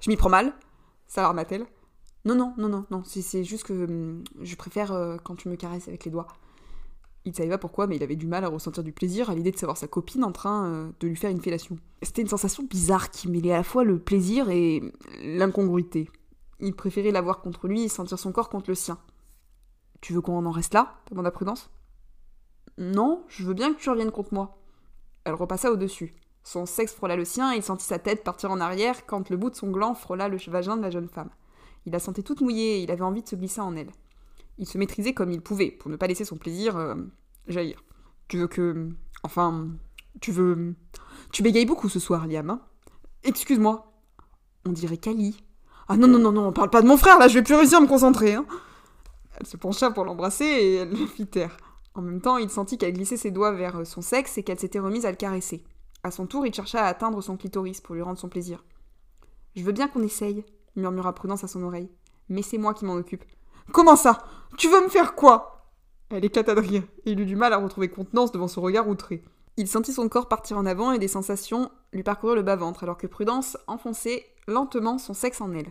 Je 0.00 0.10
m'y 0.10 0.16
prends 0.16 0.28
mal? 0.28 0.54
S'alarma-t-elle. 1.06 1.66
Non, 2.24 2.34
non, 2.34 2.54
non, 2.56 2.68
non, 2.68 2.86
non, 2.90 3.02
c'est 3.04 3.44
juste 3.44 3.64
que 3.64 3.84
hum, 3.84 4.24
je 4.40 4.56
préfère 4.56 4.92
euh, 4.92 5.16
quand 5.22 5.36
tu 5.36 5.48
me 5.48 5.56
caresses 5.56 5.88
avec 5.88 6.04
les 6.04 6.10
doigts. 6.10 6.26
Il 7.24 7.30
ne 7.30 7.34
savait 7.34 7.48
pas 7.48 7.58
pourquoi, 7.58 7.86
mais 7.86 7.96
il 7.96 8.02
avait 8.02 8.16
du 8.16 8.26
mal 8.26 8.44
à 8.44 8.48
ressentir 8.48 8.84
du 8.84 8.92
plaisir 8.92 9.30
à 9.30 9.34
l'idée 9.34 9.50
de 9.50 9.56
savoir 9.56 9.76
sa 9.76 9.88
copine 9.88 10.22
en 10.22 10.32
train 10.32 10.66
euh, 10.66 10.90
de 11.00 11.08
lui 11.08 11.16
faire 11.16 11.30
une 11.30 11.40
fellation. 11.40 11.76
C'était 12.02 12.22
une 12.22 12.28
sensation 12.28 12.62
bizarre 12.62 13.10
qui 13.10 13.28
mêlait 13.28 13.52
à 13.52 13.58
la 13.58 13.62
fois 13.64 13.84
le 13.84 13.98
plaisir 13.98 14.48
et 14.50 14.82
l'incongruité. 15.22 16.08
Il 16.60 16.74
préférait 16.74 17.10
l'avoir 17.10 17.40
contre 17.42 17.66
lui 17.66 17.82
et 17.82 17.88
sentir 17.88 18.18
son 18.18 18.32
corps 18.32 18.48
contre 18.48 18.70
le 18.70 18.76
sien. 18.76 18.98
Tu 20.00 20.12
veux 20.12 20.20
qu'on 20.20 20.46
en 20.46 20.50
reste 20.50 20.74
là 20.74 21.00
demanda 21.10 21.30
Prudence? 21.30 21.70
Non, 22.78 23.24
je 23.28 23.44
veux 23.44 23.54
bien 23.54 23.72
que 23.72 23.80
tu 23.80 23.90
reviennes 23.90 24.12
contre 24.12 24.34
moi. 24.34 24.58
Elle 25.24 25.34
repassa 25.34 25.72
au-dessus. 25.72 26.14
Son 26.46 26.64
sexe 26.64 26.94
frôla 26.94 27.16
le 27.16 27.24
sien 27.24 27.52
et 27.52 27.56
il 27.56 27.62
sentit 27.64 27.84
sa 27.84 27.98
tête 27.98 28.22
partir 28.22 28.52
en 28.52 28.60
arrière 28.60 29.04
quand 29.04 29.30
le 29.30 29.36
bout 29.36 29.50
de 29.50 29.56
son 29.56 29.68
gland 29.68 29.94
frôla 29.94 30.28
le 30.28 30.38
vagin 30.46 30.76
de 30.76 30.82
la 30.82 30.90
jeune 30.90 31.08
femme. 31.08 31.30
Il 31.86 31.92
la 31.92 31.98
sentait 31.98 32.22
toute 32.22 32.40
mouillée 32.40 32.76
et 32.76 32.82
il 32.84 32.90
avait 32.92 33.02
envie 33.02 33.24
de 33.24 33.28
se 33.28 33.34
glisser 33.34 33.60
en 33.60 33.74
elle. 33.74 33.90
Il 34.56 34.68
se 34.68 34.78
maîtrisait 34.78 35.12
comme 35.12 35.32
il 35.32 35.40
pouvait 35.40 35.72
pour 35.72 35.90
ne 35.90 35.96
pas 35.96 36.06
laisser 36.06 36.24
son 36.24 36.36
plaisir 36.36 36.76
euh, 36.76 36.94
jaillir. 37.48 37.82
Tu 38.28 38.38
veux 38.38 38.46
que. 38.46 38.90
Enfin. 39.24 39.70
Tu 40.20 40.30
veux. 40.30 40.76
Tu 41.32 41.42
bégayes 41.42 41.66
beaucoup 41.66 41.88
ce 41.88 41.98
soir, 41.98 42.28
Liam, 42.28 42.48
hein? 42.48 42.60
Excuse-moi. 43.24 43.92
On 44.66 44.70
dirait 44.70 44.98
Kali. 44.98 45.42
Ah 45.88 45.96
non, 45.96 46.06
non, 46.06 46.20
non, 46.20 46.30
non, 46.30 46.46
on 46.46 46.52
parle 46.52 46.70
pas 46.70 46.80
de 46.80 46.86
mon 46.86 46.96
frère 46.96 47.18
là, 47.18 47.26
je 47.26 47.34
vais 47.34 47.42
plus 47.42 47.56
réussir 47.56 47.78
à 47.78 47.80
me 47.80 47.88
concentrer, 47.88 48.34
hein 48.34 48.46
Elle 49.36 49.46
se 49.46 49.56
pencha 49.56 49.90
pour 49.90 50.04
l'embrasser 50.04 50.44
et 50.44 50.74
elle 50.76 50.90
le 50.90 51.06
fit 51.06 51.26
taire. 51.26 51.56
En 51.94 52.02
même 52.02 52.20
temps, 52.20 52.38
il 52.38 52.50
sentit 52.50 52.78
qu'elle 52.78 52.92
glissait 52.92 53.16
ses 53.16 53.32
doigts 53.32 53.50
vers 53.50 53.84
son 53.84 54.00
sexe 54.00 54.38
et 54.38 54.44
qu'elle 54.44 54.60
s'était 54.60 54.78
remise 54.78 55.06
à 55.06 55.10
le 55.10 55.16
caresser. 55.16 55.64
À 56.02 56.10
son 56.10 56.26
tour, 56.26 56.46
il 56.46 56.54
chercha 56.54 56.84
à 56.84 56.88
atteindre 56.88 57.20
son 57.22 57.36
clitoris 57.36 57.80
pour 57.80 57.94
lui 57.94 58.02
rendre 58.02 58.18
son 58.18 58.28
plaisir. 58.28 58.64
Je 59.56 59.62
veux 59.62 59.72
bien 59.72 59.88
qu'on 59.88 60.02
essaye, 60.02 60.44
murmura 60.76 61.14
Prudence 61.14 61.44
à 61.44 61.48
son 61.48 61.62
oreille. 61.62 61.90
Mais 62.28 62.42
c'est 62.42 62.58
moi 62.58 62.74
qui 62.74 62.84
m'en 62.84 62.94
occupe. 62.94 63.24
Comment 63.72 63.96
ça? 63.96 64.24
Tu 64.58 64.68
veux 64.68 64.82
me 64.82 64.88
faire 64.88 65.14
quoi? 65.14 65.72
Elle 66.10 66.24
éclata 66.24 66.54
de 66.54 66.60
rire, 66.60 66.84
et 67.04 67.12
il 67.12 67.20
eut 67.20 67.26
du 67.26 67.36
mal 67.36 67.52
à 67.52 67.56
retrouver 67.56 67.88
contenance 67.88 68.30
devant 68.30 68.48
son 68.48 68.60
regard 68.60 68.88
outré. 68.88 69.24
Il 69.56 69.66
sentit 69.66 69.92
son 69.92 70.08
corps 70.08 70.28
partir 70.28 70.58
en 70.58 70.66
avant 70.66 70.92
et 70.92 70.98
des 70.98 71.08
sensations 71.08 71.70
lui 71.92 72.02
parcourir 72.02 72.36
le 72.36 72.42
bas-ventre, 72.42 72.82
alors 72.82 72.98
que 72.98 73.06
Prudence 73.06 73.56
enfonçait 73.66 74.26
lentement 74.46 74.98
son 74.98 75.14
sexe 75.14 75.40
en 75.40 75.52
elle. 75.52 75.70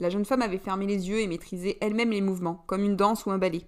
La 0.00 0.08
jeune 0.08 0.24
femme 0.24 0.42
avait 0.42 0.58
fermé 0.58 0.86
les 0.86 1.08
yeux 1.08 1.18
et 1.18 1.26
maîtrisait 1.26 1.78
elle-même 1.80 2.10
les 2.10 2.20
mouvements, 2.20 2.64
comme 2.66 2.84
une 2.84 2.96
danse 2.96 3.26
ou 3.26 3.30
un 3.30 3.38
ballet. 3.38 3.66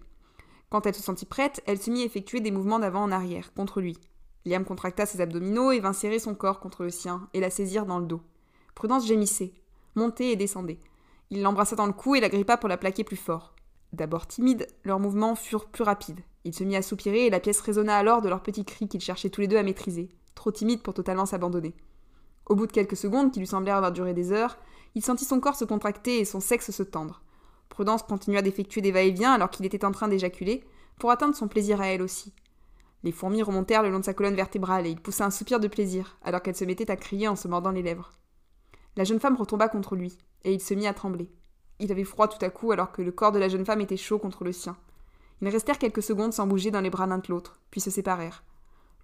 Quand 0.71 0.87
elle 0.87 0.95
se 0.95 1.03
sentit 1.03 1.27
prête, 1.27 1.63
elle 1.67 1.81
se 1.81 1.91
mit 1.91 2.03
à 2.03 2.05
effectuer 2.05 2.41
des 2.41 2.51
mouvements 2.51 2.79
d'avant 2.79 3.03
en 3.03 3.13
arrière, 3.13 3.53
contre 3.55 3.81
lui. 3.81 3.99
Liam 4.47 4.65
contracta 4.65 5.05
ses 5.05 5.21
abdominaux 5.21 5.73
et 5.73 5.81
vint 5.81 5.93
serrer 5.93 6.21
son 6.21 6.35
corps 6.35 6.61
contre 6.61 6.85
le 6.85 6.91
sien 6.91 7.29
et 7.35 7.41
la 7.41 7.51
saisir 7.51 7.85
dans 7.85 7.99
le 7.99 8.07
dos. 8.07 8.23
Prudence 8.75 9.07
gémissait, 9.07 9.53
montait 9.97 10.31
et 10.31 10.37
descendait. 10.37 10.79
Il 11.31 11.43
l'embrassa 11.43 11.75
dans 11.75 11.87
le 11.87 11.93
cou 11.93 12.15
et 12.15 12.21
la 12.21 12.29
grippa 12.29 12.57
pour 12.57 12.69
la 12.69 12.77
plaquer 12.77 13.03
plus 13.03 13.17
fort. 13.17 13.55
D'abord 13.93 14.29
timide, 14.29 14.69
leurs 14.85 15.01
mouvements 15.01 15.35
furent 15.35 15.67
plus 15.67 15.83
rapides. 15.83 16.21
Il 16.45 16.55
se 16.55 16.63
mit 16.63 16.77
à 16.77 16.83
soupirer 16.83 17.27
et 17.27 17.31
la 17.31 17.41
pièce 17.41 17.61
résonna 17.61 17.97
alors 17.97 18.23
de 18.23 18.29
leurs 18.29 18.43
petits 18.43 18.65
cris 18.65 18.87
qu'ils 18.87 19.01
cherchaient 19.01 19.31
tous 19.31 19.41
les 19.41 19.49
deux 19.49 19.57
à 19.57 19.65
maîtriser, 19.65 20.11
trop 20.37 20.53
timides 20.53 20.83
pour 20.83 20.95
totalement 20.95 21.27
s'abandonner. 21.27 21.75
Au 22.47 22.55
bout 22.55 22.69
de 22.69 22.73
quelques 22.73 22.97
secondes, 22.97 23.33
qui 23.33 23.41
lui 23.41 23.49
semblèrent 23.49 23.77
avoir 23.77 23.91
duré 23.91 24.15
des 24.15 24.31
heures, 24.31 24.59
il 24.95 25.05
sentit 25.05 25.25
son 25.25 25.41
corps 25.41 25.57
se 25.57 25.65
contracter 25.65 26.21
et 26.21 26.25
son 26.25 26.39
sexe 26.39 26.71
se 26.71 26.85
tendre. 26.85 27.23
Prudence 27.69 28.05
continua 28.05 28.43
d'effectuer 28.43 28.81
des 28.81 28.93
va-et-vient 28.93 29.33
alors 29.33 29.51
qu'il 29.51 29.67
était 29.67 29.85
en 29.85 29.91
train 29.91 30.07
d'éjaculer, 30.07 30.65
pour 31.01 31.11
atteindre 31.11 31.35
son 31.35 31.49
plaisir 31.49 31.81
à 31.81 31.89
elle 31.89 32.03
aussi. 32.03 32.33
Les 33.03 33.13
fourmis 33.13 33.43
remontèrent 33.43 33.83
le 33.83 33.91
long 33.91 34.01
de 34.01 34.05
sa 34.05 34.15
colonne 34.15 34.35
vertébrale 34.35 34.87
et 34.87 34.91
il 34.91 35.01
poussa 35.01 35.25
un 35.25 35.31
soupir 35.31 35.61
de 35.61 35.69
plaisir, 35.69 36.19
alors 36.23 36.43
qu'elle 36.43 36.57
se 36.57 36.65
mettait 36.65 36.91
à 36.91 36.97
crier 36.97 37.29
en 37.29 37.37
se 37.37 37.49
mordant 37.49 37.71
les 37.71 37.83
lèvres. 37.83 38.13
La 38.97 39.05
jeune 39.05 39.21
femme 39.21 39.37
retomba 39.37 39.69
contre 39.69 39.95
lui, 39.95 40.17
et 40.45 40.53
il 40.53 40.61
se 40.61 40.75
mit 40.75 40.87
à 40.87 40.95
trembler. 40.95 41.31
Il 41.79 41.93
avait 41.93 42.05
froid 42.05 42.29
tout 42.29 42.43
à 42.45 42.51
coup 42.51 42.73
alors 42.73 42.93
que 42.93 43.03
le 43.03 43.13
corps 43.13 43.33
de 43.33 43.39
la 43.39 43.49
jeune 43.49 43.67
femme 43.67 43.81
était 43.81 43.97
chaud 43.97 44.19
contre 44.19 44.45
le 44.45 44.53
sien. 44.53 44.77
Ils 45.43 45.49
restèrent 45.49 45.79
quelques 45.79 46.03
secondes 46.03 46.33
sans 46.33 46.47
bouger 46.47 46.71
dans 46.71 46.81
les 46.81 46.91
bras 46.91 47.07
l'un 47.07 47.19
de 47.19 47.29
l'autre, 47.29 47.61
puis 47.71 47.81
se 47.81 47.91
séparèrent. 47.91 48.43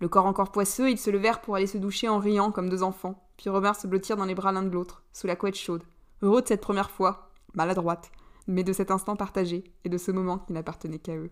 Le 0.00 0.08
corps 0.08 0.26
encore 0.26 0.50
poisseux, 0.50 0.90
ils 0.90 0.98
se 0.98 1.10
levèrent 1.10 1.42
pour 1.42 1.54
aller 1.54 1.66
se 1.66 1.78
doucher 1.78 2.08
en 2.08 2.18
riant 2.18 2.50
comme 2.50 2.70
deux 2.70 2.82
enfants, 2.82 3.22
puis 3.36 3.50
revinrent 3.50 3.76
se 3.76 3.86
blottir 3.86 4.16
dans 4.16 4.24
les 4.24 4.34
bras 4.34 4.52
l'un 4.52 4.62
de 4.62 4.70
l'autre, 4.70 5.04
sous 5.12 5.26
la 5.26 5.36
couette 5.36 5.54
chaude, 5.54 5.84
heureux 6.22 6.42
de 6.42 6.48
cette 6.48 6.62
première 6.62 6.90
fois, 6.90 7.30
maladroite, 7.54 8.10
mais 8.46 8.64
de 8.64 8.72
cet 8.72 8.90
instant 8.90 9.14
partagé 9.14 9.64
et 9.84 9.88
de 9.88 9.98
ce 9.98 10.10
moment 10.10 10.38
qui 10.38 10.54
n'appartenait 10.54 10.98
qu'à 10.98 11.16
eux. 11.16 11.30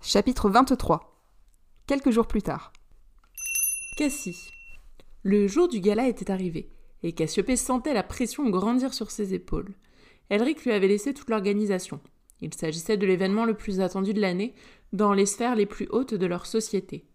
Chapitre 0.00 0.50
23 0.50 1.09
Quelques 1.90 2.12
jours 2.12 2.28
plus 2.28 2.42
tard. 2.42 2.72
Cassie. 3.96 4.52
Le 5.24 5.48
jour 5.48 5.66
du 5.66 5.80
gala 5.80 6.06
était 6.06 6.30
arrivé, 6.30 6.70
et 7.02 7.10
Cassiopée 7.10 7.56
sentait 7.56 7.94
la 7.94 8.04
pression 8.04 8.48
grandir 8.48 8.94
sur 8.94 9.10
ses 9.10 9.34
épaules. 9.34 9.74
Elric 10.28 10.64
lui 10.64 10.70
avait 10.70 10.86
laissé 10.86 11.12
toute 11.12 11.30
l'organisation. 11.30 11.98
Il 12.40 12.54
s'agissait 12.54 12.96
de 12.96 13.06
l'événement 13.06 13.44
le 13.44 13.54
plus 13.54 13.80
attendu 13.80 14.14
de 14.14 14.20
l'année 14.20 14.54
dans 14.92 15.12
les 15.12 15.26
sphères 15.26 15.56
les 15.56 15.66
plus 15.66 15.88
hautes 15.90 16.14
de 16.14 16.26
leur 16.26 16.46
société. 16.46 17.08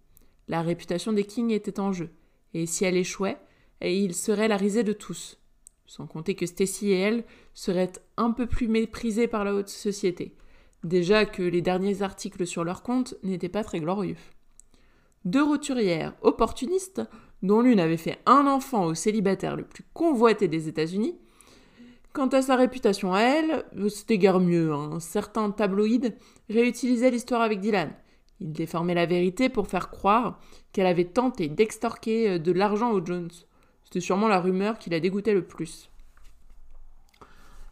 La 0.50 0.62
réputation 0.62 1.14
des 1.14 1.24
Kings 1.24 1.52
était 1.52 1.80
en 1.80 1.94
jeu, 1.94 2.10
et 2.54 2.66
si 2.66 2.84
elle 2.84 2.98
échouait, 2.98 3.38
il 3.82 4.14
serait 4.14 4.50
la 4.50 4.58
risée 4.58 4.84
de 4.84 4.92
tous. 4.92 5.40
Sans 5.86 6.06
compter 6.06 6.36
que 6.36 6.46
Stacy 6.46 6.92
et 6.92 7.00
elle 7.00 7.24
seraient 7.54 7.94
un 8.18 8.32
peu 8.32 8.46
plus 8.46 8.68
méprisées 8.68 9.30
par 9.30 9.46
la 9.46 9.56
haute 9.56 9.70
société. 9.70 10.36
Déjà 10.84 11.26
que 11.26 11.44
les 11.44 11.62
derniers 11.62 12.02
articles 12.02 12.46
sur 12.46 12.66
leur 12.66 12.84
compte 12.84 13.16
n'étaient 13.24 13.48
pas 13.48 13.64
très 13.64 13.80
glorieux. 13.80 14.18
Deux 15.26 15.44
roturières 15.44 16.14
opportunistes, 16.22 17.02
dont 17.42 17.62
l'une 17.62 17.80
avait 17.80 17.98
fait 17.98 18.20
un 18.28 18.46
enfant 18.48 18.86
au 18.86 18.94
célibataire 18.94 19.56
le 19.56 19.64
plus 19.64 19.84
convoité 19.94 20.48
des 20.48 20.68
États-Unis. 20.68 21.16
Quant 22.14 22.28
à 22.28 22.42
sa 22.42 22.56
réputation 22.56 23.14
à 23.14 23.22
elle, 23.22 23.66
c'était 23.90 24.18
guère 24.18 24.40
mieux. 24.40 24.72
Un 24.72 25.00
certain 25.00 25.52
tabloïd 25.52 26.16
réutilisait 26.50 27.12
l'histoire 27.12 27.42
avec 27.42 27.60
Dylan. 27.60 27.92
Il 28.40 28.52
déformait 28.52 28.94
la 28.94 29.06
vérité 29.06 29.50
pour 29.50 29.68
faire 29.68 29.90
croire 29.90 30.40
qu'elle 30.72 30.88
avait 30.88 31.06
tenté 31.06 31.48
d'extorquer 31.48 32.30
euh, 32.30 32.40
de 32.40 32.52
l'argent 32.52 32.92
aux 32.92 33.04
Jones. 33.04 33.32
C'était 33.84 34.02
sûrement 34.02 34.28
la 34.28 34.40
rumeur 34.40 34.78
qui 34.78 34.90
la 34.90 35.00
dégoûtait 35.00 35.34
le 35.34 35.46
plus. 35.46 35.90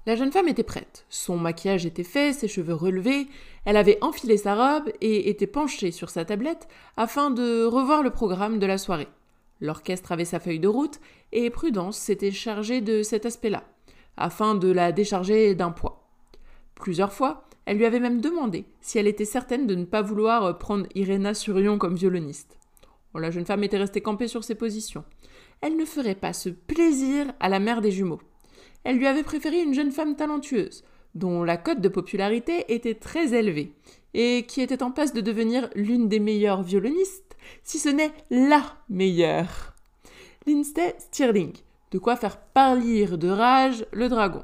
La 0.05 0.17
jeune 0.17 0.33
femme 0.33 0.49
était 0.49 0.63
prête. 0.63 1.05
Son 1.09 1.37
maquillage 1.37 1.85
était 1.85 2.03
fait, 2.03 2.33
ses 2.33 2.49
cheveux 2.49 2.73
relevés, 2.73 3.27
elle 3.63 3.77
avait 3.77 3.99
enfilé 4.01 4.35
sa 4.35 4.55
robe 4.55 4.91
et 4.99 5.29
était 5.29 5.47
penchée 5.47 5.91
sur 5.91 6.09
sa 6.09 6.25
tablette 6.25 6.67
afin 6.97 7.31
de 7.31 7.63
revoir 7.63 8.03
le 8.03 8.09
programme 8.09 8.59
de 8.59 8.65
la 8.65 8.77
soirée. 8.77 9.07
L'orchestre 9.61 10.11
avait 10.11 10.25
sa 10.25 10.41
feuille 10.41 10.59
de 10.59 10.67
route 10.67 10.99
et 11.31 11.49
Prudence 11.49 11.97
s'était 11.97 12.31
chargée 12.31 12.81
de 12.81 13.01
cet 13.01 13.25
aspect-là, 13.25 13.63
afin 14.17 14.55
de 14.55 14.69
la 14.69 14.91
décharger 14.91 15.55
d'un 15.55 15.71
poids. 15.71 16.09
Plusieurs 16.75 17.13
fois, 17.13 17.45
elle 17.65 17.77
lui 17.77 17.85
avait 17.85 18.01
même 18.01 18.19
demandé 18.19 18.65
si 18.81 18.97
elle 18.97 19.07
était 19.07 19.23
certaine 19.23 19.67
de 19.67 19.75
ne 19.75 19.85
pas 19.85 20.01
vouloir 20.01 20.57
prendre 20.57 20.85
Irena 20.95 21.33
Surion 21.33 21.77
comme 21.77 21.95
violoniste. 21.95 22.59
la 23.15 23.31
jeune 23.31 23.45
femme 23.45 23.63
était 23.63 23.77
restée 23.77 24.01
campée 24.01 24.27
sur 24.27 24.43
ses 24.43 24.55
positions. 24.55 25.05
Elle 25.61 25.77
ne 25.77 25.85
ferait 25.85 26.15
pas 26.15 26.33
ce 26.33 26.49
plaisir 26.49 27.31
à 27.39 27.47
la 27.47 27.59
mère 27.59 27.79
des 27.79 27.91
jumeaux. 27.91 28.19
Elle 28.83 28.97
lui 28.97 29.07
avait 29.07 29.23
préféré 29.23 29.61
une 29.61 29.73
jeune 29.73 29.91
femme 29.91 30.15
talentueuse, 30.15 30.83
dont 31.15 31.43
la 31.43 31.57
cote 31.57 31.81
de 31.81 31.89
popularité 31.89 32.65
était 32.73 32.95
très 32.95 33.33
élevée, 33.33 33.73
et 34.13 34.45
qui 34.47 34.61
était 34.61 34.83
en 34.83 34.91
passe 34.91 35.13
de 35.13 35.21
devenir 35.21 35.69
l'une 35.75 36.09
des 36.09 36.19
meilleures 36.19 36.63
violonistes, 36.63 37.37
si 37.63 37.79
ce 37.79 37.89
n'est 37.89 38.11
la 38.29 38.61
meilleure. 38.89 39.73
Lindsay 40.45 40.95
Stirling, 40.97 41.53
de 41.91 41.97
quoi 41.99 42.15
faire 42.15 42.37
pâlir 42.37 43.17
de 43.17 43.29
rage 43.29 43.85
le 43.91 44.09
dragon. 44.09 44.43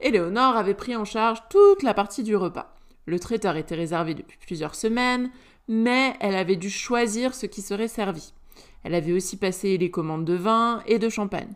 Éléonore 0.00 0.56
avait 0.56 0.74
pris 0.74 0.94
en 0.94 1.04
charge 1.04 1.42
toute 1.48 1.82
la 1.82 1.94
partie 1.94 2.22
du 2.22 2.36
repas. 2.36 2.74
Le 3.06 3.18
traiteur 3.18 3.56
était 3.56 3.74
réservé 3.74 4.14
depuis 4.14 4.38
plusieurs 4.38 4.74
semaines, 4.74 5.30
mais 5.68 6.14
elle 6.20 6.36
avait 6.36 6.56
dû 6.56 6.70
choisir 6.70 7.34
ce 7.34 7.46
qui 7.46 7.62
serait 7.62 7.88
servi. 7.88 8.32
Elle 8.84 8.94
avait 8.94 9.12
aussi 9.12 9.36
passé 9.36 9.78
les 9.78 9.90
commandes 9.90 10.24
de 10.24 10.34
vin 10.34 10.82
et 10.86 10.98
de 10.98 11.08
champagne. 11.08 11.54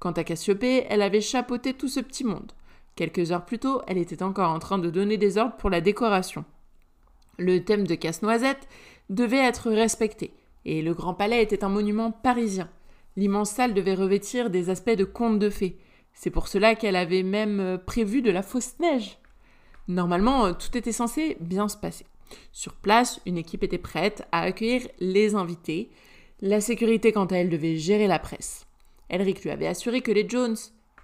Quant 0.00 0.12
à 0.12 0.24
Cassiopée, 0.24 0.86
elle 0.88 1.02
avait 1.02 1.20
chapeauté 1.20 1.74
tout 1.74 1.88
ce 1.88 2.00
petit 2.00 2.24
monde. 2.24 2.52
Quelques 2.96 3.32
heures 3.32 3.44
plus 3.44 3.58
tôt, 3.58 3.82
elle 3.86 3.98
était 3.98 4.22
encore 4.22 4.50
en 4.50 4.58
train 4.58 4.78
de 4.78 4.88
donner 4.88 5.18
des 5.18 5.36
ordres 5.36 5.56
pour 5.56 5.68
la 5.68 5.82
décoration. 5.82 6.46
Le 7.38 7.62
thème 7.62 7.86
de 7.86 7.94
Casse-Noisette 7.94 8.66
devait 9.10 9.36
être 9.36 9.70
respecté, 9.70 10.32
et 10.64 10.80
le 10.80 10.94
Grand 10.94 11.14
Palais 11.14 11.42
était 11.42 11.64
un 11.64 11.68
monument 11.68 12.10
parisien. 12.10 12.70
L'immense 13.16 13.50
salle 13.50 13.74
devait 13.74 13.94
revêtir 13.94 14.48
des 14.48 14.70
aspects 14.70 14.90
de 14.90 15.04
conte 15.04 15.38
de 15.38 15.50
fées. 15.50 15.78
C'est 16.14 16.30
pour 16.30 16.48
cela 16.48 16.74
qu'elle 16.74 16.96
avait 16.96 17.22
même 17.22 17.60
euh, 17.60 17.78
prévu 17.78 18.22
de 18.22 18.30
la 18.30 18.42
fausse 18.42 18.78
neige. 18.80 19.18
Normalement, 19.86 20.46
euh, 20.46 20.52
tout 20.52 20.76
était 20.76 20.92
censé 20.92 21.36
bien 21.40 21.68
se 21.68 21.76
passer. 21.76 22.06
Sur 22.52 22.74
place, 22.74 23.20
une 23.26 23.36
équipe 23.36 23.64
était 23.64 23.78
prête 23.78 24.26
à 24.32 24.42
accueillir 24.42 24.88
les 24.98 25.34
invités. 25.34 25.90
La 26.40 26.60
sécurité, 26.60 27.12
quant 27.12 27.26
à 27.26 27.36
elle, 27.36 27.50
devait 27.50 27.76
gérer 27.76 28.06
la 28.06 28.18
presse. 28.18 28.66
Elric 29.10 29.42
lui 29.42 29.50
avait 29.50 29.66
assuré 29.66 30.00
que 30.00 30.12
les 30.12 30.28
Jones, 30.28 30.56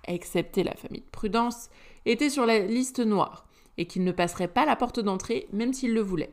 excepté 0.06 0.62
la 0.62 0.74
famille 0.74 1.02
de 1.02 1.10
Prudence, 1.10 1.68
étaient 2.06 2.30
sur 2.30 2.46
la 2.46 2.60
liste 2.60 3.00
noire 3.00 3.46
et 3.76 3.86
qu'ils 3.86 4.04
ne 4.04 4.12
passeraient 4.12 4.48
pas 4.48 4.64
la 4.64 4.76
porte 4.76 5.00
d'entrée 5.00 5.48
même 5.52 5.74
s'ils 5.74 5.92
le 5.92 6.00
voulaient. 6.00 6.32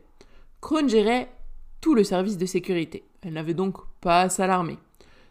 Krone 0.62 0.88
gérait 0.88 1.30
tout 1.82 1.96
le 1.96 2.06
service 2.06 2.38
de 2.38 2.46
sécurité. 2.46 3.04
Elle 3.22 3.34
n'avait 3.34 3.54
donc 3.54 3.78
pas 4.00 4.22
à 4.22 4.30
s'alarmer. 4.30 4.78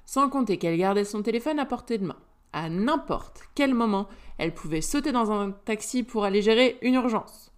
Sans 0.04 0.28
compter 0.28 0.58
qu'elle 0.58 0.76
gardait 0.76 1.04
son 1.04 1.22
téléphone 1.22 1.58
à 1.58 1.64
portée 1.64 1.96
de 1.96 2.06
main. 2.06 2.18
À 2.52 2.68
n'importe 2.68 3.40
quel 3.54 3.72
moment, 3.72 4.08
elle 4.36 4.52
pouvait 4.52 4.82
sauter 4.82 5.12
dans 5.12 5.30
un 5.30 5.52
taxi 5.52 6.02
pour 6.02 6.24
aller 6.24 6.42
gérer 6.42 6.76
une 6.82 6.94
urgence. 6.94 7.52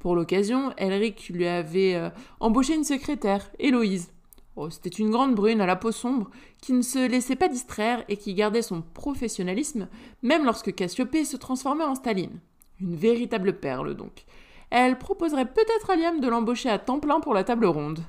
Pour 0.00 0.14
l'occasion, 0.14 0.74
Elric 0.76 1.30
lui 1.30 1.46
avait 1.46 1.94
euh, 1.94 2.10
embauché 2.40 2.74
une 2.74 2.84
secrétaire, 2.84 3.50
Héloïse, 3.58 4.12
Oh, 4.56 4.70
c'était 4.70 4.88
une 4.88 5.10
grande 5.10 5.34
brune 5.34 5.60
à 5.60 5.66
la 5.66 5.74
peau 5.74 5.90
sombre 5.90 6.30
qui 6.62 6.72
ne 6.72 6.82
se 6.82 7.08
laissait 7.08 7.34
pas 7.34 7.48
distraire 7.48 8.04
et 8.08 8.16
qui 8.16 8.34
gardait 8.34 8.62
son 8.62 8.82
professionnalisme 8.82 9.88
même 10.22 10.44
lorsque 10.44 10.74
Cassiopée 10.74 11.24
se 11.24 11.36
transformait 11.36 11.84
en 11.84 11.96
Staline. 11.96 12.40
Une 12.80 12.94
véritable 12.94 13.58
perle 13.58 13.94
donc. 13.94 14.24
Elle 14.70 14.98
proposerait 14.98 15.52
peut-être 15.52 15.90
à 15.90 15.96
Liam 15.96 16.20
de 16.20 16.28
l'embaucher 16.28 16.68
à 16.68 16.78
temps 16.78 17.00
plein 17.00 17.20
pour 17.20 17.34
la 17.34 17.44
table 17.44 17.66
ronde. 17.66 18.04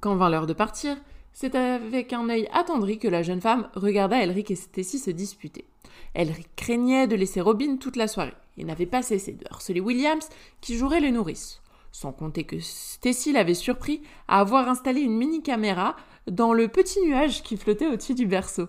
Quand 0.00 0.14
vint 0.14 0.30
l'heure 0.30 0.46
de 0.46 0.52
partir, 0.52 0.96
c'est 1.32 1.54
avec 1.54 2.12
un 2.12 2.28
œil 2.28 2.48
attendri 2.52 2.98
que 2.98 3.08
la 3.08 3.22
jeune 3.22 3.40
femme 3.40 3.68
regarda 3.74 4.22
Elric 4.22 4.50
et 4.50 4.56
Stacy 4.56 4.98
se 4.98 5.10
disputer. 5.10 5.64
Elric 6.14 6.48
craignait 6.56 7.06
de 7.06 7.16
laisser 7.16 7.40
Robin 7.40 7.76
toute 7.76 7.96
la 7.96 8.08
soirée 8.08 8.34
et 8.58 8.64
n'avait 8.64 8.86
pas 8.86 9.02
cessé 9.02 9.32
de 9.32 9.44
harceler 9.50 9.80
Williams 9.80 10.28
qui 10.60 10.76
jouerait 10.76 11.00
les 11.00 11.12
nourrices. 11.12 11.59
Sans 11.92 12.12
compter 12.12 12.44
que 12.44 12.60
Stacy 12.60 13.32
l'avait 13.32 13.54
surpris 13.54 14.02
à 14.28 14.40
avoir 14.40 14.68
installé 14.68 15.00
une 15.00 15.16
mini-caméra 15.16 15.96
dans 16.26 16.52
le 16.52 16.68
petit 16.68 17.00
nuage 17.02 17.42
qui 17.42 17.56
flottait 17.56 17.88
au-dessus 17.88 18.14
du 18.14 18.26
berceau. 18.26 18.68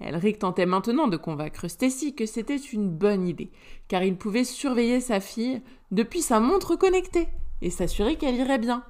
Elric 0.00 0.38
tentait 0.38 0.66
maintenant 0.66 1.08
de 1.08 1.16
convaincre 1.16 1.68
Stacy 1.68 2.14
que 2.14 2.26
c'était 2.26 2.56
une 2.56 2.90
bonne 2.90 3.26
idée, 3.26 3.50
car 3.88 4.02
il 4.02 4.16
pouvait 4.16 4.44
surveiller 4.44 5.00
sa 5.00 5.20
fille 5.20 5.62
depuis 5.90 6.22
sa 6.22 6.40
montre 6.40 6.76
connectée 6.76 7.28
et 7.62 7.70
s'assurer 7.70 8.16
qu'elle 8.16 8.36
irait 8.36 8.58
bien. 8.58 8.84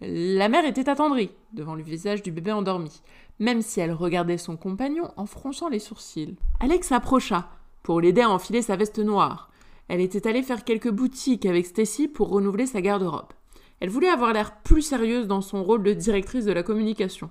La 0.00 0.48
mère 0.48 0.66
était 0.66 0.88
attendrie 0.88 1.30
devant 1.52 1.74
le 1.74 1.82
visage 1.82 2.22
du 2.22 2.32
bébé 2.32 2.52
endormi, 2.52 3.00
même 3.38 3.62
si 3.62 3.80
elle 3.80 3.92
regardait 3.92 4.38
son 4.38 4.56
compagnon 4.56 5.10
en 5.16 5.26
fronçant 5.26 5.68
les 5.68 5.78
sourcils. 5.78 6.36
Alex 6.60 6.88
s'approcha 6.88 7.48
pour 7.82 8.00
l'aider 8.00 8.22
à 8.22 8.30
enfiler 8.30 8.62
sa 8.62 8.76
veste 8.76 8.98
noire, 8.98 9.50
elle 9.88 10.00
était 10.00 10.26
allée 10.26 10.42
faire 10.42 10.64
quelques 10.64 10.90
boutiques 10.90 11.46
avec 11.46 11.66
Stacy 11.66 12.08
pour 12.08 12.30
renouveler 12.30 12.66
sa 12.66 12.80
garde-robe. 12.80 13.32
Elle 13.80 13.90
voulait 13.90 14.08
avoir 14.08 14.32
l'air 14.32 14.62
plus 14.62 14.82
sérieuse 14.82 15.26
dans 15.26 15.40
son 15.40 15.62
rôle 15.62 15.82
de 15.82 15.92
directrice 15.92 16.44
de 16.44 16.52
la 16.52 16.62
communication. 16.62 17.30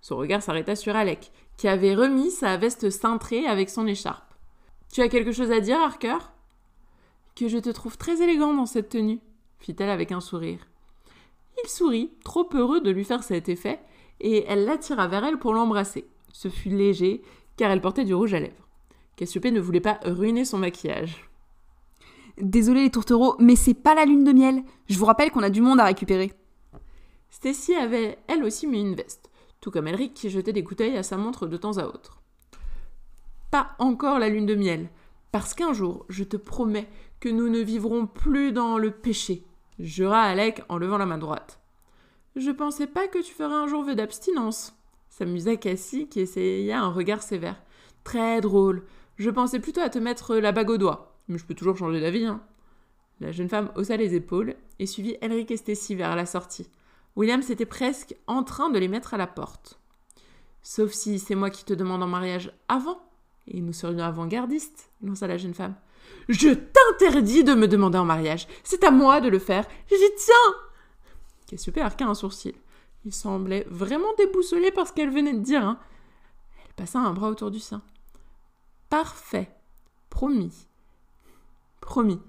Son 0.00 0.16
regard 0.16 0.42
s'arrêta 0.42 0.76
sur 0.76 0.94
Alec, 0.94 1.32
qui 1.56 1.66
avait 1.66 1.94
remis 1.94 2.30
sa 2.30 2.56
veste 2.56 2.90
cintrée 2.90 3.46
avec 3.46 3.68
son 3.68 3.86
écharpe. 3.86 4.34
Tu 4.92 5.02
as 5.02 5.08
quelque 5.08 5.32
chose 5.32 5.50
à 5.50 5.60
dire, 5.60 5.80
Harker 5.80 6.18
Que 7.34 7.48
je 7.48 7.58
te 7.58 7.70
trouve 7.70 7.98
très 7.98 8.22
élégant 8.22 8.54
dans 8.54 8.66
cette 8.66 8.90
tenue, 8.90 9.20
fit-elle 9.58 9.90
avec 9.90 10.12
un 10.12 10.20
sourire. 10.20 10.68
Il 11.64 11.68
sourit, 11.68 12.12
trop 12.24 12.48
heureux 12.54 12.80
de 12.80 12.90
lui 12.90 13.04
faire 13.04 13.24
cet 13.24 13.48
effet, 13.48 13.80
et 14.20 14.44
elle 14.46 14.64
l'attira 14.64 15.08
vers 15.08 15.24
elle 15.24 15.38
pour 15.38 15.52
l'embrasser. 15.52 16.06
Ce 16.32 16.48
fut 16.48 16.68
léger, 16.68 17.22
car 17.56 17.70
elle 17.70 17.80
portait 17.80 18.04
du 18.04 18.14
rouge 18.14 18.34
à 18.34 18.40
lèvres. 18.40 18.68
Cassiopée 19.16 19.50
ne 19.50 19.60
voulait 19.60 19.80
pas 19.80 19.98
ruiner 20.04 20.44
son 20.44 20.58
maquillage. 20.58 21.27
Désolé 22.40 22.82
les 22.82 22.90
tourtereaux, 22.90 23.36
mais 23.38 23.56
c'est 23.56 23.74
pas 23.74 23.94
la 23.94 24.04
lune 24.04 24.24
de 24.24 24.32
miel. 24.32 24.62
Je 24.88 24.98
vous 24.98 25.06
rappelle 25.06 25.30
qu'on 25.30 25.42
a 25.42 25.50
du 25.50 25.60
monde 25.60 25.80
à 25.80 25.84
récupérer. 25.84 26.32
Stacy 27.30 27.74
avait 27.74 28.18
elle 28.26 28.44
aussi 28.44 28.66
mis 28.66 28.80
une 28.80 28.94
veste, 28.94 29.30
tout 29.60 29.70
comme 29.70 29.88
Elric 29.88 30.14
qui 30.14 30.30
jetait 30.30 30.52
des 30.52 30.64
couteilles 30.64 30.96
à 30.96 31.02
sa 31.02 31.16
montre 31.16 31.46
de 31.46 31.56
temps 31.56 31.78
à 31.78 31.84
autre. 31.84 32.22
Pas 33.50 33.72
encore 33.78 34.18
la 34.18 34.28
lune 34.28 34.46
de 34.46 34.54
miel. 34.54 34.88
Parce 35.32 35.52
qu'un 35.52 35.72
jour, 35.72 36.06
je 36.08 36.24
te 36.24 36.36
promets 36.36 36.88
que 37.20 37.28
nous 37.28 37.48
ne 37.48 37.58
vivrons 37.58 38.06
plus 38.06 38.52
dans 38.52 38.78
le 38.78 38.90
péché, 38.90 39.44
jura 39.78 40.22
Alec 40.22 40.62
en 40.68 40.78
levant 40.78 40.98
la 40.98 41.06
main 41.06 41.18
droite. 41.18 41.60
Je 42.36 42.50
pensais 42.50 42.86
pas 42.86 43.08
que 43.08 43.18
tu 43.18 43.34
ferais 43.34 43.54
un 43.54 43.66
jour 43.66 43.82
vœu 43.82 43.94
d'abstinence, 43.94 44.74
s'amusa 45.10 45.56
Cassie 45.56 46.08
qui 46.08 46.20
essaya 46.20 46.80
un 46.80 46.90
regard 46.90 47.22
sévère. 47.22 47.60
Très 48.04 48.40
drôle. 48.40 48.84
Je 49.16 49.28
pensais 49.28 49.58
plutôt 49.58 49.80
à 49.80 49.90
te 49.90 49.98
mettre 49.98 50.36
la 50.36 50.52
bague 50.52 50.70
au 50.70 50.78
doigt. 50.78 51.17
Mais 51.28 51.38
je 51.38 51.44
peux 51.44 51.54
toujours 51.54 51.76
changer 51.76 52.00
d'avis, 52.00 52.26
hein. 52.26 52.40
La 53.20 53.32
jeune 53.32 53.48
femme 53.48 53.72
haussa 53.74 53.96
les 53.96 54.14
épaules 54.14 54.54
et 54.78 54.86
suivit 54.86 55.16
Elric 55.20 55.50
et 55.50 55.56
Stacy 55.56 55.94
vers 55.94 56.14
la 56.14 56.26
sortie. 56.26 56.70
William 57.16 57.42
était 57.48 57.66
presque 57.66 58.14
en 58.28 58.44
train 58.44 58.70
de 58.70 58.78
les 58.78 58.86
mettre 58.86 59.14
à 59.14 59.16
la 59.16 59.26
porte. 59.26 59.80
Sauf 60.62 60.92
si 60.92 61.18
c'est 61.18 61.34
moi 61.34 61.50
qui 61.50 61.64
te 61.64 61.74
demande 61.74 62.02
en 62.02 62.06
mariage 62.06 62.52
avant, 62.68 63.00
et 63.48 63.60
nous 63.60 63.72
serions 63.72 64.04
avant-gardistes, 64.04 64.90
lança 65.02 65.26
la 65.26 65.36
jeune 65.36 65.54
femme. 65.54 65.74
Je 66.28 66.50
t'interdis 66.50 67.42
de 67.42 67.54
me 67.54 67.66
demander 67.66 67.98
en 67.98 68.04
mariage. 68.04 68.46
C'est 68.62 68.84
à 68.84 68.90
moi 68.90 69.20
de 69.20 69.28
le 69.28 69.38
faire. 69.38 69.66
J'y 69.88 69.96
tiens. 70.16 70.54
Cassiopée 71.48 71.80
arqua 71.80 72.06
un 72.06 72.14
sourcil. 72.14 72.54
Il 73.04 73.12
semblait 73.12 73.66
vraiment 73.70 74.12
déboussolé 74.18 74.70
par 74.70 74.86
ce 74.86 74.92
qu'elle 74.92 75.10
venait 75.10 75.32
de 75.32 75.40
dire. 75.40 75.64
Hein. 75.64 75.78
Elle 76.64 76.74
passa 76.74 76.98
un 76.98 77.12
bras 77.12 77.30
autour 77.30 77.50
du 77.50 77.60
sein. 77.60 77.82
Parfait. 78.90 79.50
Promis. 80.10 80.66
Promis. 81.80 82.20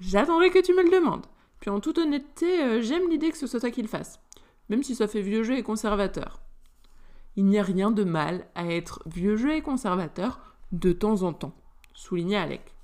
J'attendrai 0.00 0.50
que 0.50 0.62
tu 0.62 0.74
me 0.74 0.82
le 0.82 0.90
demandes. 0.90 1.26
Puis 1.60 1.70
en 1.70 1.80
toute 1.80 1.98
honnêteté, 1.98 2.62
euh, 2.62 2.82
j'aime 2.82 3.08
l'idée 3.08 3.30
que 3.30 3.38
ce 3.38 3.46
soit 3.46 3.60
toi 3.60 3.70
qui 3.70 3.82
le 3.82 3.88
fasse. 3.88 4.20
Même 4.68 4.82
si 4.82 4.94
ça 4.94 5.08
fait 5.08 5.22
vieux 5.22 5.42
jeu 5.42 5.56
et 5.56 5.62
conservateur. 5.62 6.40
Il 7.36 7.46
n'y 7.46 7.58
a 7.58 7.62
rien 7.62 7.90
de 7.90 8.04
mal 8.04 8.46
à 8.54 8.66
être 8.66 9.02
vieux 9.06 9.36
jeu 9.36 9.54
et 9.54 9.62
conservateur 9.62 10.40
de 10.72 10.92
temps 10.92 11.22
en 11.22 11.32
temps, 11.32 11.54
souligna 11.94 12.42
Alec. 12.42 12.74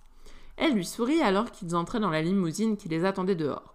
Elle 0.57 0.75
lui 0.75 0.85
sourit 0.85 1.23
alors 1.23 1.51
qu'ils 1.51 1.75
entraient 1.75 2.01
dans 2.01 2.11
la 2.11 2.23
limousine 2.23 2.77
qui 2.77 2.89
les 2.89 3.05
attendait 3.05 3.35
dehors. 3.35 3.75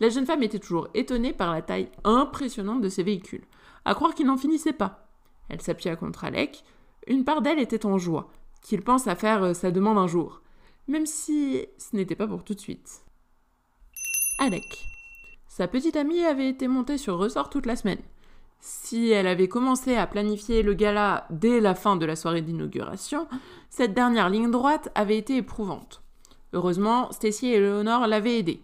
La 0.00 0.10
jeune 0.10 0.26
femme 0.26 0.42
était 0.42 0.58
toujours 0.58 0.88
étonnée 0.94 1.32
par 1.32 1.52
la 1.52 1.62
taille 1.62 1.90
impressionnante 2.04 2.80
de 2.80 2.88
ces 2.88 3.02
véhicules, 3.02 3.44
à 3.84 3.94
croire 3.94 4.14
qu'ils 4.14 4.26
n'en 4.26 4.36
finissaient 4.36 4.72
pas. 4.72 5.08
Elle 5.48 5.62
s'appuya 5.62 5.96
contre 5.96 6.24
Alec. 6.24 6.62
Une 7.06 7.24
part 7.24 7.42
d'elle 7.42 7.58
était 7.58 7.86
en 7.86 7.98
joie, 7.98 8.30
qu'il 8.62 8.82
pense 8.82 9.06
à 9.06 9.16
faire 9.16 9.42
euh, 9.42 9.54
sa 9.54 9.70
demande 9.70 9.98
un 9.98 10.06
jour, 10.06 10.42
même 10.88 11.06
si 11.06 11.66
ce 11.78 11.94
n'était 11.94 12.16
pas 12.16 12.26
pour 12.26 12.44
tout 12.44 12.54
de 12.54 12.60
suite. 12.60 13.02
Alec. 14.38 14.84
Sa 15.46 15.68
petite 15.68 15.96
amie 15.96 16.24
avait 16.24 16.48
été 16.48 16.68
montée 16.68 16.98
sur 16.98 17.18
ressort 17.18 17.50
toute 17.50 17.66
la 17.66 17.76
semaine. 17.76 18.00
Si 18.60 19.10
elle 19.10 19.26
avait 19.26 19.48
commencé 19.48 19.94
à 19.94 20.06
planifier 20.06 20.62
le 20.62 20.74
gala 20.74 21.26
dès 21.30 21.60
la 21.60 21.74
fin 21.74 21.96
de 21.96 22.06
la 22.06 22.16
soirée 22.16 22.42
d'inauguration, 22.42 23.28
cette 23.70 23.94
dernière 23.94 24.28
ligne 24.28 24.50
droite 24.50 24.90
avait 24.94 25.18
été 25.18 25.36
éprouvante. 25.36 26.02
Heureusement, 26.52 27.12
Stacy 27.12 27.48
et 27.48 27.60
Léonore 27.60 28.06
l'avaient 28.06 28.38
aidée. 28.38 28.62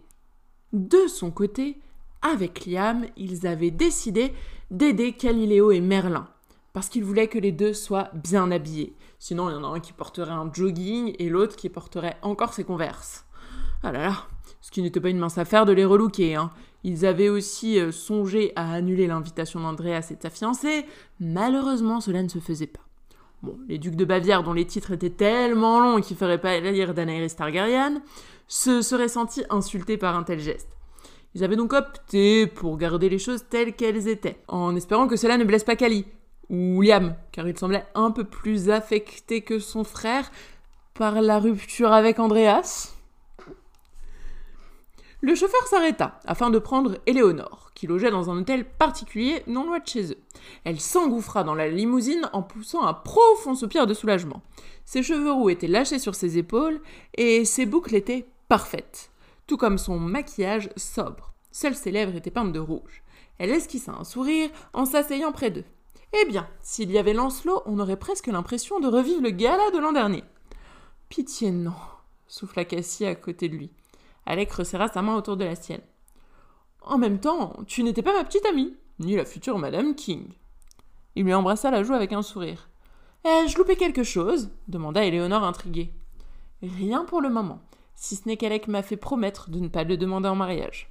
De 0.73 1.07
son 1.07 1.31
côté, 1.31 1.79
avec 2.23 2.67
Liam, 2.67 3.07
ils 3.17 3.47
avaient 3.47 3.71
décidé 3.71 4.33
d'aider 4.71 5.13
Caliléo 5.13 5.71
et 5.71 5.81
Merlin, 5.81 6.29
parce 6.73 6.89
qu'ils 6.89 7.05
voulaient 7.05 7.29
que 7.29 7.39
les 7.39 7.53
deux 7.53 7.75
soient 7.75 8.11
bien 8.15 8.51
habillés. 8.51 8.95
Sinon, 9.19 9.51
il 9.51 9.55
y 9.55 9.57
en 9.57 9.65
a 9.65 9.69
un 9.69 9.81
qui 9.81 9.93
porterait 9.93 10.31
un 10.31 10.51
jogging 10.53 11.15
et 11.19 11.29
l'autre 11.29 11.57
qui 11.57 11.69
porterait 11.69 12.17
encore 12.23 12.53
ses 12.53 12.65
converses. 12.65 13.25
Ah 13.83 13.93
là 13.93 14.03
là, 14.03 14.15
ce 14.61 14.71
qui 14.71 14.83
n'était 14.83 15.01
pas 15.01 15.11
une 15.11 15.19
mince 15.19 15.39
affaire 15.39 15.67
de 15.67 15.73
les 15.73 15.85
relooker. 15.85 16.37
Hein. 16.37 16.51
Ils 16.85 17.05
avaient 17.07 17.29
aussi 17.29 17.79
euh, 17.79 17.93
songé 17.93 18.53
à 18.57 18.73
annuler 18.73 19.07
l'invitation 19.07 19.61
d'Andreas 19.61 20.09
et 20.11 20.17
de 20.17 20.23
sa 20.23 20.31
fiancée. 20.31 20.87
Malheureusement, 21.21 22.01
cela 22.01 22.23
ne 22.23 22.29
se 22.29 22.39
faisait 22.39 22.67
pas. 22.67 22.81
Bon, 23.43 23.59
les 23.69 23.77
ducs 23.77 23.97
de 23.97 24.07
Bavière, 24.07 24.43
dont 24.43 24.55
les 24.55 24.67
titres 24.67 24.93
étaient 24.93 25.11
tellement 25.11 25.81
longs 25.81 26.01
qu'ils 26.01 26.15
ne 26.15 26.19
feraient 26.19 26.41
pas 26.41 26.59
lire 26.61 26.95
Daenerys 26.95 27.35
Targaryen, 27.35 28.01
se 28.49 28.81
seraient 28.81 29.09
sentis 29.09 29.45
insultés 29.51 29.99
par 29.99 30.17
un 30.17 30.23
tel 30.23 30.41
geste. 30.41 30.79
Ils 31.35 31.45
avaient 31.45 31.57
donc 31.57 31.73
opté 31.73 32.47
pour 32.47 32.79
garder 32.79 33.09
les 33.09 33.19
choses 33.19 33.45
telles 33.51 33.75
qu'elles 33.75 34.09
étaient, 34.09 34.39
en 34.49 34.77
espérant 34.77 35.09
que 35.09 35.17
cela 35.17 35.37
ne 35.37 35.45
blesse 35.45 35.65
pas 35.65 35.77
Kali, 35.77 36.07
ou 36.51 36.83
car 37.33 37.49
il 37.49 37.59
semblait 37.59 37.87
un 37.95 38.11
peu 38.11 38.25
plus 38.25 38.71
affecté 38.71 39.43
que 39.43 39.59
son 39.59 39.85
frère 39.85 40.31
par 40.95 41.21
la 41.21 41.39
rupture 41.39 41.93
avec 41.93 42.19
Andreas. 42.19 42.95
Le 45.21 45.35
chauffeur 45.35 45.67
s'arrêta 45.67 46.21
afin 46.27 46.51
de 46.51 46.59
prendre 46.59 46.99
Éléonore, 47.07 47.71
qui 47.75 47.87
logeait 47.87 48.11
dans 48.11 48.29
un 48.29 48.37
hôtel 48.37 48.67
particulier 48.67 49.43
non 49.47 49.65
loin 49.65 49.79
de 49.79 49.87
chez 49.87 50.13
eux. 50.13 50.19
Elle 50.65 50.79
s'engouffra 50.79 51.45
dans 51.45 51.55
la 51.55 51.69
limousine 51.69 52.29
en 52.35 52.43
poussant 52.43 52.83
un 52.83 52.93
profond 52.93 53.55
soupir 53.55 53.87
de 53.87 53.95
soulagement. 53.95 54.43
Ses 54.85 55.03
cheveux 55.03 55.33
roux 55.33 55.49
étaient 55.49 55.67
lâchés 55.67 55.99
sur 55.99 56.15
ses 56.15 56.37
épaules 56.37 56.79
et 57.15 57.47
ses 57.47 57.65
boucles 57.65 57.95
étaient 57.95 58.27
parfaites, 58.49 59.11
tout 59.47 59.57
comme 59.57 59.79
son 59.79 59.99
maquillage 59.99 60.69
sobre. 60.77 61.33
Seules 61.51 61.75
ses 61.75 61.91
lèvres 61.91 62.17
étaient 62.17 62.31
peintes 62.31 62.53
de 62.53 62.61
rouge. 62.61 63.03
Elle 63.39 63.51
esquissa 63.51 63.93
un 63.99 64.05
sourire 64.05 64.51
en 64.75 64.85
s'asseyant 64.85 65.33
près 65.33 65.51
d'eux. 65.51 65.65
Eh 66.17 66.27
bien, 66.27 66.47
s'il 66.61 66.93
y 66.93 66.99
avait 66.99 67.13
Lancelot, 67.13 67.63
on 67.67 67.81
aurait 67.81 67.97
presque 67.97 68.29
l'impression 68.29 68.79
de 68.79 68.87
revivre 68.87 69.21
le 69.21 69.31
gala 69.31 69.71
de 69.73 69.79
l'an 69.79 69.93
dernier. 69.93 70.23
Pitié 71.09 71.51
non, 71.51 71.75
souffla 72.29 72.65
Cassie 72.65 73.05
à 73.05 73.17
côté 73.17 73.49
de 73.49 73.57
lui. 73.57 73.71
Alec 74.25 74.53
resserra 74.53 74.89
sa 74.89 75.03
main 75.03 75.17
autour 75.17 75.37
de 75.37 75.45
la 75.45 75.57
sienne. 75.57 75.83
En 76.83 76.99
même 76.99 77.19
temps, 77.19 77.55
tu 77.67 77.83
n'étais 77.83 78.03
pas 78.03 78.13
ma 78.13 78.23
petite 78.23 78.47
amie, 78.47 78.77
ni 79.01 79.17
la 79.17 79.25
future 79.25 79.59
Madame 79.59 79.97
King. 79.97 80.29
Il 81.17 81.25
lui 81.25 81.35
embrassa 81.35 81.71
la 81.71 81.83
joue 81.83 81.95
avec 81.95 82.13
un 82.13 82.23
sourire. 82.23 82.69
Ai-je 83.25 83.59
loupé 83.59 83.75
quelque 83.75 84.05
chose? 84.05 84.51
demanda 84.69 85.05
Éléonore 85.05 85.45
intriguée. 85.45 85.93
Rien 86.63 87.05
pour 87.05 87.23
le 87.23 87.29
moment, 87.29 87.61
si 87.97 88.15
ce 88.15 88.29
n'est 88.29 88.37
qu'Alec 88.37 88.69
m'a 88.69 88.83
fait 88.83 88.97
promettre 88.97 89.51
de 89.51 89.59
ne 89.59 89.69
pas 89.69 89.85
le 89.85 89.97
demander 89.97 90.29
en 90.29 90.37
mariage. 90.37 90.91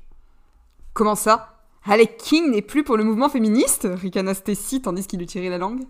Comment 0.93 1.15
ça? 1.15 1.53
Alec 1.86 2.18
King 2.18 2.52
n'est 2.52 2.62
plus 2.62 2.86
pour 2.86 2.96
le 2.96 3.04
mouvement 3.04 3.28
féministe 3.28 3.88
ricana 3.92 4.34
Stacy 4.34 4.82
tandis 4.82 5.06
qu'il 5.06 5.20
lui 5.20 5.26
tirait 5.26 5.50
la 5.50 5.58
langue. 5.58 5.84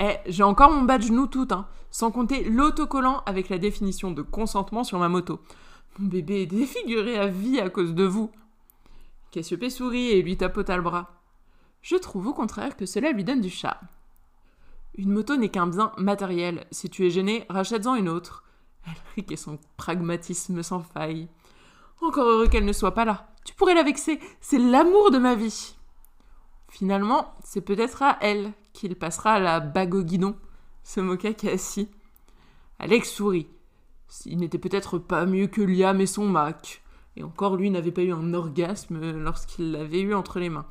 Eh, 0.00 0.16
j'ai 0.26 0.42
encore 0.42 0.72
mon 0.72 0.82
badge 0.82 1.10
nous 1.10 1.28
tout, 1.28 1.46
hein, 1.52 1.68
sans 1.90 2.10
compter 2.10 2.42
l'autocollant 2.44 3.22
avec 3.24 3.48
la 3.48 3.58
définition 3.58 4.10
de 4.10 4.22
consentement 4.22 4.82
sur 4.82 4.98
ma 4.98 5.08
moto. 5.08 5.40
Mon 5.98 6.08
bébé 6.08 6.42
est 6.42 6.46
défiguré 6.46 7.18
à 7.18 7.28
vie 7.28 7.60
à 7.60 7.70
cause 7.70 7.94
de 7.94 8.04
vous. 8.04 8.30
Cassiopée 9.30 9.70
sourit 9.70 10.10
et 10.10 10.22
lui 10.22 10.36
tapota 10.36 10.76
le 10.76 10.82
bras. 10.82 11.22
Je 11.82 11.96
trouve 11.96 12.26
au 12.26 12.34
contraire 12.34 12.76
que 12.76 12.86
cela 12.86 13.12
lui 13.12 13.22
donne 13.22 13.40
du 13.40 13.50
charme. 13.50 13.86
Une 14.96 15.12
moto 15.12 15.36
n'est 15.36 15.50
qu'un 15.50 15.68
bien 15.68 15.92
matériel. 15.98 16.66
Si 16.72 16.90
tu 16.90 17.06
es 17.06 17.10
gêné, 17.10 17.44
rachète-en 17.48 17.94
une 17.94 18.08
autre. 18.08 18.42
Elric 18.86 19.30
et 19.30 19.36
son 19.36 19.58
pragmatisme 19.76 20.62
sans 20.64 20.80
faille. 20.80 21.28
Encore 22.00 22.26
heureux 22.26 22.48
qu'elle 22.48 22.64
ne 22.64 22.72
soit 22.72 22.94
pas 22.94 23.04
là. 23.04 23.28
Tu 23.48 23.54
pourrais 23.54 23.74
la 23.74 23.82
vexer. 23.82 24.20
C'est 24.42 24.58
l'amour 24.58 25.10
de 25.10 25.16
ma 25.16 25.34
vie. 25.34 25.74
Finalement, 26.68 27.32
c'est 27.42 27.62
peut-être 27.62 28.02
à 28.02 28.18
elle 28.20 28.52
qu'il 28.74 28.94
passera 28.94 29.40
la 29.40 29.58
bague 29.58 29.94
au 29.94 30.02
guidon, 30.02 30.36
se 30.82 31.00
moqua 31.00 31.32
Cassie. 31.32 31.88
Alex 32.78 33.10
sourit. 33.10 33.48
Il 34.26 34.36
n'était 34.36 34.58
peut-être 34.58 34.98
pas 34.98 35.24
mieux 35.24 35.46
que 35.46 35.62
Liam 35.62 35.98
et 36.02 36.06
son 36.06 36.26
Mac. 36.26 36.82
Et 37.16 37.24
encore, 37.24 37.56
lui 37.56 37.70
n'avait 37.70 37.90
pas 37.90 38.02
eu 38.02 38.12
un 38.12 38.34
orgasme 38.34 39.00
lorsqu'il 39.12 39.72
l'avait 39.72 40.02
eu 40.02 40.12
entre 40.12 40.40
les 40.40 40.50
mains. 40.50 40.66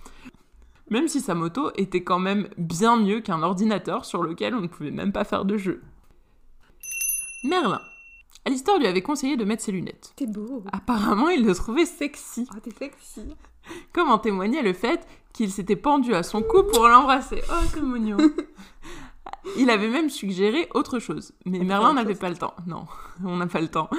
Même 0.92 1.08
si 1.08 1.20
sa 1.20 1.34
moto 1.34 1.72
était 1.78 2.04
quand 2.04 2.20
même 2.20 2.48
bien 2.60 2.96
mieux 2.96 3.22
qu'un 3.22 3.42
ordinateur 3.42 4.06
sur 4.06 4.22
lequel 4.22 4.54
on 4.54 4.62
ne 4.62 4.68
pouvait 4.68 4.92
même 4.92 5.12
pas 5.12 5.24
faire 5.24 5.46
de 5.46 5.58
jeu. 5.58 5.82
Merlin. 7.44 7.82
Alistair 8.48 8.80
lui 8.80 8.88
avait 8.88 9.02
conseillé 9.02 9.36
de 9.36 9.44
mettre 9.44 9.62
ses 9.62 9.74
lunettes. 9.74 10.14
T'es 10.16 10.26
beau. 10.26 10.64
Apparemment, 10.72 11.28
il 11.28 11.44
le 11.44 11.54
trouvait 11.54 11.86
sexy. 11.86 12.48
Oh, 12.56 12.60
t'es 12.64 12.72
sexy. 12.72 13.36
Comme 13.92 14.10
en 14.10 14.20
témoignait 14.20 14.62
le 14.62 14.72
fait 14.72 15.06
qu'il 15.34 15.52
s'était 15.52 15.76
pendu 15.76 16.16
à 16.16 16.24
son 16.24 16.42
cou 16.42 16.64
pour 16.64 16.88
l'embrasser. 16.88 17.42
Oh, 17.52 17.66
c'est 17.74 17.82
mignon. 17.82 18.16
Il 19.58 19.70
avait 19.70 19.90
même 19.90 20.10
suggéré 20.10 20.70
autre 20.74 21.00
chose, 21.00 21.34
mais 21.46 21.60
Merlin 21.60 21.94
n'avait 21.94 22.16
pas 22.16 22.30
le 22.30 22.38
temps. 22.38 22.54
Non, 22.68 22.86
on 23.26 23.36
n'a 23.36 23.48
pas 23.48 23.60
le 23.60 23.68
temps. 23.68 23.90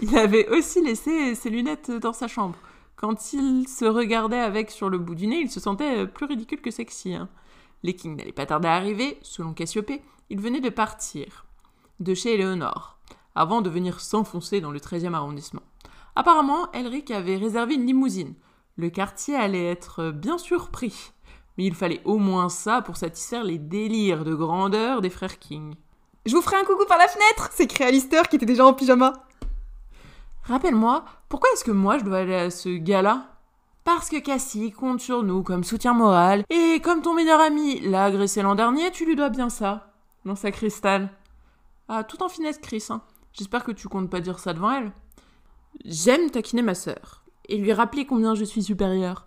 Il 0.00 0.16
avait 0.16 0.48
aussi 0.48 0.82
laissé 0.82 1.34
ses 1.34 1.50
lunettes 1.50 1.90
dans 1.90 2.14
sa 2.14 2.28
chambre. 2.28 2.56
Quand 2.96 3.34
il 3.34 3.68
se 3.68 3.84
regardait 3.84 4.40
avec 4.40 4.70
sur 4.70 4.88
le 4.88 4.96
bout 4.96 5.14
du 5.14 5.26
nez, 5.26 5.40
il 5.40 5.50
se 5.50 5.60
sentait 5.60 6.06
plus 6.06 6.24
ridicule 6.24 6.62
que 6.62 6.70
sexy. 6.70 7.14
Hein. 7.14 7.28
Les 7.82 7.94
Kings 7.94 8.16
n'allaient 8.16 8.32
pas 8.32 8.46
tarder 8.46 8.68
à 8.68 8.74
arriver, 8.74 9.18
selon 9.20 9.52
Cassiopée. 9.52 10.00
Il 10.30 10.40
venait 10.40 10.60
de 10.60 10.70
partir 10.70 11.44
de 12.00 12.14
chez 12.14 12.32
Éléonore, 12.34 12.98
avant 13.34 13.62
de 13.62 13.70
venir 13.70 14.00
s'enfoncer 14.00 14.60
dans 14.60 14.70
le 14.70 14.78
13e 14.78 15.14
arrondissement. 15.14 15.62
Apparemment, 16.16 16.70
Elric 16.72 17.10
avait 17.10 17.36
réservé 17.36 17.74
une 17.74 17.86
limousine. 17.86 18.34
Le 18.76 18.90
quartier 18.90 19.34
allait 19.36 19.70
être 19.70 20.10
bien 20.10 20.38
surpris 20.38 21.12
mais 21.56 21.64
il 21.64 21.74
fallait 21.74 22.00
au 22.04 22.18
moins 22.18 22.48
ça 22.48 22.82
pour 22.82 22.96
satisfaire 22.96 23.44
les 23.44 23.58
délires 23.58 24.24
de 24.24 24.34
grandeur 24.34 25.00
des 25.00 25.10
frères 25.10 25.38
King. 25.38 25.74
Je 26.24 26.34
vous 26.34 26.42
ferai 26.42 26.56
un 26.56 26.64
coucou 26.64 26.84
par 26.86 26.98
la 26.98 27.08
fenêtre 27.08 27.50
s'écria 27.52 27.88
Alistair 27.88 28.28
qui 28.28 28.36
était 28.36 28.46
déjà 28.46 28.64
en 28.64 28.72
pyjama. 28.72 29.12
Rappelle-moi, 30.44 31.04
pourquoi 31.28 31.50
est-ce 31.52 31.64
que 31.64 31.70
moi 31.70 31.98
je 31.98 32.04
dois 32.04 32.18
aller 32.18 32.34
à 32.34 32.50
ce 32.50 32.68
gala 32.68 33.26
Parce 33.84 34.08
que 34.08 34.18
Cassie 34.18 34.72
compte 34.72 35.00
sur 35.00 35.22
nous 35.22 35.42
comme 35.42 35.64
soutien 35.64 35.94
moral, 35.94 36.44
et 36.50 36.80
comme 36.80 37.02
ton 37.02 37.14
meilleur 37.14 37.40
ami 37.40 37.80
l'a 37.80 38.04
agressé 38.04 38.42
l'an 38.42 38.54
dernier, 38.54 38.90
tu 38.90 39.04
lui 39.04 39.14
dois 39.14 39.28
bien 39.28 39.50
ça, 39.50 39.92
sa 40.34 40.50
Cristal. 40.50 41.10
Ah, 41.88 42.04
tout 42.04 42.22
en 42.22 42.28
finesse, 42.28 42.58
Chris. 42.58 42.86
hein. 42.90 43.02
J'espère 43.32 43.64
que 43.64 43.72
tu 43.72 43.88
comptes 43.88 44.10
pas 44.10 44.20
dire 44.20 44.38
ça 44.38 44.52
devant 44.52 44.70
elle. 44.70 44.92
J'aime 45.84 46.30
taquiner 46.30 46.62
ma 46.62 46.74
sœur 46.74 47.22
et 47.48 47.56
lui 47.56 47.72
rappeler 47.72 48.06
combien 48.06 48.34
je 48.34 48.44
suis 48.44 48.62
supérieure. 48.62 49.26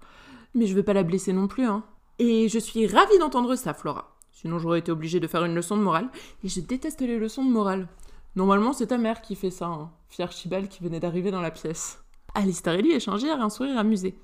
Mais 0.53 0.68
je 0.68 0.76
veux 0.76 0.84
pas 0.84 0.93
la 0.93 1.03
blesser 1.03 1.34
non 1.34 1.47
plus, 1.47 1.66
hein. 1.66 1.84
Et 2.18 2.47
je 2.47 2.60
suis 2.60 2.88
ravie 2.88 3.18
d'entendre 3.20 3.56
ça, 3.56 3.74
Flora. 3.74 4.16
Sinon, 4.32 4.58
j'aurais 4.58 4.80
été 4.80 4.91
obligée 4.91 5.20
de 5.20 5.28
faire 5.28 5.43
une 5.43 5.56
leçon 5.56 5.76
de 5.76 5.82
morale. 5.82 6.10
Et 6.43 6.47
je 6.47 6.62
déteste 6.62 7.01
les 7.01 7.20
leçons 7.20 7.43
de 7.43 7.51
morale. 7.51 7.89
Normalement, 8.36 8.74
c'est 8.74 8.88
ta 8.88 8.97
mère 8.97 9.22
qui 9.22 9.36
fait 9.36 9.49
ça, 9.49 9.66
hein. 9.66 9.91
fit 10.08 10.22
Archibald 10.22 10.70
qui 10.70 10.84
venait 10.84 10.99
d'arriver 10.99 11.32
dans 11.32 11.41
la 11.41 11.51
pièce. 11.51 11.99
Alistair 12.36 12.74
et 12.74 12.82
lui 12.82 12.93
échangèrent 12.93 13.41
un 13.41 13.49
sourire 13.49 13.78
amusé. 13.78 14.18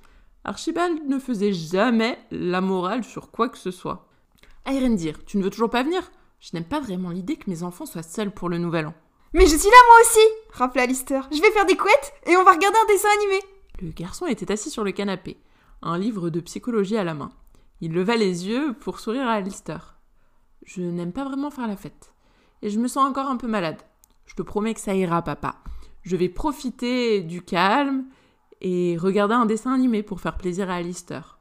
Archibald 0.44 1.08
ne 1.08 1.20
faisait 1.20 1.54
jamais 1.54 2.18
la 2.32 2.62
morale 2.62 3.04
sur 3.04 3.32
quoi 3.32 3.50
que 3.50 3.58
ce 3.58 3.72
soit. 3.72 4.08
Irendir, 4.68 5.24
tu 5.26 5.38
ne 5.38 5.44
veux 5.44 5.50
toujours 5.50 5.70
pas 5.70 5.84
venir? 5.84 6.12
Je 6.40 6.52
n'aime 6.54 6.66
pas 6.66 6.80
vraiment 6.80 7.10
l'idée 7.10 7.36
que 7.36 7.50
mes 7.50 7.64
enfants 7.64 7.86
soient 7.86 8.04
seuls 8.04 8.32
pour 8.32 8.50
le 8.50 8.58
nouvel 8.58 8.88
an. 8.88 8.94
Mais 9.34 9.46
je 9.46 9.56
suis 9.56 9.70
là 9.70 9.78
moi 9.88 9.96
aussi 10.02 10.42
rappela 10.52 10.84
Alistair. 10.84 11.28
Je 11.32 11.42
vais 11.42 11.52
faire 11.52 11.66
des 11.66 11.78
couettes 11.78 12.14
et 12.26 12.36
on 12.36 12.44
va 12.44 12.52
regarder 12.52 12.78
un 12.84 12.88
dessin 12.88 13.08
animé. 13.18 13.40
Le 13.82 13.92
garçon 13.92 14.28
était 14.28 14.52
assis 14.52 14.70
sur 14.70 14.84
le 14.84 14.92
canapé, 14.92 15.38
un 15.82 15.98
livre 15.98 16.30
de 16.30 16.40
psychologie 16.42 16.98
à 16.98 17.04
la 17.04 17.14
main. 17.14 17.32
Il 17.80 17.94
leva 17.94 18.16
les 18.16 18.48
yeux 18.48 18.74
pour 18.74 19.00
sourire 19.00 19.28
à 19.28 19.34
Alistair. 19.34 19.98
Je 20.64 20.82
n'aime 20.82 21.14
pas 21.14 21.24
vraiment 21.24 21.50
faire 21.50 21.68
la 21.68 21.78
fête. 21.78 22.14
Et 22.62 22.70
je 22.70 22.80
me 22.80 22.88
sens 22.88 23.10
encore 23.10 23.28
un 23.28 23.38
peu 23.38 23.48
malade. 23.48 23.82
Je 24.26 24.36
te 24.36 24.44
promets 24.44 24.74
que 24.74 24.80
ça 24.80 24.94
ira, 24.94 25.22
papa. 25.24 25.56
Je 26.04 26.16
vais 26.16 26.30
profiter 26.30 27.22
du 27.22 27.42
calme 27.42 28.06
et 28.60 28.98
regarder 28.98 29.34
un 29.34 29.48
dessin 29.48 29.74
animé 29.74 30.04
pour 30.04 30.22
faire 30.22 30.38
plaisir 30.38 30.70
à 30.70 30.76
Alistair. 30.76 31.40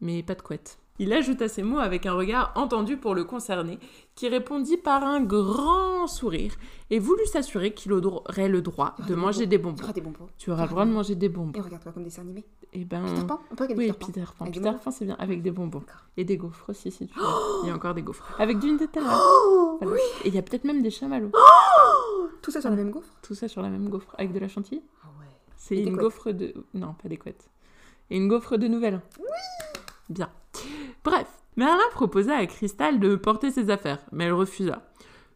Mais 0.00 0.22
pas 0.22 0.34
de 0.34 0.42
couette. 0.42 0.78
Il 1.00 1.12
ajouta 1.12 1.48
ces 1.48 1.64
mots 1.64 1.80
avec 1.80 2.06
un 2.06 2.12
regard 2.12 2.52
entendu 2.54 2.96
pour 2.96 3.16
le 3.16 3.24
concerné, 3.24 3.80
qui 4.14 4.28
répondit 4.28 4.76
par 4.76 5.02
un 5.02 5.20
grand 5.20 6.06
sourire 6.06 6.54
et 6.90 7.00
voulut 7.00 7.26
s'assurer 7.26 7.74
qu'il 7.74 7.92
aurait 7.92 8.48
le 8.48 8.62
droit 8.62 8.94
de 9.08 9.16
manger 9.16 9.46
bonbons. 9.46 9.50
des 9.50 9.58
bonbons. 9.58 9.82
auras 9.82 9.92
des 9.92 10.00
bonbons. 10.00 10.28
Tu 10.38 10.52
auras 10.52 10.62
le 10.62 10.68
droit 10.68 10.84
de 10.84 10.92
manger 10.92 11.16
des 11.16 11.28
bonbons. 11.28 11.58
Et 11.58 11.60
regarde 11.60 11.82
toi 11.82 11.90
comme 11.90 12.04
dessin 12.04 12.22
animé. 12.22 12.44
Et 12.72 12.84
ben. 12.84 13.02
Peter 13.02 13.26
Pan 13.26 13.40
On 13.50 13.56
peut 13.56 13.64
regarder 13.64 13.86
Oui, 13.88 13.92
Peter 13.92 14.24
Pan. 14.38 14.44
Peter 14.44 14.70
c'est 14.92 15.04
bien, 15.04 15.16
avec 15.18 15.42
des 15.42 15.50
bonbons. 15.50 15.82
Et 16.16 16.24
des 16.24 16.36
gaufres 16.36 16.70
aussi, 16.70 16.92
si 16.92 17.08
tu 17.08 17.18
veux. 17.18 17.24
Il 17.64 17.68
y 17.68 17.70
a 17.72 17.74
encore 17.74 17.94
des 17.94 18.02
gaufres. 18.02 18.36
Avec 18.38 18.60
du 18.60 18.70
Nutella. 18.70 19.18
Oh 19.18 19.78
Voilà. 19.82 19.96
Et 20.24 20.28
il 20.28 20.34
y 20.34 20.38
a 20.38 20.42
peut-être 20.42 20.64
même 20.64 20.80
des 20.80 20.90
chamallows. 20.90 21.32
Tout 22.40 22.52
ça 22.52 22.60
sur 22.60 22.70
la 22.70 22.76
même 22.76 22.90
gaufre 22.92 23.08
Tout 23.20 23.34
ça 23.34 23.48
sur 23.48 23.62
la 23.62 23.68
même 23.68 23.88
gaufre. 23.88 24.14
Avec 24.16 24.32
de 24.32 24.38
la 24.38 24.46
chantilly. 24.46 24.80
Ah 25.02 25.08
ouais. 25.18 25.26
C'est 25.56 25.76
une 25.76 25.96
gaufre 25.96 26.30
de. 26.30 26.54
Non, 26.72 26.94
pas 27.02 27.08
des 27.08 27.16
couettes. 27.16 27.50
Et 28.10 28.16
une 28.16 28.28
gaufre 28.28 28.58
de 28.58 28.68
nouvelles. 28.68 29.00
Oui 29.18 29.24
Bien. 30.08 30.30
Bref, 31.04 31.28
Merlin 31.56 31.78
proposa 31.92 32.36
à 32.36 32.46
Cristal 32.46 32.98
de 32.98 33.14
porter 33.16 33.50
ses 33.50 33.70
affaires, 33.70 34.00
mais 34.10 34.24
elle 34.24 34.32
refusa. 34.32 34.82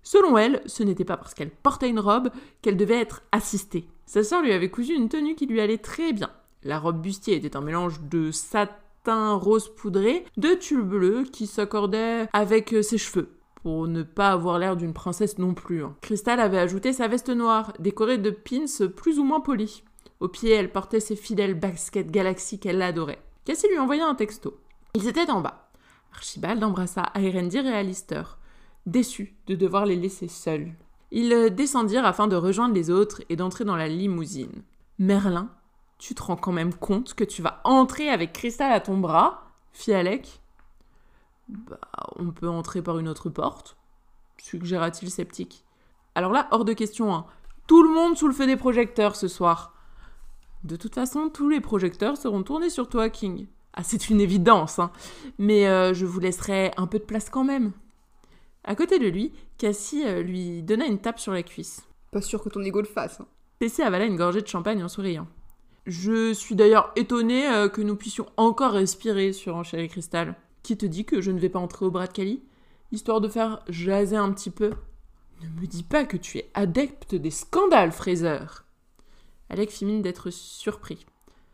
Selon 0.03 0.39
elle, 0.39 0.63
ce 0.67 0.83
n'était 0.83 1.05
pas 1.05 1.17
parce 1.19 1.35
qu'elle 1.35 1.51
portait 1.51 1.91
une 1.91 2.01
robe 2.01 2.31
qu'elle 2.63 2.77
devait 2.77 3.01
être 3.01 3.23
assistée. 3.33 3.87
Sa 4.07 4.25
sœur 4.25 4.41
lui 4.43 4.53
avait 4.53 4.71
cousu 4.71 4.95
une 4.95 5.11
tenue 5.11 5.35
qui 5.35 5.47
lui 5.47 5.61
allait 5.61 5.79
très 5.79 6.13
bien. 6.15 6.31
La 6.65 6.79
robe 6.79 7.03
bustier 7.03 7.37
était 7.37 7.57
un 7.57 7.61
mélange 7.61 8.01
de 8.01 8.31
satin 8.31 9.35
rose 9.35 9.69
poudré, 9.75 10.25
de 10.39 10.55
tulle 10.55 10.83
bleu 10.83 11.25
qui 11.31 11.47
s'accordait 11.47 12.29
avec 12.33 12.75
ses 12.83 12.99
cheveux 12.99 13.35
pour 13.63 13.87
ne 13.89 14.03
pas 14.03 14.31
avoir 14.31 14.59
l'air 14.59 14.77
d'une 14.77 14.95
princesse 14.95 15.37
non 15.39 15.53
plus. 15.53 15.85
hein. 15.85 15.95
Cristal 16.01 16.41
avait 16.41 16.59
ajouté 16.59 16.93
sa 16.93 17.09
veste 17.09 17.29
noire, 17.29 17.73
décorée 17.79 18.17
de 18.17 18.31
pins 18.31 18.87
plus 18.97 19.19
ou 19.19 19.25
moins 19.25 19.41
polis. 19.41 19.83
Au 20.21 20.29
pied, 20.29 20.51
elle 20.53 20.73
portait 20.73 21.01
ses 21.01 21.17
fidèles 21.17 21.59
baskets 21.59 22.11
Galaxy 22.11 22.59
qu'elle 22.59 22.81
adorait. 22.81 23.23
Cassie 23.45 23.69
lui 23.69 23.79
envoya 23.79 24.07
un 24.07 24.15
texto. 24.15 24.59
Ils 24.95 25.09
étaient 25.09 25.31
en 25.31 25.41
bas. 25.41 25.71
Archibald 26.15 26.63
embrassa 26.65 27.03
Aerendir 27.15 27.67
et 27.67 27.75
Alistair, 27.75 28.39
déçus 28.87 29.37
de 29.47 29.55
devoir 29.55 29.87
les 29.87 29.97
laisser 29.97 30.29
seuls. 30.29 30.73
Ils 31.11 31.55
descendirent 31.55 32.05
afin 32.05 32.27
de 32.27 32.37
rejoindre 32.37 32.75
les 32.75 32.91
autres 32.91 33.23
et 33.29 33.37
d'entrer 33.37 33.65
dans 33.65 33.77
la 33.77 33.89
limousine. 33.89 34.63
Merlin, 34.99 35.51
tu 35.99 36.15
te 36.15 36.23
rends 36.23 36.37
quand 36.37 36.53
même 36.53 36.75
compte 36.75 37.15
que 37.15 37.25
tu 37.25 37.43
vas 37.43 37.61
entrer 37.65 38.09
avec 38.09 38.33
Cristal 38.33 38.73
à 38.73 38.81
ton 38.81 38.99
bras 38.99 39.45
fit 39.73 39.93
Alec. 39.93 40.41
Bah, 41.49 41.79
on 42.17 42.31
peut 42.31 42.49
entrer 42.49 42.83
par 42.83 42.99
une 42.99 43.09
autre 43.09 43.31
porte, 43.31 43.77
suggéra-t-il 44.39 45.11
sceptique. 45.11 45.65
Alors 46.15 46.33
là, 46.33 46.49
hors 46.51 46.65
de 46.65 46.73
question, 46.73 47.15
hein. 47.15 47.27
Tout 47.67 47.83
le 47.83 47.91
monde 47.91 48.17
sous 48.17 48.27
le 48.27 48.35
feu 48.35 48.47
des 48.47 48.57
projecteurs 48.57 49.15
ce 49.15 49.29
soir. 49.29 49.75
De 50.65 50.77
toute 50.77 50.95
façon, 50.95 51.29
tous 51.29 51.49
les 51.49 51.61
projecteurs 51.61 52.17
seront 52.17 52.43
tournés 52.43 52.71
sur 52.71 52.89
toi, 52.89 53.11
King. 53.11 53.47
Ah, 53.81 53.85
c'est 53.85 54.11
une 54.11 54.21
évidence, 54.21 54.81
hein. 54.81 54.91
Mais 55.39 55.69
euh, 55.69 55.95
je 55.95 56.05
vous 56.05 56.19
laisserai 56.19 56.73
un 56.77 56.89
peu 56.89 56.99
de 56.99 57.05
place 57.05 57.31
quand 57.31 57.45
même. 57.45 57.71
À 58.65 58.75
côté 58.75 58.99
de 58.99 59.07
lui, 59.07 59.33
Cassie 59.57 60.03
euh, 60.05 60.21
lui 60.21 60.65
donna 60.65 60.85
une 60.85 60.99
tape 60.99 61.21
sur 61.21 61.33
la 61.33 61.45
cuisse. 61.45 61.83
Pas 62.11 62.21
sûr 62.21 62.43
que 62.43 62.49
ton 62.49 62.61
ego 62.63 62.81
le 62.81 62.87
fasse. 62.89 63.21
hein. 63.21 63.27
Tessie 63.61 63.83
avala 63.83 64.05
une 64.07 64.17
gorgée 64.17 64.43
de 64.43 64.49
champagne 64.49 64.83
en 64.83 64.89
souriant. 64.89 65.29
Je 65.87 66.33
suis 66.33 66.57
d'ailleurs 66.57 66.93
étonnée 66.97 67.49
euh, 67.49 67.69
que 67.69 67.81
nous 67.81 67.95
puissions 67.95 68.27
encore 68.37 68.73
respirer 68.73 69.33
sur 69.33 69.57
un 69.57 69.63
chéri 69.63 69.89
cristal. 69.89 70.35
Qui 70.65 70.77
te 70.77 70.85
dit 70.85 71.05
que 71.05 71.21
je 71.21 71.31
ne 71.31 71.39
vais 71.39 71.49
pas 71.49 71.61
entrer 71.61 71.87
au 71.87 71.93
bras 71.93 72.09
de 72.09 72.13
Cali? 72.13 72.43
Histoire 72.91 73.21
de 73.21 73.29
faire 73.29 73.61
jaser 73.69 74.17
un 74.17 74.33
petit 74.33 74.51
peu. 74.51 74.73
Ne 75.41 75.61
me 75.61 75.67
dis 75.69 75.85
pas 75.85 76.05
que 76.05 76.17
tu 76.17 76.39
es 76.39 76.51
adepte 76.55 77.15
des 77.15 77.31
scandales, 77.31 77.93
Fraser 77.93 78.41
Alec 79.51 79.71
fit 79.71 79.85
mine 79.85 80.03
d'être 80.03 80.31
surpris. 80.31 81.07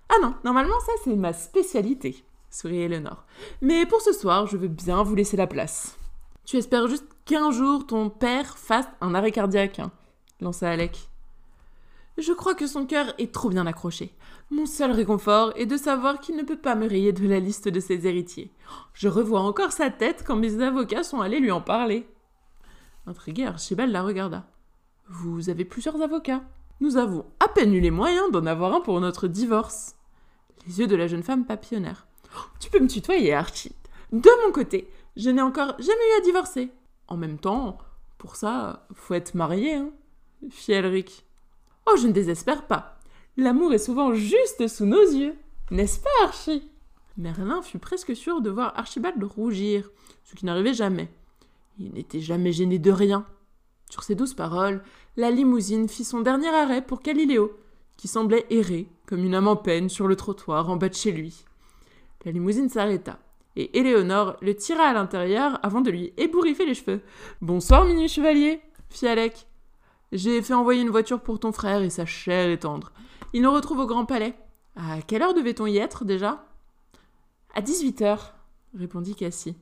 Ah 0.09 0.17
non, 0.23 0.35
normalement 0.45 0.79
ça 0.81 0.93
c'est 1.03 1.17
ma 1.17 1.33
spécialité, 1.33 2.25
sourit 2.51 2.83
Eleanor. 2.83 3.25
Mais 3.61 3.87
pour 3.87 4.01
ce 4.01 4.13
soir, 4.13 4.47
je 4.47 4.57
veux 4.57 4.69
bien 4.69 5.03
vous 5.03 5.15
laisser 5.15 5.37
la 5.37 5.47
place. 5.47 5.97
Tu 6.45 6.57
espères 6.57 6.89
juste 6.89 7.07
qu'un 7.25 7.51
jour 7.51 7.87
ton 7.87 8.11
père 8.11 8.59
fasse 8.59 8.87
un 9.01 9.15
arrêt 9.15 9.33
cardiaque, 9.33 9.79
hein, 9.79 9.93
lança 10.41 10.71
Alec. 10.71 11.09
Je 12.17 12.33
crois 12.33 12.55
que 12.55 12.69
son 12.69 12.87
cœur 12.87 13.13
est 13.19 13.33
trop 13.33 13.49
bien 13.49 13.67
accroché. 13.67 14.15
Mon 14.51 14.67
seul 14.67 14.93
réconfort 14.93 15.53
est 15.57 15.67
de 15.67 15.77
savoir 15.77 16.21
qu'il 16.21 16.37
ne 16.37 16.45
peut 16.45 16.59
pas 16.59 16.77
me 16.77 16.89
rayer 16.89 17.13
de 17.13 17.27
la 17.27 17.41
liste 17.41 17.69
de 17.69 17.81
ses 17.81 18.07
héritiers. 18.07 18.53
Je 18.93 19.09
revois 19.09 19.41
encore 19.41 19.73
sa 19.73 19.91
tête 19.91 20.23
quand 20.25 20.37
mes 20.37 20.63
avocats 20.63 21.03
sont 21.03 21.21
allés 21.21 21.41
lui 21.41 21.51
en 21.51 21.61
parler. 21.61 22.07
Intrigué, 23.07 23.47
Archibald 23.47 23.91
la 23.91 24.03
regarda. 24.03 24.47
Vous 25.09 25.51
avez 25.51 25.65
plusieurs 25.65 26.01
avocats. 26.01 26.43
Nous 26.81 26.97
avons 26.97 27.25
à 27.41 27.49
peine 27.49 27.75
eu 27.75 27.81
les 27.81 27.91
moyens 27.91 28.31
d'en 28.31 28.47
avoir 28.47 28.75
un 28.75 28.81
pour 28.81 29.01
notre 29.01 29.29
divorce. 29.29 29.97
Les 30.67 30.81
yeux 30.81 30.87
de 30.87 30.97
la 30.97 31.07
jeune 31.07 31.23
femme 31.23 31.45
papillonnèrent. 31.45 32.07
Oh, 32.37 32.43
tu 32.59 32.71
peux 32.71 32.81
me 32.81 32.89
tutoyer, 32.89 33.33
Archie. 33.33 33.75
De 34.13 34.31
mon 34.45 34.53
côté, 34.53 34.89
je 35.17 35.31
n'ai 35.31 35.43
encore 35.43 35.75
jamais 35.79 36.11
eu 36.17 36.21
à 36.21 36.25
divorcer. 36.25 36.71
En 37.09 37.17
même 37.17 37.39
temps, 37.39 37.79
pour 38.19 38.37
ça, 38.37 38.87
faut 38.95 39.15
être 39.15 39.35
marié, 39.35 39.75
hein, 39.75 39.91
fit 40.51 40.73
Elric. 40.73 41.25
Oh, 41.87 41.97
je 41.97 42.07
ne 42.07 42.13
désespère 42.13 42.67
pas. 42.67 42.99
L'amour 43.37 43.73
est 43.75 43.79
souvent 43.79 44.15
juste 44.15 44.69
sous 44.69 44.87
nos 44.87 45.03
yeux. 45.03 45.35
N'est-ce 45.71 46.01
pas, 46.01 46.09
Archie? 46.25 46.71
Merlin 47.17 47.63
fut 47.63 47.79
presque 47.79 48.17
sûr 48.17 48.41
de 48.41 48.51
voir 48.51 48.73
Archibald 48.77 49.23
rougir, 49.23 49.91
ce 50.25 50.35
qui 50.35 50.47
n'arrivait 50.47 50.75
jamais. 50.75 51.09
Il 51.79 51.93
n'était 51.93 52.21
jamais 52.21 52.53
gêné 52.53 52.79
de 52.79 52.91
rien. 52.91 53.27
Sur 53.95 54.03
ces 54.03 54.17
douces 54.17 54.35
paroles, 54.35 54.83
la 55.17 55.31
limousine 55.31 55.89
fit 55.89 56.03
son 56.03 56.21
dernier 56.21 56.49
arrêt 56.49 56.83
pour 56.83 57.01
Galiléo, 57.01 57.57
qui 57.97 58.09
semblait 58.09 58.45
errer, 58.51 58.89
comme 59.07 59.23
une 59.23 59.37
âme 59.37 59.47
en 59.47 59.55
peine, 59.55 59.89
sur 59.89 60.09
le 60.09 60.17
trottoir 60.17 60.69
en 60.69 60.75
bas 60.75 60.89
de 60.89 60.95
chez 60.95 61.13
lui. 61.13 61.45
La 62.25 62.33
limousine 62.33 62.69
s'arrêta, 62.69 63.21
et 63.55 63.79
Éléonore 63.79 64.35
le 64.41 64.57
tira 64.57 64.83
à 64.83 64.93
l'intérieur 64.93 65.61
avant 65.63 65.81
de 65.81 65.93
lui 65.93 66.13
ébouriffer 66.17 66.67
les 66.67 66.75
cheveux. 66.75 67.03
Bonsoir, 67.41 67.85
mini 67.85 68.09
chevalier, 68.09 68.61
fit 68.91 69.07
Alec. 69.07 69.47
J'ai 70.11 70.43
fait 70.43 70.55
envoyer 70.55 70.83
une 70.83 70.91
voiture 70.91 71.21
pour 71.21 71.39
ton 71.39 71.53
frère 71.53 71.83
et 71.83 71.91
sa 71.91 72.05
chair 72.05 72.51
est 72.51 72.63
tendre. 72.63 72.91
Il 73.33 73.43
nous 73.43 73.53
retrouve 73.53 73.79
au 73.79 73.87
Grand 73.87 74.07
Palais. 74.07 74.35
À 74.75 75.03
quelle 75.03 75.23
heure 75.23 75.35
devait-on 75.35 75.67
y 75.67 75.77
être 75.77 76.05
déjà 76.05 76.45
À 77.55 77.61
18 77.61 78.03
heures, 78.03 78.35
répondit 78.77 79.15
Cassie. 79.15 79.55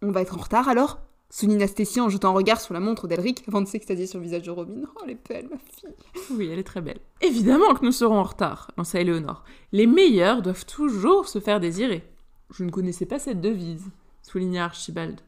On 0.00 0.12
va 0.12 0.22
être 0.22 0.38
en 0.38 0.42
retard 0.42 0.68
alors? 0.68 1.03
Souligne 1.30 1.66
Stécie 1.66 2.00
en 2.00 2.08
jetant 2.08 2.30
un 2.30 2.34
regard 2.34 2.60
sur 2.60 2.74
la 2.74 2.80
montre 2.80 3.08
d'Elric 3.08 3.44
avant 3.48 3.60
de 3.60 3.66
s'extasier 3.66 4.06
sur 4.06 4.18
le 4.18 4.24
visage 4.24 4.42
de 4.42 4.50
Robin. 4.50 4.82
Oh, 4.84 5.00
elle 5.04 5.10
est 5.10 5.28
belle, 5.28 5.48
ma 5.50 5.58
fille. 5.58 5.94
Oui, 6.30 6.48
elle 6.50 6.58
est 6.58 6.64
très 6.64 6.80
belle. 6.80 7.00
Évidemment 7.20 7.74
que 7.74 7.84
nous 7.84 7.92
serons 7.92 8.18
en 8.18 8.22
retard, 8.22 8.70
lança 8.76 9.00
Éléonore. 9.00 9.44
Les 9.72 9.86
meilleurs 9.86 10.42
doivent 10.42 10.66
toujours 10.66 11.28
se 11.28 11.40
faire 11.40 11.60
désirer. 11.60 12.04
Je 12.50 12.64
ne 12.64 12.70
connaissais 12.70 13.06
pas 13.06 13.18
cette 13.18 13.40
devise, 13.40 13.90
souligna 14.22 14.64
Archibald. 14.64 15.20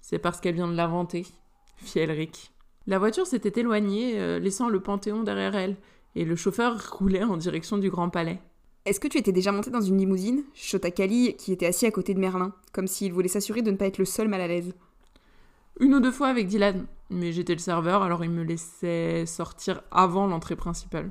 C'est 0.00 0.18
parce 0.18 0.40
qu'elle 0.40 0.54
vient 0.54 0.68
de 0.68 0.76
l'inventer, 0.76 1.26
fit 1.76 1.98
Elric. 1.98 2.52
La 2.86 2.98
voiture 2.98 3.26
s'était 3.26 3.60
éloignée, 3.60 4.18
euh, 4.18 4.38
laissant 4.38 4.68
le 4.68 4.80
Panthéon 4.80 5.22
derrière 5.22 5.54
elle, 5.54 5.76
et 6.14 6.24
le 6.24 6.36
chauffeur 6.36 6.78
roulait 6.92 7.22
en 7.22 7.36
direction 7.36 7.78
du 7.78 7.90
Grand 7.90 8.08
Palais. 8.08 8.40
Est-ce 8.86 9.00
que 9.00 9.08
tu 9.08 9.18
étais 9.18 9.32
déjà 9.32 9.52
monté 9.52 9.70
dans 9.70 9.82
une 9.82 9.98
limousine? 9.98 10.44
Chuchota 10.54 10.90
Kali, 10.90 11.36
qui 11.36 11.52
était 11.52 11.66
assis 11.66 11.84
à 11.84 11.90
côté 11.90 12.14
de 12.14 12.20
Merlin, 12.20 12.54
comme 12.72 12.86
s'il 12.86 13.12
voulait 13.12 13.28
s'assurer 13.28 13.60
de 13.60 13.70
ne 13.70 13.76
pas 13.76 13.86
être 13.86 13.98
le 13.98 14.06
seul 14.06 14.28
mal 14.28 14.40
à 14.40 14.48
l'aise. 14.48 14.72
Une 15.80 15.94
ou 15.94 16.00
deux 16.00 16.10
fois 16.10 16.28
avec 16.28 16.48
Dylan, 16.48 16.86
mais 17.10 17.32
j'étais 17.32 17.52
le 17.54 17.60
serveur, 17.60 18.02
alors 18.02 18.24
il 18.24 18.30
me 18.30 18.42
laissait 18.42 19.26
sortir 19.26 19.82
avant 19.90 20.26
l'entrée 20.26 20.56
principale. 20.56 21.10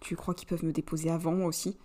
Tu 0.00 0.16
crois 0.16 0.34
qu'ils 0.34 0.48
peuvent 0.48 0.64
me 0.64 0.72
déposer 0.72 1.10
avant 1.10 1.32
moi 1.32 1.46
aussi? 1.46 1.78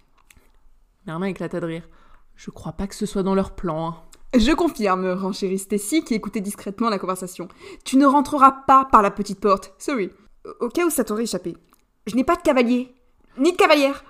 Merlin 1.05 1.27
éclata 1.27 1.59
de 1.59 1.65
rire. 1.65 1.87
Je 2.35 2.51
crois 2.51 2.73
pas 2.73 2.87
que 2.87 2.95
ce 2.95 3.05
soit 3.05 3.23
dans 3.23 3.35
leur 3.35 3.55
plan. 3.55 3.89
hein. 3.89 3.95
Je 4.35 4.51
confirme, 4.51 5.07
renchérit 5.11 5.57
Stacy 5.59 6.03
qui 6.03 6.13
écoutait 6.13 6.41
discrètement 6.41 6.89
la 6.89 6.99
conversation. 6.99 7.47
Tu 7.85 7.97
ne 7.97 8.05
rentreras 8.05 8.51
pas 8.51 8.85
par 8.85 9.01
la 9.01 9.11
petite 9.11 9.39
porte. 9.39 9.73
Sorry. 9.77 10.09
Au 10.59 10.69
cas 10.69 10.85
où 10.85 10.89
ça 10.89 11.03
t'aurait 11.03 11.23
échappé. 11.23 11.57
Je 12.07 12.15
n'ai 12.15 12.23
pas 12.23 12.35
de 12.35 12.41
cavalier. 12.41 12.93
Ni 13.37 13.51
de 13.51 13.57
cavalière. 13.57 14.03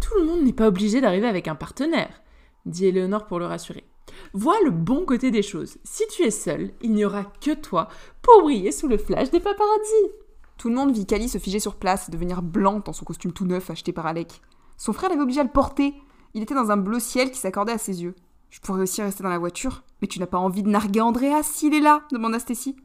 Tout 0.00 0.18
le 0.18 0.26
monde 0.26 0.42
n'est 0.42 0.52
pas 0.52 0.68
obligé 0.68 1.00
d'arriver 1.00 1.28
avec 1.28 1.46
un 1.48 1.54
partenaire, 1.54 2.22
dit 2.66 2.86
Éléonore 2.86 3.26
pour 3.26 3.38
le 3.38 3.46
rassurer. 3.46 3.84
Vois 4.32 4.60
le 4.64 4.70
bon 4.70 5.04
côté 5.04 5.30
des 5.30 5.42
choses. 5.42 5.78
Si 5.84 6.04
tu 6.08 6.22
es 6.22 6.30
seul, 6.30 6.72
il 6.80 6.92
n'y 6.92 7.04
aura 7.04 7.24
que 7.24 7.54
toi 7.54 7.88
pour 8.22 8.42
briller 8.42 8.72
sous 8.72 8.88
le 8.88 8.98
flash 8.98 9.30
des 9.30 9.40
paparazzis. 9.40 10.12
Tout 10.58 10.68
le 10.68 10.74
monde 10.74 10.92
vit 10.92 11.06
Kali 11.06 11.28
se 11.28 11.38
figer 11.38 11.60
sur 11.60 11.74
place 11.74 12.08
et 12.08 12.12
devenir 12.12 12.42
blanc 12.42 12.80
dans 12.84 12.92
son 12.92 13.04
costume 13.04 13.32
tout 13.32 13.46
neuf 13.46 13.70
acheté 13.70 13.92
par 13.92 14.06
Alec. 14.06 14.40
Son 14.76 14.92
frère 14.92 15.10
l'avait 15.10 15.22
obligé 15.22 15.40
à 15.40 15.44
le 15.44 15.50
porter. 15.50 15.94
Il 16.34 16.42
était 16.42 16.54
dans 16.54 16.70
un 16.70 16.76
bleu 16.76 17.00
ciel 17.00 17.30
qui 17.30 17.38
s'accordait 17.38 17.72
à 17.72 17.78
ses 17.78 18.02
yeux. 18.02 18.14
Je 18.50 18.60
pourrais 18.60 18.82
aussi 18.82 19.02
rester 19.02 19.22
dans 19.22 19.28
la 19.28 19.38
voiture. 19.38 19.82
Mais 20.00 20.08
tu 20.08 20.18
n'as 20.18 20.26
pas 20.26 20.38
envie 20.38 20.62
de 20.62 20.68
narguer 20.68 21.00
Andrea 21.00 21.42
s'il 21.42 21.74
est 21.74 21.80
là 21.80 22.02
demanda 22.12 22.38
Stacy. 22.38 22.76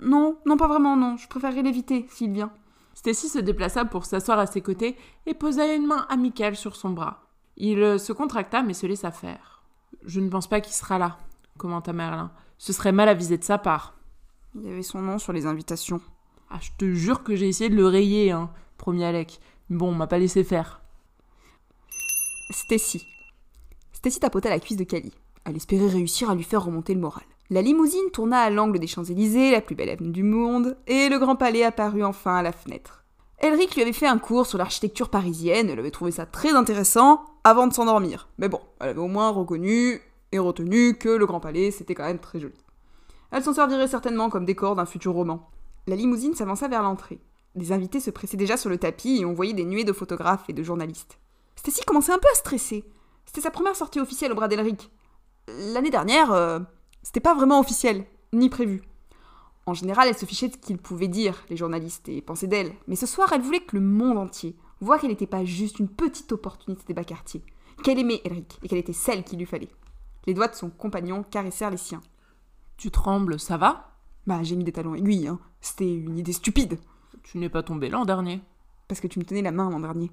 Non, 0.00 0.38
non, 0.46 0.56
pas 0.56 0.68
vraiment, 0.68 0.96
non. 0.96 1.16
Je 1.16 1.28
préférerais 1.28 1.62
l'éviter 1.62 2.06
s'il 2.08 2.32
vient. 2.32 2.52
Stacy 2.94 3.28
se 3.28 3.38
déplaça 3.38 3.84
pour 3.84 4.04
s'asseoir 4.04 4.38
à 4.38 4.46
ses 4.46 4.60
côtés 4.60 4.96
et 5.26 5.34
posa 5.34 5.74
une 5.74 5.86
main 5.86 6.06
amicale 6.08 6.56
sur 6.56 6.76
son 6.76 6.90
bras. 6.90 7.22
Il 7.56 7.82
euh, 7.82 7.98
se 7.98 8.12
contracta 8.12 8.62
mais 8.62 8.74
se 8.74 8.86
laissa 8.86 9.10
faire. 9.10 9.59
Je 10.04 10.20
ne 10.20 10.28
pense 10.28 10.46
pas 10.46 10.60
qu'il 10.60 10.74
sera 10.74 10.98
là, 10.98 11.18
commenta 11.58 11.92
Merlin. 11.92 12.32
Ce 12.58 12.72
serait 12.72 12.92
mal 12.92 13.08
avisé 13.08 13.38
de 13.38 13.44
sa 13.44 13.58
part. 13.58 13.94
Il 14.54 14.62
y 14.62 14.70
avait 14.70 14.82
son 14.82 15.00
nom 15.00 15.18
sur 15.18 15.32
les 15.32 15.46
invitations. 15.46 16.00
Ah, 16.50 16.58
je 16.60 16.70
te 16.78 16.92
jure 16.92 17.22
que 17.22 17.36
j'ai 17.36 17.48
essayé 17.48 17.70
de 17.70 17.76
le 17.76 17.86
rayer, 17.86 18.32
hein, 18.32 18.50
promis 18.76 19.04
Alec. 19.04 19.40
Mais 19.68 19.76
bon, 19.76 19.90
on 19.90 19.94
m'a 19.94 20.06
pas 20.06 20.18
laissé 20.18 20.42
faire. 20.42 20.80
Stacy. 22.50 23.06
Stacy 23.92 24.18
tapota 24.18 24.48
la 24.48 24.58
cuisse 24.58 24.76
de 24.76 24.84
Cali. 24.84 25.12
Elle 25.44 25.56
espérait 25.56 25.88
réussir 25.88 26.30
à 26.30 26.34
lui 26.34 26.42
faire 26.42 26.64
remonter 26.64 26.94
le 26.94 27.00
moral. 27.00 27.24
La 27.50 27.62
limousine 27.62 28.10
tourna 28.12 28.40
à 28.40 28.50
l'angle 28.50 28.78
des 28.78 28.86
Champs-Élysées, 28.86 29.50
la 29.50 29.60
plus 29.60 29.74
belle 29.74 29.90
avenue 29.90 30.10
du 30.10 30.22
monde, 30.22 30.76
et 30.86 31.08
le 31.08 31.18
grand 31.18 31.36
palais 31.36 31.64
apparut 31.64 32.04
enfin 32.04 32.36
à 32.36 32.42
la 32.42 32.52
fenêtre. 32.52 32.99
Elric 33.40 33.74
lui 33.74 33.82
avait 33.82 33.92
fait 33.94 34.06
un 34.06 34.18
cours 34.18 34.46
sur 34.46 34.58
l'architecture 34.58 35.08
parisienne, 35.08 35.70
elle 35.70 35.78
avait 35.78 35.90
trouvé 35.90 36.10
ça 36.10 36.26
très 36.26 36.52
intéressant 36.52 37.24
avant 37.42 37.66
de 37.66 37.72
s'endormir. 37.72 38.28
Mais 38.38 38.50
bon, 38.50 38.60
elle 38.80 38.90
avait 38.90 39.00
au 39.00 39.08
moins 39.08 39.30
reconnu 39.30 40.02
et 40.32 40.38
retenu 40.38 40.94
que 40.98 41.08
le 41.08 41.24
grand 41.26 41.40
palais 41.40 41.70
c'était 41.70 41.94
quand 41.94 42.04
même 42.04 42.18
très 42.18 42.38
joli. 42.38 42.54
Elle 43.30 43.42
s'en 43.42 43.54
servirait 43.54 43.88
certainement 43.88 44.28
comme 44.28 44.44
décor 44.44 44.76
d'un 44.76 44.84
futur 44.84 45.14
roman. 45.14 45.48
La 45.86 45.96
limousine 45.96 46.34
s'avança 46.34 46.68
vers 46.68 46.82
l'entrée. 46.82 47.20
Les 47.54 47.72
invités 47.72 48.00
se 48.00 48.10
pressaient 48.10 48.36
déjà 48.36 48.58
sur 48.58 48.68
le 48.68 48.78
tapis 48.78 49.20
et 49.20 49.24
on 49.24 49.32
voyait 49.32 49.54
des 49.54 49.64
nuées 49.64 49.84
de 49.84 49.92
photographes 49.92 50.44
et 50.48 50.52
de 50.52 50.62
journalistes. 50.62 51.18
Stacy 51.56 51.82
commençait 51.84 52.12
un 52.12 52.18
peu 52.18 52.28
à 52.30 52.34
stresser. 52.34 52.84
C'était 53.24 53.40
sa 53.40 53.50
première 53.50 53.76
sortie 53.76 54.00
officielle 54.00 54.32
au 54.32 54.34
bras 54.34 54.48
d'Elric. 54.48 54.90
L'année 55.48 55.90
dernière, 55.90 56.32
euh, 56.32 56.60
c'était 57.02 57.20
pas 57.20 57.34
vraiment 57.34 57.60
officiel, 57.60 58.04
ni 58.32 58.50
prévu. 58.50 58.82
En 59.70 59.74
général, 59.74 60.08
elle 60.08 60.18
se 60.18 60.26
fichait 60.26 60.48
de 60.48 60.54
ce 60.54 60.58
qu'ils 60.58 60.78
pouvaient 60.78 61.06
dire, 61.06 61.44
les 61.48 61.56
journalistes, 61.56 62.08
et 62.08 62.22
pensaient 62.22 62.48
d'elle. 62.48 62.74
Mais 62.88 62.96
ce 62.96 63.06
soir, 63.06 63.32
elle 63.32 63.40
voulait 63.40 63.60
que 63.60 63.76
le 63.76 63.82
monde 63.82 64.18
entier 64.18 64.56
voit 64.80 64.98
qu'elle 64.98 65.10
n'était 65.10 65.28
pas 65.28 65.44
juste 65.44 65.78
une 65.78 65.88
petite 65.88 66.32
opportunité 66.32 66.82
des 66.88 66.92
bas 66.92 67.04
quartiers, 67.04 67.44
qu'elle 67.84 68.00
aimait 68.00 68.20
Elric 68.24 68.58
et 68.64 68.68
qu'elle 68.68 68.80
était 68.80 68.92
celle 68.92 69.22
qu'il 69.22 69.38
lui 69.38 69.46
fallait. 69.46 69.70
Les 70.26 70.34
doigts 70.34 70.48
de 70.48 70.56
son 70.56 70.70
compagnon 70.70 71.22
caressèrent 71.22 71.70
les 71.70 71.76
siens. 71.76 72.00
Tu 72.78 72.90
trembles, 72.90 73.38
ça 73.38 73.58
va? 73.58 73.92
Bah, 74.26 74.42
j'ai 74.42 74.56
mis 74.56 74.64
des 74.64 74.72
talons 74.72 74.96
aiguilles, 74.96 75.28
hein. 75.28 75.38
C'était 75.60 75.94
une 75.94 76.18
idée 76.18 76.32
stupide. 76.32 76.80
Tu 77.22 77.38
n'es 77.38 77.48
pas 77.48 77.62
tombé 77.62 77.90
l'an 77.90 78.04
dernier. 78.04 78.42
Parce 78.88 79.00
que 79.00 79.06
tu 79.06 79.20
me 79.20 79.24
tenais 79.24 79.40
la 79.40 79.52
main 79.52 79.70
l'an 79.70 79.78
dernier. 79.78 80.10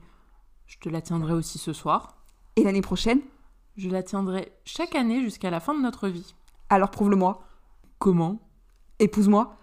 Je 0.68 0.78
te 0.78 0.88
la 0.88 1.02
tiendrai 1.02 1.34
aussi 1.34 1.58
ce 1.58 1.74
soir. 1.74 2.16
Et 2.58 2.64
l'année 2.64 2.82
prochaine? 2.82 3.22
Je 3.76 3.90
la 3.90 4.04
tiendrai 4.04 4.52
chaque 4.66 4.94
année 4.94 5.24
jusqu'à 5.24 5.50
la 5.50 5.60
fin 5.60 5.74
de 5.74 5.82
notre 5.82 6.10
vie. 6.10 6.36
Alors 6.70 6.92
prouve-le-moi. 6.92 7.42
Comment? 7.98 8.47
Épouse-moi. 9.00 9.56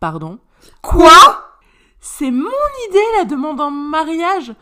Pardon 0.00 0.38
Quoi? 0.82 1.60
C'est 2.00 2.30
mon 2.30 2.48
idée 2.88 2.98
la 3.18 3.24
demande 3.24 3.60
en 3.60 3.70
mariage 3.70 4.54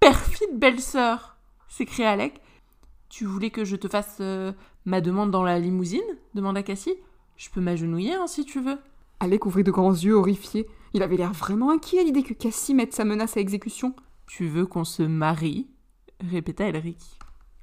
Perfide 0.00 0.58
belle-sœur 0.58 1.34
s'écria 1.74 2.10
Alec. 2.10 2.40
Tu 3.08 3.24
voulais 3.24 3.50
que 3.50 3.64
je 3.64 3.76
te 3.76 3.88
fasse 3.88 4.18
euh, 4.20 4.52
ma 4.84 5.00
demande 5.00 5.30
dans 5.30 5.42
la 5.42 5.58
limousine? 5.58 6.02
demanda 6.34 6.62
Cassie. 6.62 6.94
Je 7.36 7.50
peux 7.50 7.60
m'agenouiller 7.60 8.14
hein, 8.14 8.26
si 8.26 8.44
tu 8.44 8.60
veux. 8.60 8.78
Alec 9.20 9.44
ouvrit 9.46 9.64
de 9.64 9.70
grands 9.70 9.92
yeux 9.92 10.14
horrifiés. 10.14 10.68
Il 10.92 11.02
avait 11.02 11.16
l'air 11.16 11.32
vraiment 11.32 11.70
inquiet 11.70 12.00
à 12.00 12.04
l'idée 12.04 12.22
que 12.22 12.34
Cassie 12.34 12.74
mette 12.74 12.94
sa 12.94 13.04
menace 13.04 13.36
à 13.36 13.40
exécution. 13.40 13.94
Tu 14.26 14.46
veux 14.46 14.66
qu'on 14.66 14.84
se 14.84 15.02
marie? 15.02 15.66
répéta 16.20 16.64
Elric. 16.64 17.18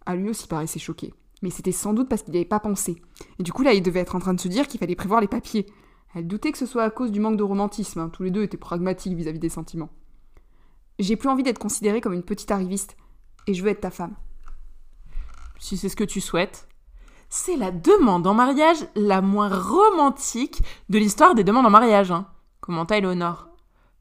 À 0.05 0.15
lui 0.15 0.29
aussi 0.29 0.47
paraissait 0.47 0.79
choqué. 0.79 1.13
Mais 1.41 1.49
c'était 1.49 1.71
sans 1.71 1.93
doute 1.93 2.09
parce 2.09 2.21
qu'il 2.23 2.33
n'y 2.33 2.39
avait 2.39 2.45
pas 2.45 2.59
pensé. 2.59 3.01
Et 3.39 3.43
du 3.43 3.53
coup, 3.53 3.63
là, 3.63 3.73
il 3.73 3.81
devait 3.81 4.01
être 4.01 4.15
en 4.15 4.19
train 4.19 4.33
de 4.33 4.41
se 4.41 4.47
dire 4.47 4.67
qu'il 4.67 4.79
fallait 4.79 4.95
prévoir 4.95 5.21
les 5.21 5.27
papiers. 5.27 5.65
Elle 6.13 6.27
doutait 6.27 6.51
que 6.51 6.57
ce 6.57 6.65
soit 6.65 6.83
à 6.83 6.89
cause 6.89 7.11
du 7.11 7.19
manque 7.19 7.37
de 7.37 7.43
romantisme. 7.43 7.99
hein. 7.99 8.09
Tous 8.09 8.23
les 8.23 8.31
deux 8.31 8.43
étaient 8.43 8.57
pragmatiques 8.57 9.13
vis-à-vis 9.15 9.39
des 9.39 9.49
sentiments. 9.49 9.89
J'ai 10.99 11.15
plus 11.15 11.29
envie 11.29 11.43
d'être 11.43 11.59
considérée 11.59 12.01
comme 12.01 12.13
une 12.13 12.23
petite 12.23 12.51
arriviste. 12.51 12.97
Et 13.47 13.53
je 13.53 13.63
veux 13.63 13.69
être 13.69 13.81
ta 13.81 13.91
femme. 13.91 14.15
Si 15.57 15.77
c'est 15.77 15.89
ce 15.89 15.95
que 15.95 16.03
tu 16.03 16.21
souhaites. 16.21 16.67
C'est 17.29 17.55
la 17.55 17.71
demande 17.71 18.27
en 18.27 18.33
mariage 18.33 18.85
la 18.95 19.21
moins 19.21 19.47
romantique 19.47 20.61
de 20.89 20.97
l'histoire 20.99 21.33
des 21.33 21.45
demandes 21.45 21.65
en 21.65 21.69
mariage, 21.69 22.11
hein, 22.11 22.27
commenta 22.59 22.97
Eleonore? 22.97 23.47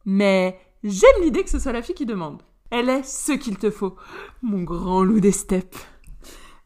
Mais 0.05 0.59
j'aime 0.83 1.23
l'idée 1.23 1.45
que 1.45 1.51
ce 1.51 1.61
soit 1.61 1.71
la 1.73 1.83
fille 1.83 1.95
qui 1.95 2.07
demande. 2.07 2.43
Elle 2.71 2.89
est 2.89 3.05
ce 3.05 3.33
qu'il 3.33 3.57
te 3.57 3.71
faut, 3.71 3.95
mon 4.43 4.63
grand 4.65 5.05
loup 5.05 5.21
des 5.21 5.31
steppes. 5.33 5.77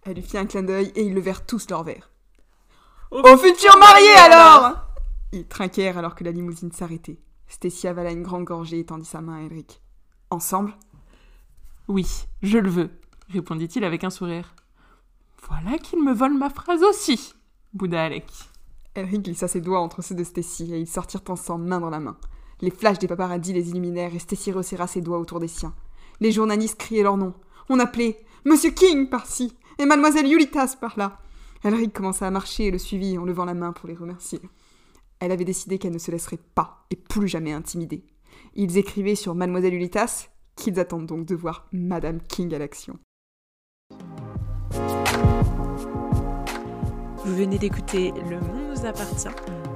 Elle 0.04 0.14
lui 0.14 0.22
fit 0.22 0.38
un 0.38 0.46
clin 0.46 0.62
d'œil 0.62 0.90
et 0.96 1.02
ils 1.02 1.14
levèrent 1.14 1.44
tous 1.44 1.68
leurs 1.68 1.84
verres. 1.84 2.10
Au 3.10 3.36
futur 3.36 3.76
marié 3.78 4.12
alors 4.14 4.76
Ils 5.34 5.48
trinquèrent 5.48 5.98
alors 5.98 6.14
que 6.14 6.22
la 6.22 6.30
limousine 6.30 6.70
s'arrêtait. 6.70 7.18
Stacy 7.48 7.88
avala 7.88 8.12
une 8.12 8.22
grande 8.22 8.44
gorgée 8.44 8.78
et 8.78 8.86
tendit 8.86 9.04
sa 9.04 9.20
main 9.20 9.38
à 9.38 9.42
Elric. 9.42 9.82
Ensemble? 10.30 10.72
Oui, 11.88 12.06
je 12.40 12.58
le 12.58 12.70
veux, 12.70 12.90
répondit-il 13.30 13.82
avec 13.82 14.04
un 14.04 14.10
sourire. 14.10 14.54
Voilà 15.48 15.76
qu'il 15.78 16.04
me 16.04 16.14
vole 16.14 16.38
ma 16.38 16.50
phrase 16.50 16.84
aussi, 16.84 17.34
bouda 17.72 18.04
Alec. 18.04 18.30
Elric 18.94 19.22
glissa 19.22 19.48
ses 19.48 19.60
doigts 19.60 19.80
entre 19.80 20.02
ceux 20.02 20.14
de 20.14 20.22
Stacy 20.22 20.72
et 20.72 20.78
ils 20.78 20.86
sortirent 20.86 21.24
ensemble 21.28 21.66
main 21.66 21.80
dans 21.80 21.90
la 21.90 21.98
main. 21.98 22.16
Les 22.60 22.70
flashs 22.70 23.00
des 23.00 23.08
paparazzis 23.08 23.52
les 23.52 23.70
illuminèrent 23.70 24.14
et 24.14 24.20
Stacy 24.20 24.52
resserra 24.52 24.86
ses 24.86 25.00
doigts 25.00 25.18
autour 25.18 25.40
des 25.40 25.48
siens. 25.48 25.74
Les 26.20 26.30
journalistes 26.30 26.78
criaient 26.78 27.02
leur 27.02 27.16
nom. 27.16 27.34
On 27.68 27.80
appelait 27.80 28.24
Monsieur 28.44 28.70
King 28.70 29.08
par-ci 29.08 29.52
et 29.80 29.84
Mademoiselle 29.84 30.28
Yulitas 30.28 30.76
par-là. 30.80 31.18
Elric 31.64 31.92
commença 31.92 32.24
à 32.24 32.30
marcher 32.30 32.66
et 32.66 32.70
le 32.70 32.78
suivit 32.78 33.18
en 33.18 33.24
levant 33.24 33.44
la 33.44 33.54
main 33.54 33.72
pour 33.72 33.88
les 33.88 33.96
remercier. 33.96 34.40
Elle 35.20 35.32
avait 35.32 35.44
décidé 35.44 35.78
qu'elle 35.78 35.92
ne 35.92 35.98
se 35.98 36.10
laisserait 36.10 36.38
pas 36.54 36.86
et 36.90 36.96
plus 36.96 37.28
jamais 37.28 37.52
intimider. 37.52 38.04
Ils 38.54 38.78
écrivaient 38.78 39.14
sur 39.14 39.34
Mademoiselle 39.34 39.74
Ulitas 39.74 40.28
qu'ils 40.56 40.78
attendent 40.78 41.06
donc 41.06 41.26
de 41.26 41.34
voir 41.34 41.68
Madame 41.72 42.20
King 42.20 42.54
à 42.54 42.58
l'action. 42.58 42.98
Vous 47.24 47.36
venez 47.36 47.58
d'écouter 47.58 48.12
Le 48.28 48.38
Monde 48.38 48.76
nous 48.76 48.86
appartient, 48.86 49.28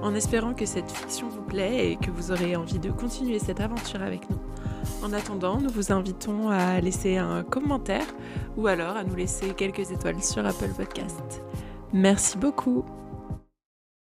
en 0.02 0.14
espérant 0.14 0.52
que 0.52 0.66
cette 0.66 0.90
fiction 0.90 1.28
vous 1.28 1.40
plaît 1.40 1.92
et 1.92 1.96
que 1.96 2.10
vous 2.10 2.30
aurez 2.30 2.54
envie 2.56 2.78
de 2.78 2.90
continuer 2.90 3.38
cette 3.38 3.60
aventure 3.60 4.02
avec 4.02 4.28
nous. 4.28 4.38
En 5.02 5.12
attendant, 5.12 5.58
nous 5.58 5.70
vous 5.70 5.90
invitons 5.90 6.50
à 6.50 6.80
laisser 6.80 7.16
un 7.16 7.42
commentaire 7.44 8.06
ou 8.56 8.66
alors 8.66 8.96
à 8.96 9.04
nous 9.04 9.14
laisser 9.14 9.54
quelques 9.54 9.90
étoiles 9.90 10.22
sur 10.22 10.44
Apple 10.44 10.72
Podcast. 10.76 11.42
Merci 11.92 12.36
beaucoup 12.36 12.84